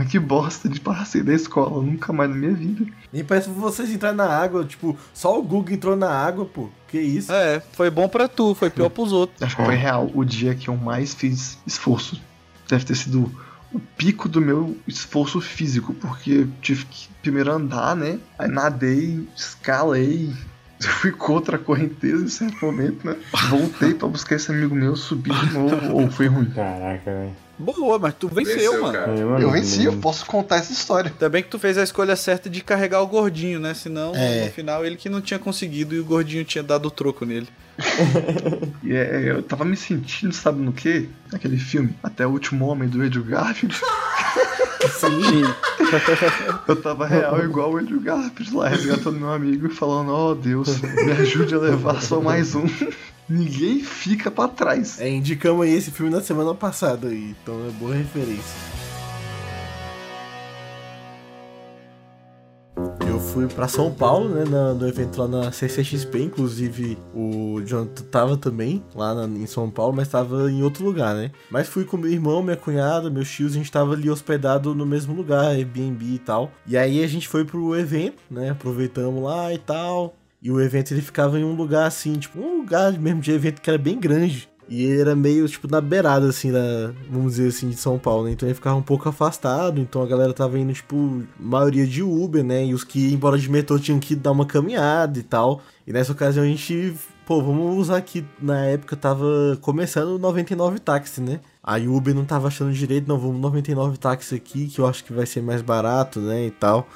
Mas 0.00 0.08
que 0.08 0.18
bosta 0.18 0.66
de 0.66 0.80
passeio 0.80 1.22
da 1.22 1.34
escola, 1.34 1.82
nunca 1.82 2.10
mais 2.10 2.30
na 2.30 2.36
minha 2.36 2.54
vida. 2.54 2.86
Nem 3.12 3.22
parece 3.22 3.50
vocês 3.50 3.90
entrarem 3.90 4.16
na 4.16 4.26
água, 4.26 4.64
tipo, 4.64 4.96
só 5.12 5.38
o 5.38 5.42
Guga 5.42 5.74
entrou 5.74 5.94
na 5.94 6.08
água, 6.08 6.46
pô. 6.46 6.70
Que 6.88 6.98
isso? 6.98 7.30
É, 7.30 7.60
foi 7.72 7.90
bom 7.90 8.08
pra 8.08 8.26
tu, 8.26 8.54
foi 8.54 8.70
pior 8.70 8.88
pros 8.88 9.12
outros. 9.12 9.42
Acho 9.42 9.54
que 9.54 9.62
foi 9.62 9.74
real 9.74 10.10
o 10.14 10.24
dia 10.24 10.54
que 10.54 10.68
eu 10.68 10.76
mais 10.78 11.12
fiz 11.12 11.58
esforço. 11.66 12.18
Deve 12.66 12.82
ter 12.82 12.94
sido 12.94 13.30
o 13.74 13.78
pico 13.78 14.26
do 14.26 14.40
meu 14.40 14.74
esforço 14.88 15.38
físico, 15.38 15.92
porque 15.92 16.30
eu 16.30 16.48
tive 16.62 16.86
que 16.86 17.06
primeiro 17.20 17.52
andar, 17.52 17.94
né? 17.94 18.18
Aí 18.38 18.48
nadei, 18.48 19.28
escalei, 19.36 20.32
fui 20.80 21.12
contra 21.12 21.56
a 21.56 21.58
correnteza 21.58 22.24
em 22.24 22.28
certo 22.28 22.64
momento, 22.64 23.06
né? 23.06 23.16
Voltei 23.50 23.92
pra 23.92 24.08
buscar 24.08 24.36
esse 24.36 24.50
amigo 24.50 24.74
meu, 24.74 24.96
subi 24.96 25.30
de 25.30 25.52
novo, 25.52 25.92
ou 25.92 26.10
foi 26.10 26.28
ruim. 26.28 26.46
Caraca, 26.46 27.04
velho. 27.04 27.49
Boa, 27.60 27.98
mas 27.98 28.14
tu 28.14 28.26
venceu, 28.28 28.54
Venceu, 28.56 28.82
mano. 28.82 28.96
É, 28.96 29.24
mano, 29.24 29.38
Eu 29.40 29.50
venci, 29.50 29.84
eu 29.84 29.92
posso 29.98 30.24
contar 30.26 30.56
essa 30.56 30.72
história. 30.72 31.10
Ainda 31.12 31.28
bem 31.28 31.42
que 31.42 31.48
tu 31.50 31.58
fez 31.58 31.76
a 31.76 31.82
escolha 31.82 32.16
certa 32.16 32.48
de 32.48 32.62
carregar 32.62 33.02
o 33.02 33.06
gordinho, 33.06 33.60
né? 33.60 33.74
Senão, 33.74 34.14
É. 34.14 34.46
no 34.46 34.50
final, 34.52 34.84
ele 34.84 34.96
que 34.96 35.08
não 35.08 35.20
tinha 35.20 35.38
conseguido 35.38 35.94
e 35.94 36.00
o 36.00 36.04
gordinho 36.04 36.44
tinha 36.44 36.62
dado 36.64 36.86
o 36.86 36.90
troco 36.90 37.24
nele. 37.24 37.48
E 38.82 38.94
é, 38.94 39.30
eu 39.30 39.42
tava 39.42 39.64
me 39.64 39.76
sentindo, 39.76 40.32
sabe 40.34 40.60
no 40.60 40.72
quê? 40.72 41.06
Naquele 41.30 41.58
filme, 41.58 41.94
Até 42.02 42.26
o 42.26 42.30
Último 42.30 42.66
Homem, 42.66 42.88
do 42.88 43.00
Andrew 43.02 43.22
Garfield. 43.22 43.76
Sim. 44.98 45.44
Eu 46.66 46.76
tava 46.76 47.06
real 47.06 47.42
igual 47.44 47.72
o 47.72 47.76
Andrew 47.76 48.00
Garfield 48.00 48.54
lá, 48.54 48.68
resgatando 48.68 49.18
meu 49.18 49.30
amigo 49.30 49.66
e 49.66 49.70
falando, 49.70 50.10
ó 50.10 50.34
Deus, 50.34 50.80
me 50.80 51.12
ajude 51.12 51.54
a 51.54 51.58
levar 51.58 52.00
só 52.02 52.20
mais 52.20 52.54
um. 52.54 52.64
Ninguém 53.30 53.78
fica 53.80 54.28
pra 54.30 54.48
trás. 54.48 55.00
É, 55.00 55.08
indicamos 55.08 55.64
aí 55.64 55.72
esse 55.72 55.92
filme 55.92 56.10
na 56.10 56.20
semana 56.20 56.52
passada 56.52 57.06
aí, 57.08 57.36
então 57.42 57.54
é 57.64 57.70
boa 57.70 57.94
referência. 57.94 58.56
Eu 63.08 63.18
fui 63.20 63.46
pra 63.46 63.68
São 63.68 63.92
Paulo, 63.92 64.28
né, 64.30 64.44
na- 64.44 64.72
no 64.74 64.88
evento 64.88 65.20
lá 65.20 65.28
na 65.28 65.52
CCXP, 65.52 66.22
inclusive 66.22 66.96
o 67.14 67.60
Jonathan 67.64 68.04
tava 68.04 68.36
também 68.36 68.82
lá 68.94 69.14
na- 69.14 69.26
em 69.38 69.46
São 69.46 69.68
Paulo, 69.70 69.94
mas 69.94 70.08
tava 70.08 70.50
em 70.50 70.62
outro 70.62 70.84
lugar, 70.84 71.14
né? 71.14 71.30
Mas 71.50 71.68
fui 71.68 71.84
com 71.84 71.96
meu 71.96 72.10
irmão, 72.10 72.42
minha 72.42 72.56
cunhada, 72.56 73.10
meus 73.10 73.30
tios, 73.30 73.52
a 73.52 73.56
gente 73.56 73.70
tava 73.70 73.92
ali 73.92 74.08
hospedado 74.10 74.74
no 74.74 74.86
mesmo 74.86 75.14
lugar, 75.14 75.50
Airbnb 75.52 76.04
e 76.04 76.18
tal. 76.18 76.50
E 76.66 76.76
aí 76.76 77.04
a 77.04 77.06
gente 77.06 77.28
foi 77.28 77.44
pro 77.44 77.76
evento, 77.76 78.18
né, 78.30 78.50
aproveitamos 78.50 79.22
lá 79.22 79.52
e 79.52 79.58
tal. 79.58 80.14
E 80.42 80.50
o 80.50 80.60
evento 80.60 80.92
ele 80.92 81.02
ficava 81.02 81.38
em 81.38 81.44
um 81.44 81.54
lugar 81.54 81.86
assim, 81.86 82.14
tipo, 82.14 82.40
um 82.40 82.58
lugar 82.58 82.92
mesmo 82.98 83.20
de 83.20 83.30
evento 83.30 83.60
que 83.60 83.68
era 83.68 83.78
bem 83.78 83.98
grande. 83.98 84.48
E 84.70 84.84
ele 84.84 85.00
era 85.00 85.16
meio, 85.16 85.48
tipo, 85.48 85.66
na 85.68 85.80
beirada, 85.80 86.28
assim, 86.28 86.52
da, 86.52 86.92
vamos 87.10 87.32
dizer 87.32 87.48
assim, 87.48 87.70
de 87.70 87.76
São 87.76 87.98
Paulo, 87.98 88.26
né? 88.26 88.30
Então 88.30 88.48
ele 88.48 88.54
ficava 88.54 88.76
um 88.76 88.82
pouco 88.82 89.08
afastado, 89.08 89.80
então 89.80 90.00
a 90.00 90.06
galera 90.06 90.32
tava 90.32 90.56
indo, 90.60 90.72
tipo, 90.72 91.24
maioria 91.40 91.84
de 91.84 92.04
Uber, 92.04 92.44
né? 92.44 92.64
E 92.66 92.72
os 92.72 92.84
que 92.84 93.12
embora 93.12 93.36
de 93.36 93.50
metrô 93.50 93.80
tinham 93.80 93.98
que 93.98 94.14
dar 94.14 94.30
uma 94.30 94.46
caminhada 94.46 95.18
e 95.18 95.24
tal. 95.24 95.60
E 95.84 95.92
nessa 95.92 96.12
ocasião 96.12 96.44
a 96.44 96.46
gente, 96.46 96.94
pô, 97.26 97.42
vamos 97.42 97.78
usar 97.78 97.96
aqui, 97.96 98.24
na 98.40 98.64
época 98.64 98.94
tava 98.94 99.58
começando 99.60 100.10
o 100.10 100.18
99 100.18 100.78
táxi, 100.78 101.20
né? 101.20 101.40
Aí 101.60 101.88
o 101.88 101.96
Uber 101.96 102.14
não 102.14 102.24
tava 102.24 102.46
achando 102.46 102.72
direito, 102.72 103.08
não, 103.08 103.18
vamos 103.18 103.40
99 103.40 103.98
táxi 103.98 104.36
aqui, 104.36 104.68
que 104.68 104.80
eu 104.80 104.86
acho 104.86 105.02
que 105.02 105.12
vai 105.12 105.26
ser 105.26 105.42
mais 105.42 105.62
barato, 105.62 106.20
né, 106.20 106.46
e 106.46 106.50
tal. 106.52 106.88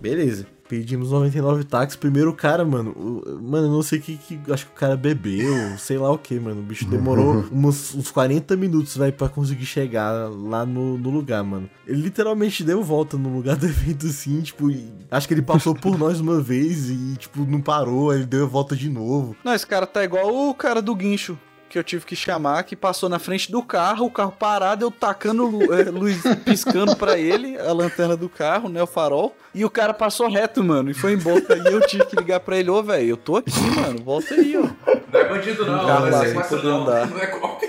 Beleza. 0.00 0.46
Pedimos 0.68 1.10
99 1.10 1.64
táxis. 1.64 1.96
Primeiro 1.96 2.30
o 2.30 2.34
cara, 2.34 2.64
mano. 2.64 2.90
O, 2.90 3.42
mano, 3.42 3.68
não 3.68 3.82
sei 3.82 3.98
o 3.98 4.02
que, 4.02 4.16
que. 4.16 4.52
Acho 4.52 4.66
que 4.66 4.72
o 4.72 4.74
cara 4.74 4.96
bebeu, 4.96 5.78
sei 5.78 5.98
lá 5.98 6.10
o 6.10 6.18
que, 6.18 6.38
mano. 6.38 6.60
O 6.60 6.64
bicho 6.64 6.86
demorou 6.86 7.44
uns, 7.52 7.94
uns 7.94 8.10
40 8.10 8.56
minutos, 8.56 8.96
vai, 8.96 9.12
pra 9.12 9.28
conseguir 9.28 9.66
chegar 9.66 10.30
lá 10.30 10.66
no, 10.66 10.98
no 10.98 11.10
lugar, 11.10 11.42
mano. 11.44 11.68
Ele 11.86 12.02
literalmente 12.02 12.64
deu 12.64 12.82
volta 12.82 13.16
no 13.16 13.34
lugar 13.34 13.54
do 13.56 13.66
evento, 13.66 14.06
assim, 14.06 14.40
tipo. 14.40 14.66
Acho 15.10 15.28
que 15.28 15.34
ele 15.34 15.42
passou 15.42 15.74
por 15.74 15.96
nós 15.98 16.20
uma 16.20 16.40
vez 16.40 16.90
e, 16.90 17.16
tipo, 17.16 17.44
não 17.44 17.60
parou, 17.60 18.12
ele 18.12 18.26
deu 18.26 18.44
a 18.44 18.48
volta 18.48 18.74
de 18.74 18.88
novo. 18.88 19.36
Não, 19.44 19.54
esse 19.54 19.66
cara 19.66 19.86
tá 19.86 20.04
igual 20.04 20.48
o 20.48 20.54
cara 20.54 20.82
do 20.82 20.94
guincho 20.94 21.38
que 21.68 21.78
eu 21.78 21.84
tive 21.84 22.04
que 22.04 22.14
chamar, 22.16 22.62
que 22.64 22.76
passou 22.76 23.08
na 23.08 23.18
frente 23.18 23.50
do 23.50 23.62
carro, 23.62 24.06
o 24.06 24.10
carro 24.10 24.32
parado, 24.32 24.84
eu 24.84 24.90
tacando 24.90 25.44
lu 25.46 25.72
é, 25.74 25.84
luz 25.90 26.22
piscando 26.44 26.94
para 26.96 27.18
ele, 27.18 27.58
a 27.58 27.72
lanterna 27.72 28.16
do 28.16 28.28
carro, 28.28 28.68
né, 28.68 28.82
o 28.82 28.86
farol, 28.86 29.34
e 29.54 29.64
o 29.64 29.70
cara 29.70 29.92
passou 29.94 30.28
reto, 30.28 30.62
mano, 30.62 30.90
e 30.90 30.94
foi 30.94 31.12
embora, 31.14 31.42
e 31.56 31.72
eu 31.72 31.80
tive 31.86 32.04
que 32.06 32.16
ligar 32.16 32.40
pra 32.40 32.56
ele, 32.58 32.70
ô, 32.70 32.82
velho, 32.82 33.08
eu 33.10 33.16
tô 33.16 33.36
aqui, 33.36 33.60
mano, 33.74 34.02
volta 34.04 34.34
aí, 34.34 34.56
ó. 34.56 34.68
Não 35.12 35.20
é 35.20 35.28
bandido 35.28 35.64
não, 35.64 35.86
Cara, 35.86 36.00
não 36.00 36.10
lá, 36.10 36.24
é 36.24 36.28
sequestro 36.28 36.62
não, 36.62 36.82
andar. 36.82 37.06
não 37.08 37.18
é 37.18 37.26
golpe. 37.26 37.66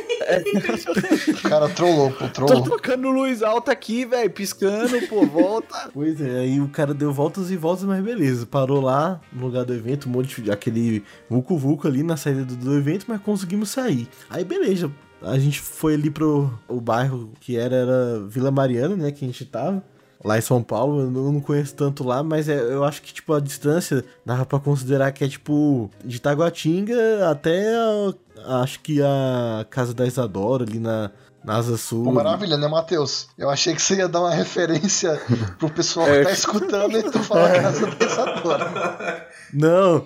O 1.30 1.50
cara 1.50 1.70
trollou, 1.70 2.12
pô, 2.12 2.26
Tô 2.28 2.46
trollou. 2.46 2.64
tocando 2.64 3.10
luz 3.10 3.42
alta 3.42 3.72
aqui, 3.72 4.04
velho, 4.06 4.30
piscando, 4.30 5.00
pô, 5.08 5.26
volta. 5.26 5.90
Pois 5.94 6.20
é, 6.20 6.40
aí 6.40 6.60
o 6.60 6.68
cara 6.68 6.94
deu 6.94 7.14
voltas 7.14 7.50
e 7.52 7.56
voltas, 7.56 7.86
mas 7.86 8.04
beleza. 8.04 8.46
Parou 8.46 8.82
lá 8.82 9.22
no 9.32 9.46
lugar 9.46 9.64
do 9.64 9.74
evento, 9.74 10.10
um 10.10 10.12
monte 10.12 10.42
de 10.42 10.52
aquele 10.52 11.04
vulco 11.30 11.58
vulco 11.58 11.88
ali 11.88 12.04
na 12.04 12.18
saída 12.18 12.44
do, 12.44 12.56
do 12.56 12.76
evento, 12.78 13.06
mas 13.08 13.22
conseguimos 13.22 13.70
sair. 13.70 13.87
Aí 14.30 14.44
beleza, 14.44 14.92
a 15.22 15.38
gente 15.40 15.60
foi 15.60 15.94
ali 15.96 16.10
pro 16.10 16.50
o 16.68 16.80
bairro 16.82 17.32
que 17.40 17.58
era, 17.58 17.76
era 17.76 18.20
Vila 18.28 18.52
Mariana, 18.52 18.96
né, 18.96 19.12
que 19.12 19.24
a 19.26 19.28
gente 19.28 19.46
tava. 19.46 19.84
Lá 20.26 20.36
em 20.38 20.42
São 20.42 20.64
Paulo, 20.64 21.02
eu 21.02 21.12
não 21.12 21.40
conheço 21.40 21.76
tanto 21.76 22.04
lá, 22.04 22.24
mas 22.24 22.50
é- 22.50 22.60
eu 22.60 22.84
acho 22.84 23.04
que, 23.04 23.14
tipo, 23.14 23.34
a 23.34 23.40
distância 23.40 24.04
dava 24.26 24.46
pra 24.48 24.60
considerar 24.60 25.12
que 25.12 25.24
é, 25.24 25.28
tipo, 25.28 25.92
de 26.04 26.20
Taguatinga 26.20 27.30
até, 27.30 27.76
a- 27.76 28.62
acho 28.64 28.80
que 28.80 29.00
a 29.02 29.64
Casa 29.70 29.94
da 29.94 30.08
Isadora, 30.08 30.64
ali 30.64 30.80
na, 30.80 31.12
na 31.44 31.58
Asa 31.58 31.78
Sul. 31.78 32.04
Pô, 32.06 32.12
maravilha, 32.12 32.58
né, 32.58 32.68
Matheus? 32.68 33.28
Eu 33.38 33.48
achei 33.48 33.76
que 33.76 33.82
você 33.82 33.98
ia 33.98 34.08
dar 34.10 34.22
uma 34.22 34.32
referência 34.34 35.22
pro 35.60 35.70
pessoal 35.70 36.08
que 36.08 36.24
tá 36.24 36.32
escutando 36.32 36.98
e 36.98 37.04
tu 37.04 37.20
falar 37.24 37.62
casa 37.62 37.88
pensadora. 37.92 39.28
Não, 39.54 40.04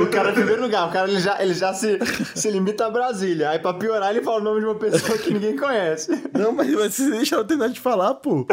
O 0.00 0.06
cara, 0.10 0.30
em 0.30 0.34
primeiro 0.34 0.62
lugar, 0.62 0.88
o 0.88 0.92
cara 0.92 1.10
ele 1.10 1.20
já, 1.20 1.42
ele 1.42 1.54
já 1.54 1.74
se, 1.74 1.98
se 2.34 2.50
limita 2.50 2.86
a 2.86 2.90
Brasília. 2.90 3.50
Aí 3.50 3.58
pra 3.58 3.74
piorar, 3.74 4.10
ele 4.10 4.22
fala 4.22 4.40
o 4.40 4.44
nome 4.44 4.60
de 4.60 4.66
uma 4.66 4.76
pessoa 4.76 5.18
que 5.18 5.32
ninguém 5.32 5.56
conhece. 5.56 6.22
Não, 6.32 6.52
mas 6.52 6.72
vocês 6.72 7.10
deixaram 7.10 7.42
eu 7.42 7.46
terminar 7.46 7.70
de 7.70 7.80
falar, 7.80 8.14
pô. 8.14 8.46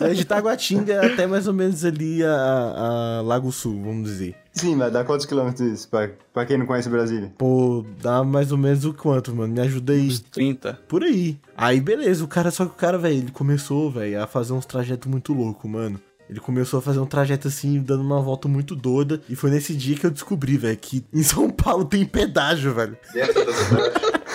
É 0.00 0.12
de 0.12 0.24
Taguatinga 0.24 1.06
até 1.06 1.26
mais 1.26 1.48
ou 1.48 1.54
menos 1.54 1.84
ali 1.84 2.22
a, 2.24 3.18
a 3.18 3.22
Lago 3.22 3.50
Sul, 3.50 3.80
vamos 3.82 4.04
dizer. 4.10 4.36
Sim, 4.52 4.76
mas 4.76 4.92
dá 4.92 5.02
quantos 5.02 5.24
quilômetros 5.24 5.66
isso, 5.66 5.88
pra, 5.88 6.10
pra 6.32 6.44
quem 6.44 6.58
não 6.58 6.66
conhece 6.66 6.88
Brasília? 6.88 7.32
Pô, 7.38 7.84
dá 8.02 8.22
mais 8.22 8.52
ou 8.52 8.58
menos 8.58 8.84
o 8.84 8.92
quanto, 8.92 9.34
mano? 9.34 9.54
Me 9.54 9.60
ajuda 9.60 9.94
aí. 9.94 10.18
30. 10.18 10.78
Por 10.86 11.02
aí. 11.02 11.38
Aí, 11.56 11.80
beleza, 11.80 12.22
o 12.22 12.28
cara, 12.28 12.50
só 12.50 12.66
que 12.66 12.72
o 12.72 12.74
cara, 12.74 12.98
velho, 12.98 13.16
ele 13.16 13.30
começou, 13.30 13.90
velho, 13.90 14.22
a 14.22 14.26
fazer 14.26 14.52
uns 14.52 14.66
trajetos 14.66 15.10
muito 15.10 15.32
loucos, 15.32 15.70
mano. 15.70 15.98
Ele 16.32 16.40
começou 16.40 16.78
a 16.78 16.82
fazer 16.82 16.98
um 16.98 17.04
trajeto 17.04 17.46
assim, 17.46 17.78
dando 17.82 18.02
uma 18.02 18.18
volta 18.20 18.48
muito 18.48 18.74
doida. 18.74 19.20
E 19.28 19.36
foi 19.36 19.50
nesse 19.50 19.74
dia 19.74 19.94
que 19.96 20.06
eu 20.06 20.10
descobri, 20.10 20.56
velho, 20.56 20.76
que 20.78 21.04
em 21.12 21.22
São 21.22 21.50
Paulo 21.50 21.84
tem 21.84 22.06
pedágio, 22.06 22.72
velho. 22.72 22.96
Dentro 23.12 23.44
da 23.44 23.52
cidade. 23.52 23.92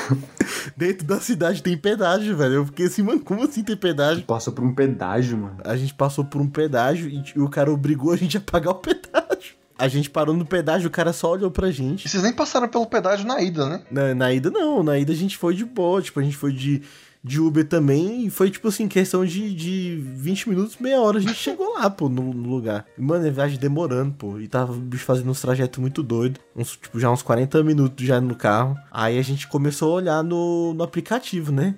Dentro 0.78 1.08
da 1.08 1.20
cidade 1.20 1.64
tem 1.64 1.76
pedágio, 1.76 2.38
velho. 2.38 2.54
Eu 2.54 2.66
fiquei 2.68 2.86
assim, 2.86 3.02
mano, 3.02 3.20
como 3.20 3.42
assim 3.44 3.64
tem 3.64 3.76
pedágio? 3.76 4.24
Passou 4.26 4.54
por 4.54 4.64
um 4.64 4.74
pedágio, 4.76 5.38
mano. 5.40 5.58
A 5.66 5.76
gente 5.76 5.94
passou 5.96 6.24
por 6.24 6.40
um 6.40 6.48
pedágio 6.48 7.10
e, 7.10 7.24
e 7.36 7.40
o 7.42 7.50
cara 7.50 7.72
obrigou 7.72 8.12
a 8.14 8.16
gente 8.16 8.38
a 8.38 8.42
pagar 8.42 8.70
o 8.72 8.76
pedágio. 8.76 9.56
A 9.80 9.88
gente 9.88 10.10
parou 10.10 10.36
no 10.36 10.46
pedágio, 10.46 10.88
o 10.88 10.92
cara 10.92 11.12
só 11.14 11.32
olhou 11.32 11.50
pra 11.52 11.70
E 11.70 11.72
gente. 11.72 12.08
vocês 12.08 12.22
nem 12.22 12.32
passaram 12.34 12.68
pelo 12.68 12.86
pedágio 12.86 13.26
na 13.28 13.42
ida, 13.42 13.68
né? 13.68 13.82
Na, 13.90 14.14
na 14.14 14.32
ida, 14.34 14.52
não. 14.52 14.84
Na 14.84 14.98
ida 15.00 15.12
a 15.14 15.16
gente 15.16 15.36
foi 15.36 15.56
de 15.56 15.66
boa. 15.66 16.00
Tipo, 16.02 16.20
a 16.20 16.24
gente 16.24 16.38
foi 16.38 16.52
de, 16.54 16.82
de 17.24 17.40
Uber 17.40 17.68
também. 17.68 18.26
E 18.26 18.30
foi, 18.30 18.50
tipo 18.50 18.68
assim, 18.68 18.88
questão 18.88 19.26
de, 19.26 19.54
de 19.54 20.02
20 20.02 20.50
minutos, 20.50 20.78
meia 20.78 21.00
hora. 21.00 21.18
A 21.18 21.22
gente 21.22 21.36
chegou 21.36 21.74
lá, 21.74 21.90
pô, 21.90 22.10
no, 22.10 22.34
no 22.34 22.50
lugar. 22.50 22.86
Mano, 22.98 23.28
a 23.28 23.32
viagem 23.32 23.60
demorando, 23.60 24.14
pô. 24.14 24.40
E 24.40 24.48
tava 24.48 24.74
o 24.74 24.76
bicho 24.76 25.06
fazendo 25.06 25.30
uns 25.30 25.42
trajetos 25.42 25.80
muito 25.80 26.02
doidos. 26.04 26.42
Uns, 26.56 26.78
tipo, 26.78 27.00
já 27.00 27.12
uns 27.12 27.22
40 27.22 27.64
minutos 27.64 28.06
já 28.06 28.20
no 28.22 28.36
carro. 28.36 28.78
Aí 28.92 29.18
a 29.18 29.24
gente 29.24 29.48
começou 29.48 29.92
a 29.92 29.96
olhar 29.96 30.24
no, 30.24 30.74
no 30.74 30.84
aplicativo, 30.84 31.52
né? 31.52 31.76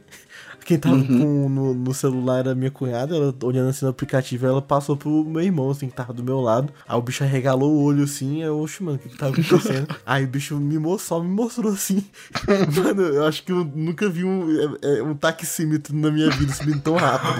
Quem 0.65 0.77
tava 0.77 1.03
com, 1.03 1.49
no, 1.49 1.73
no 1.73 1.93
celular 1.93 2.39
era 2.39 2.55
minha 2.55 2.69
cunhada, 2.71 3.15
ela 3.15 3.33
olhando 3.43 3.69
assim 3.69 3.85
no 3.85 3.91
aplicativo, 3.91 4.45
ela 4.45 4.61
passou 4.61 4.95
pro 4.97 5.23
meu 5.25 5.41
irmão, 5.41 5.69
assim, 5.71 5.87
que 5.87 5.95
tava 5.95 6.13
do 6.13 6.23
meu 6.23 6.39
lado. 6.39 6.71
Aí 6.87 6.97
o 6.97 7.01
bicho 7.01 7.23
arregalou 7.23 7.71
o 7.73 7.83
olho 7.83 8.03
assim, 8.03 8.43
eu, 8.43 8.59
oxe, 8.59 8.83
mano, 8.83 8.97
o 8.97 8.99
que 8.99 9.09
que 9.09 9.17
tava 9.17 9.31
acontecendo? 9.33 9.87
Aí 10.05 10.23
o 10.23 10.27
bicho 10.27 10.57
me 10.57 10.77
mostrou, 10.77 11.19
só 11.19 11.23
me 11.23 11.29
mostrou 11.29 11.71
assim. 11.73 12.03
Mano, 12.83 13.01
eu 13.01 13.25
acho 13.25 13.43
que 13.43 13.51
eu 13.51 13.63
nunca 13.75 14.09
vi 14.09 14.23
um, 14.23 14.49
é, 14.81 14.99
é, 14.99 15.03
um 15.03 15.13
taxímetro 15.15 15.95
na 15.95 16.09
minha 16.11 16.29
vida 16.31 16.53
subindo 16.53 16.81
tão 16.81 16.95
rápido. 16.95 17.33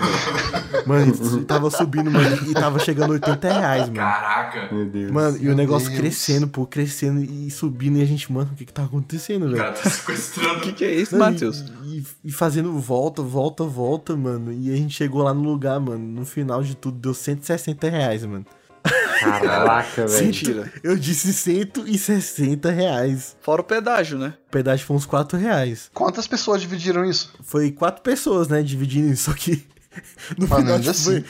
Mano, 0.85 1.13
ele 1.35 1.45
tava 1.45 1.69
subindo, 1.69 2.09
mano, 2.11 2.37
e 2.47 2.53
tava 2.53 2.79
chegando 2.79 3.11
a 3.11 3.13
80 3.13 3.53
reais, 3.53 3.81
mano. 3.83 3.95
Caraca. 3.95 4.73
Meu 4.73 4.85
Deus. 4.85 5.11
Mano, 5.11 5.37
e 5.41 5.49
o 5.49 5.55
negócio 5.55 5.87
Deus. 5.89 5.99
crescendo, 5.99 6.47
pô, 6.47 6.65
crescendo 6.65 7.21
e 7.21 7.49
subindo, 7.51 7.97
e 7.97 8.01
a 8.01 8.05
gente, 8.05 8.31
mano, 8.31 8.49
o 8.53 8.55
que 8.55 8.65
que 8.65 8.73
tá 8.73 8.83
acontecendo, 8.83 9.45
O 9.45 9.49
velho? 9.49 9.57
cara 9.61 9.73
tá 9.73 9.89
sequestrando. 9.89 10.49
O 10.59 10.61
que, 10.61 10.73
que 10.73 10.83
é 10.85 10.93
isso, 10.93 11.17
Matheus? 11.17 11.63
E, 11.83 11.99
e- 11.99 12.05
e 12.25 12.31
fazendo 12.31 12.71
volta, 12.79 13.08
volta, 13.17 13.63
volta, 13.63 14.15
mano. 14.15 14.51
E 14.53 14.71
a 14.71 14.75
gente 14.75 14.95
chegou 14.95 15.23
lá 15.23 15.33
no 15.33 15.43
lugar, 15.43 15.79
mano. 15.79 15.99
No 15.99 16.25
final 16.25 16.61
de 16.63 16.75
tudo, 16.75 16.97
deu 16.97 17.13
160 17.13 17.89
reais, 17.89 18.25
mano. 18.25 18.45
Caraca, 19.19 20.07
velho. 20.07 20.25
Mentira. 20.25 20.73
Eu 20.83 20.95
disse 20.95 21.33
160 21.33 22.69
reais. 22.71 23.35
Fora 23.41 23.61
o 23.61 23.63
pedágio, 23.63 24.17
né? 24.17 24.33
O 24.47 24.51
pedágio 24.51 24.85
foi 24.85 24.95
uns 24.95 25.05
4 25.05 25.37
reais. 25.37 25.89
Quantas 25.93 26.27
pessoas 26.27 26.61
dividiram 26.61 27.03
isso? 27.03 27.33
Foi 27.43 27.71
quatro 27.71 28.01
pessoas, 28.01 28.47
né, 28.47 28.61
dividindo 28.63 29.11
isso. 29.11 29.31
Só 29.31 29.33
que 29.33 29.65
no 30.37 30.47
final 30.47 30.59
ainda 30.59 30.77
tipo, 30.77 30.89
assim. 30.91 31.03
foi 31.03 31.25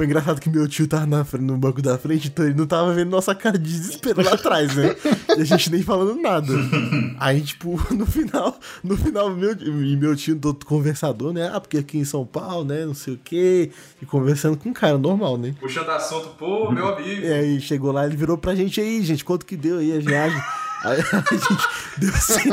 engraçado 0.00 0.40
que 0.40 0.48
meu 0.48 0.66
tio 0.66 0.88
tava 0.88 1.04
na 1.04 1.26
no 1.38 1.58
banco 1.58 1.82
da 1.82 1.98
frente, 1.98 2.28
então 2.28 2.46
ele 2.46 2.54
não 2.54 2.66
tava 2.66 2.94
vendo 2.94 3.10
nossa 3.10 3.34
cara 3.34 3.58
de 3.58 3.70
desespero 3.70 4.22
lá 4.22 4.32
atrás, 4.32 4.74
né? 4.74 4.96
E 5.36 5.42
a 5.42 5.44
gente 5.44 5.70
nem 5.70 5.82
falando 5.82 6.14
nada. 6.20 6.52
Aí, 7.20 7.42
tipo, 7.42 7.78
no 7.94 8.06
final, 8.06 8.58
no 8.82 8.96
final, 8.96 9.30
meu, 9.30 9.52
e 9.52 9.96
meu 9.96 10.16
tio 10.16 10.38
todo 10.38 10.64
conversador, 10.64 11.32
né? 11.32 11.50
Ah, 11.52 11.60
porque 11.60 11.78
aqui 11.78 11.98
em 11.98 12.04
São 12.04 12.24
Paulo, 12.24 12.64
né? 12.64 12.86
Não 12.86 12.94
sei 12.94 13.14
o 13.14 13.20
quê. 13.22 13.70
E 14.00 14.06
conversando 14.06 14.56
com 14.56 14.70
um 14.70 14.72
cara 14.72 14.96
normal, 14.96 15.36
né? 15.36 15.54
Puxando 15.60 15.90
assunto, 15.90 16.30
pô, 16.38 16.70
meu 16.72 16.88
amigo. 16.88 17.20
E 17.20 17.32
aí 17.32 17.60
chegou 17.60 17.92
lá, 17.92 18.06
ele 18.06 18.16
virou 18.16 18.38
pra 18.38 18.54
gente 18.54 18.80
aí, 18.80 19.02
gente, 19.02 19.24
quanto 19.24 19.44
que 19.44 19.56
deu 19.56 19.78
aí 19.78 19.94
a 19.96 20.00
viagem? 20.00 20.42
Aí 20.84 21.00
a 21.12 21.34
gente 21.34 21.68
deu 21.98 22.14
assim. 22.14 22.50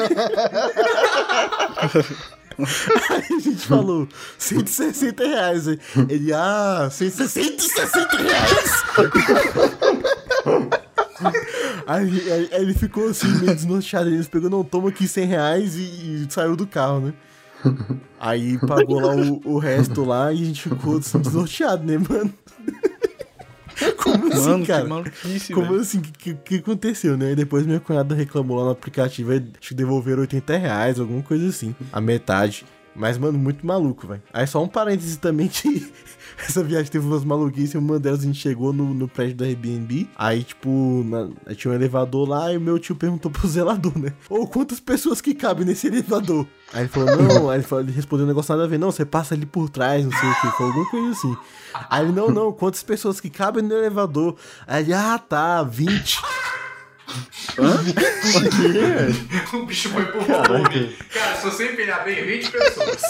Aí 3.09 3.37
a 3.37 3.39
gente 3.39 3.65
falou, 3.67 4.07
160 4.37 5.23
reais. 5.25 5.67
Ele, 5.67 6.33
ah, 6.33 6.89
160, 6.91 7.61
160 7.61 8.17
reais! 8.17 8.83
Aí, 11.85 12.31
aí- 12.31 12.49
aí 12.53 12.61
ele 12.61 12.73
ficou 12.73 13.09
assim, 13.09 13.27
meio 13.39 13.55
desnorteado. 13.55 14.09
Ele 14.09 14.23
pegou, 14.25 14.49
não, 14.49 14.63
toma 14.63 14.89
aqui 14.89 15.07
100 15.07 15.25
reais 15.25 15.75
e, 15.75 15.81
e 15.81 16.27
saiu 16.29 16.55
do 16.55 16.65
carro, 16.67 16.99
né? 17.01 17.13
Aí 18.19 18.57
pagou 18.59 18.99
lá 19.01 19.13
o, 19.15 19.41
o 19.55 19.59
resto 19.59 20.05
lá 20.05 20.31
e 20.31 20.41
a 20.41 20.45
gente 20.45 20.61
ficou 20.69 20.97
assim, 20.97 21.19
desnorteado, 21.19 21.83
né, 21.85 21.97
mano? 21.97 22.33
Como 23.97 24.31
assim, 24.33 24.49
Mano, 24.49 24.65
cara? 24.65 24.83
que 24.83 24.89
maluquice, 24.89 25.53
Como 25.53 25.67
velho. 25.67 25.81
assim? 25.81 25.99
O 25.99 26.01
que, 26.01 26.33
que, 26.33 26.55
aconteceu, 26.55 27.17
né? 27.17 27.27
Aí 27.27 27.35
depois 27.35 27.65
minha 27.65 27.79
cunhada 27.79 28.15
reclamou 28.15 28.57
lá 28.57 28.65
no 28.65 28.71
aplicativo, 28.71 29.31
acho 29.31 29.69
que 29.69 29.73
devolveram 29.73 30.21
80 30.21 30.57
reais, 30.57 30.99
alguma 30.99 31.21
coisa 31.21 31.47
assim. 31.47 31.75
A 31.91 32.01
metade. 32.01 32.65
Mas, 32.95 33.17
mano, 33.17 33.37
muito 33.37 33.65
maluco, 33.65 34.07
velho. 34.07 34.21
Aí 34.33 34.45
só 34.45 34.61
um 34.63 34.67
parêntese 34.67 35.19
também 35.19 35.47
que 35.47 35.91
essa 36.47 36.63
viagem 36.63 36.91
teve 36.91 37.05
umas 37.05 37.23
maluquices. 37.23 37.75
Uma 37.75 37.99
delas 37.99 38.21
a 38.21 38.23
gente 38.23 38.39
chegou 38.39 38.71
no, 38.73 38.93
no 38.93 39.07
prédio 39.07 39.35
da 39.37 39.45
Airbnb. 39.45 40.09
Aí, 40.15 40.43
tipo, 40.43 41.03
na- 41.05 41.55
tinha 41.55 41.71
um 41.71 41.75
elevador 41.75 42.27
lá 42.27 42.51
e 42.53 42.57
o 42.57 42.61
meu 42.61 42.79
tio 42.79 42.95
perguntou 42.95 43.29
pro 43.31 43.47
zelador, 43.49 43.97
né? 43.97 44.13
Ô, 44.29 44.47
quantas 44.47 44.79
pessoas 44.79 45.21
que 45.21 45.33
cabem 45.33 45.65
nesse 45.65 45.87
elevador? 45.87 46.45
Aí 46.73 46.81
ele 46.81 46.89
falou, 46.89 47.15
não, 47.15 47.49
aí 47.49 47.57
ele, 47.57 47.63
falou, 47.67 47.83
ele 47.83 47.91
respondeu 47.91 48.25
um 48.25 48.29
negócio 48.29 48.51
nada 48.53 48.65
a 48.65 48.67
ver, 48.67 48.77
não, 48.77 48.91
você 48.91 49.03
passa 49.05 49.33
ali 49.33 49.45
por 49.45 49.69
trás, 49.69 50.05
não 50.05 50.11
sei 50.11 50.29
o 50.29 50.35
que, 50.41 50.51
foi 50.57 50.65
alguma 50.67 50.89
coisa 50.89 51.11
assim. 51.11 51.37
Aí 51.89 52.03
ele, 52.05 52.11
não, 52.11 52.29
não, 52.29 52.51
quantas 52.51 52.83
pessoas 52.83 53.19
que 53.19 53.29
cabem 53.29 53.63
no 53.63 53.73
elevador? 53.75 54.35
Aí 54.67 54.83
ele, 54.83 54.93
ah, 54.93 55.17
tá, 55.17 55.63
20. 55.63 56.19
o 59.53 59.65
bicho 59.65 59.89
foi 59.89 60.05
pro 60.05 60.21
volume. 60.21 60.95
Cara, 61.11 61.35
se 61.37 61.43
você 61.43 61.71
empenhar 61.73 62.03
bem, 62.03 62.23
20 62.23 62.51
pessoas. 62.51 63.01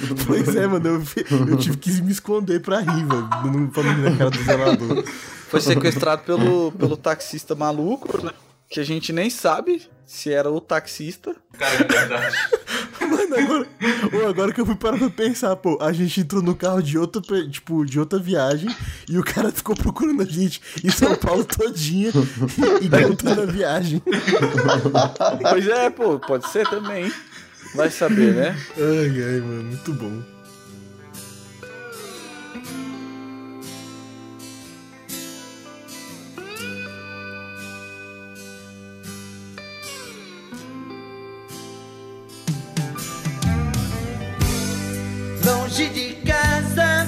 Pois 0.26 0.54
é, 0.54 0.66
mano, 0.66 0.86
eu, 0.86 1.48
eu 1.48 1.56
tive 1.56 1.76
que 1.76 1.90
me 2.02 2.12
esconder 2.12 2.60
pra 2.60 2.80
rir, 2.80 3.06
velho. 3.06 3.28
Não 3.44 3.66
pra 3.68 3.82
não 3.82 3.98
na 3.98 4.16
cara 4.16 4.30
do 4.30 4.42
zelador. 4.42 5.04
Foi 5.48 5.60
sequestrado 5.60 6.22
pelo, 6.22 6.72
pelo 6.72 6.96
taxista 6.96 7.54
maluco, 7.54 8.24
né? 8.24 8.32
Que 8.70 8.80
a 8.80 8.84
gente 8.84 9.12
nem 9.12 9.28
sabe 9.28 9.82
se 10.06 10.32
era 10.32 10.50
o 10.50 10.60
taxista. 10.60 11.34
Cara, 11.58 11.76
de 11.76 11.94
verdade. 11.94 12.36
Mano, 13.00 13.34
agora, 13.36 13.68
ô, 14.12 14.28
agora 14.28 14.52
que 14.52 14.60
eu 14.60 14.66
fui 14.66 14.74
parar 14.76 14.96
pra 14.96 15.10
pensar, 15.10 15.56
pô, 15.56 15.78
a 15.80 15.92
gente 15.92 16.20
entrou 16.20 16.42
no 16.42 16.54
carro 16.54 16.82
de 16.82 16.96
outra, 16.96 17.20
tipo, 17.48 17.84
de 17.84 17.98
outra 17.98 18.18
viagem 18.18 18.74
e 19.08 19.18
o 19.18 19.24
cara 19.24 19.50
ficou 19.50 19.74
procurando 19.74 20.22
a 20.22 20.24
gente 20.24 20.60
em 20.82 20.90
São 20.90 21.14
Paulo 21.16 21.44
todinha 21.44 22.10
e, 22.80 22.86
e 22.86 22.88
voltando 22.88 23.42
a 23.42 23.46
viagem. 23.46 24.02
Pois 25.50 25.66
é, 25.66 25.90
pô, 25.90 26.18
pode 26.18 26.48
ser 26.48 26.68
também. 26.68 27.12
Vai 27.74 27.90
saber, 27.90 28.34
né? 28.34 28.56
Ai, 28.76 29.22
ai, 29.22 29.40
mano, 29.40 29.62
muito 29.64 29.92
bom. 29.94 30.22
longe 45.44 45.88
de 45.88 46.14
casa 46.26 47.06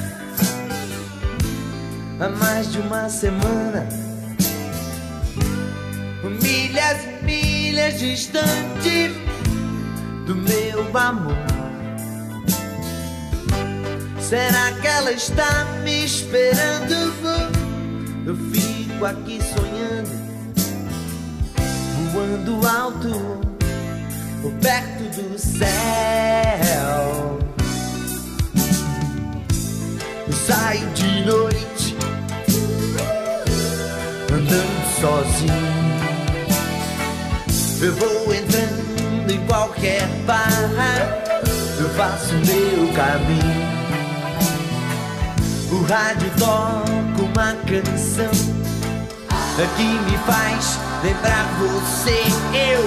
há 2.18 2.28
mais 2.40 2.72
de 2.72 2.78
uma 2.78 3.08
semana. 3.10 3.86
Milhas 6.42 7.04
e 7.04 7.24
milhas 7.24 7.98
distante 7.98 9.33
do 10.26 10.34
meu 10.34 10.96
amor. 10.96 11.36
Será 14.20 14.72
que 14.80 14.86
ela 14.86 15.12
está 15.12 15.66
me 15.82 16.04
esperando? 16.04 16.94
Eu 18.26 18.36
fico 18.50 19.04
aqui 19.04 19.38
sonhando, 19.42 20.08
voando 22.12 22.66
alto, 22.66 23.40
perto 24.62 25.02
do 25.14 25.38
céu. 25.38 27.38
Eu 30.26 30.32
saio 30.32 30.88
de 30.90 31.26
noite 31.26 31.96
andando 34.32 34.84
sozinho. 35.00 35.74
Eu 37.82 37.92
vou 37.96 38.34
entrando 38.34 38.83
em 39.28 39.46
qualquer 39.46 40.06
bar, 40.26 40.70
eu 41.78 41.88
faço 41.90 42.34
meu 42.34 42.92
caminho. 42.92 43.74
O 45.70 45.82
rádio 45.84 46.30
toca 46.38 47.22
uma 47.22 47.54
canção 47.66 48.54
que 49.76 49.82
me 49.82 50.18
faz 50.18 50.78
lembrar 51.02 51.46
você. 51.58 52.22
Eu, 52.52 52.82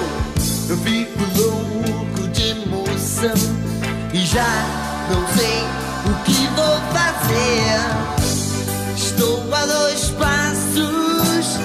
eu 0.68 0.76
fico 0.78 1.18
louco 1.36 2.28
de 2.28 2.50
emoção 2.50 3.34
e 4.12 4.18
já 4.26 4.88
não 5.10 5.26
sei 5.28 5.64
o 6.04 6.24
que 6.24 6.46
vou 6.54 6.78
fazer. 6.92 7.78
Estou 8.96 9.54
a 9.54 9.66
dois 9.66 10.10
passos 10.10 11.58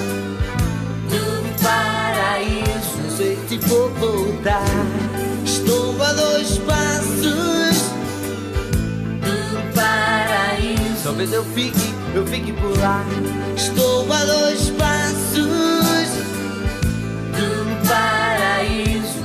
do 1.09 1.63
paraíso. 1.63 2.97
Não 3.03 3.17
sei 3.17 3.37
se 3.47 3.57
vou 3.57 3.89
Estou 5.45 6.03
a 6.03 6.11
dois 6.11 6.57
passos 6.57 7.91
do 9.21 9.73
paraíso. 9.73 11.03
Talvez 11.03 11.31
eu 11.31 11.45
fique, 11.45 11.93
eu 12.13 12.27
fique 12.27 12.51
por 12.51 12.77
lá. 12.77 13.05
Estou 13.55 14.11
a 14.11 14.25
dois 14.25 14.69
passos 14.71 16.09
do 17.31 17.87
paraíso. 17.87 19.23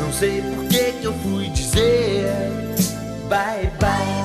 Não 0.00 0.10
sei 0.14 0.40
por 0.40 0.64
que 0.68 0.92
que 0.92 1.04
eu 1.04 1.12
fui 1.12 1.48
dizer 1.50 2.32
bye 3.28 3.70
bye. 3.78 4.20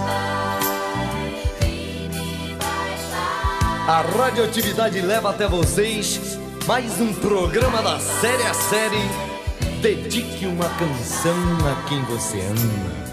A 3.87 4.01
radioatividade 4.01 4.99
leva 5.01 5.29
até 5.31 5.47
vocês 5.47 6.34
mais 6.67 6.99
um 6.99 7.13
programa 7.13 7.79
da 7.83 7.99
série 7.99 8.41
a 8.43 8.53
série. 8.53 8.97
Dedique 9.81 10.47
uma 10.47 10.67
canção 10.69 11.35
a 11.69 11.87
quem 11.87 12.01
você 12.05 12.39
ama. 12.39 13.05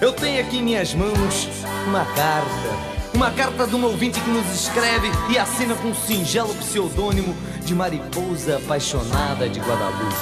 Eu 0.00 0.12
tenho 0.12 0.40
aqui 0.40 0.58
em 0.58 0.62
minhas 0.62 0.94
mãos 0.94 1.48
uma 1.86 2.06
carta. 2.06 2.92
Uma 3.12 3.30
carta 3.32 3.66
de 3.66 3.74
um 3.74 3.84
ouvinte 3.84 4.18
que 4.18 4.30
nos 4.30 4.46
escreve 4.50 5.08
e 5.30 5.36
assina 5.36 5.74
com 5.74 5.88
um 5.88 5.94
singelo 5.94 6.54
pseudônimo 6.54 7.36
de 7.66 7.74
Mariposa 7.74 8.56
Apaixonada 8.56 9.46
de 9.46 9.60
Guadalupe. 9.60 10.16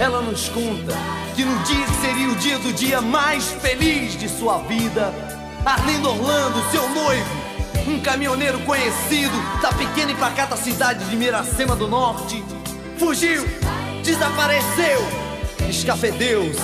Ela 0.00 0.20
nos 0.20 0.48
conta 0.48 0.94
que 1.36 1.44
no 1.44 1.56
dia 1.62 1.86
que 1.86 1.94
seria 2.00 2.28
o 2.28 2.36
dia 2.36 2.58
do 2.58 2.72
dia 2.72 3.00
mais 3.00 3.52
feliz 3.52 4.18
de 4.18 4.28
sua 4.28 4.58
vida, 4.58 5.14
Arlindo 5.64 6.08
Orlando, 6.08 6.70
seu 6.72 6.88
noivo, 6.88 7.43
um 7.86 8.00
caminhoneiro 8.00 8.58
conhecido 8.60 9.36
da 9.60 9.72
pequena 9.72 10.12
e 10.12 10.14
pacata 10.14 10.56
cidade 10.56 11.04
de 11.04 11.16
Miracema 11.16 11.76
do 11.76 11.88
Norte, 11.88 12.42
fugiu, 12.98 13.46
desapareceu, 14.02 15.00
escafedeu-se. 15.68 16.60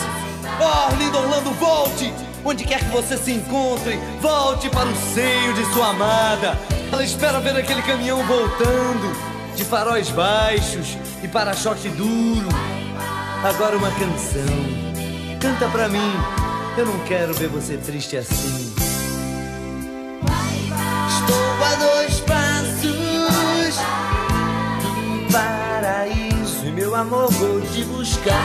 Oh, 0.60 0.92
Arlindo 0.92 1.18
Orlando, 1.18 1.50
volte! 1.52 2.12
Onde 2.44 2.64
quer 2.64 2.80
que 2.80 2.90
você 2.90 3.18
se 3.18 3.32
encontre, 3.32 3.98
volte 4.20 4.70
para 4.70 4.88
o 4.88 4.96
seio 5.14 5.52
de 5.52 5.64
sua 5.74 5.90
amada. 5.90 6.58
Ela 6.90 7.04
espera 7.04 7.38
ver 7.38 7.54
aquele 7.56 7.82
caminhão 7.82 8.22
voltando, 8.24 9.14
de 9.54 9.64
faróis 9.64 10.08
baixos 10.08 10.96
e 11.22 11.28
para-choque 11.28 11.88
duro. 11.90 12.48
Agora 13.44 13.76
uma 13.76 13.90
canção. 13.90 14.80
Canta 15.38 15.68
pra 15.68 15.88
mim. 15.88 16.12
Eu 16.78 16.86
não 16.86 16.98
quero 17.00 17.34
ver 17.34 17.48
você 17.48 17.76
triste 17.76 18.16
assim. 18.16 18.79
Amor 27.00 27.30
vou 27.32 27.60
te 27.62 27.82
buscar. 27.84 28.44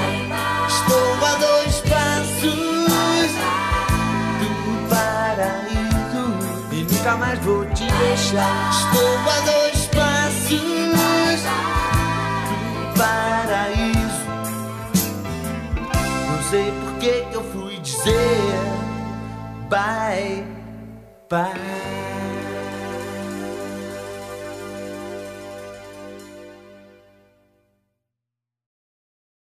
Estou 0.68 1.26
a 1.26 1.36
dois 1.36 1.82
passos 1.82 3.32
do 4.40 4.90
paraíso 4.90 6.26
e 6.72 6.84
nunca 6.84 7.18
mais 7.18 7.40
vou 7.40 7.66
te 7.66 7.86
deixar. 7.86 8.70
Estou 8.72 9.18
a 9.30 9.40
dois 9.52 9.86
passos 9.88 11.42
do 12.50 12.98
paraíso. 12.98 14.26
Não 16.32 16.44
sei 16.50 16.72
por 16.72 16.94
que 17.00 17.28
eu 17.34 17.44
fui 17.52 17.78
dizer 17.80 18.56
bye 19.70 20.46
bye. 21.30 22.05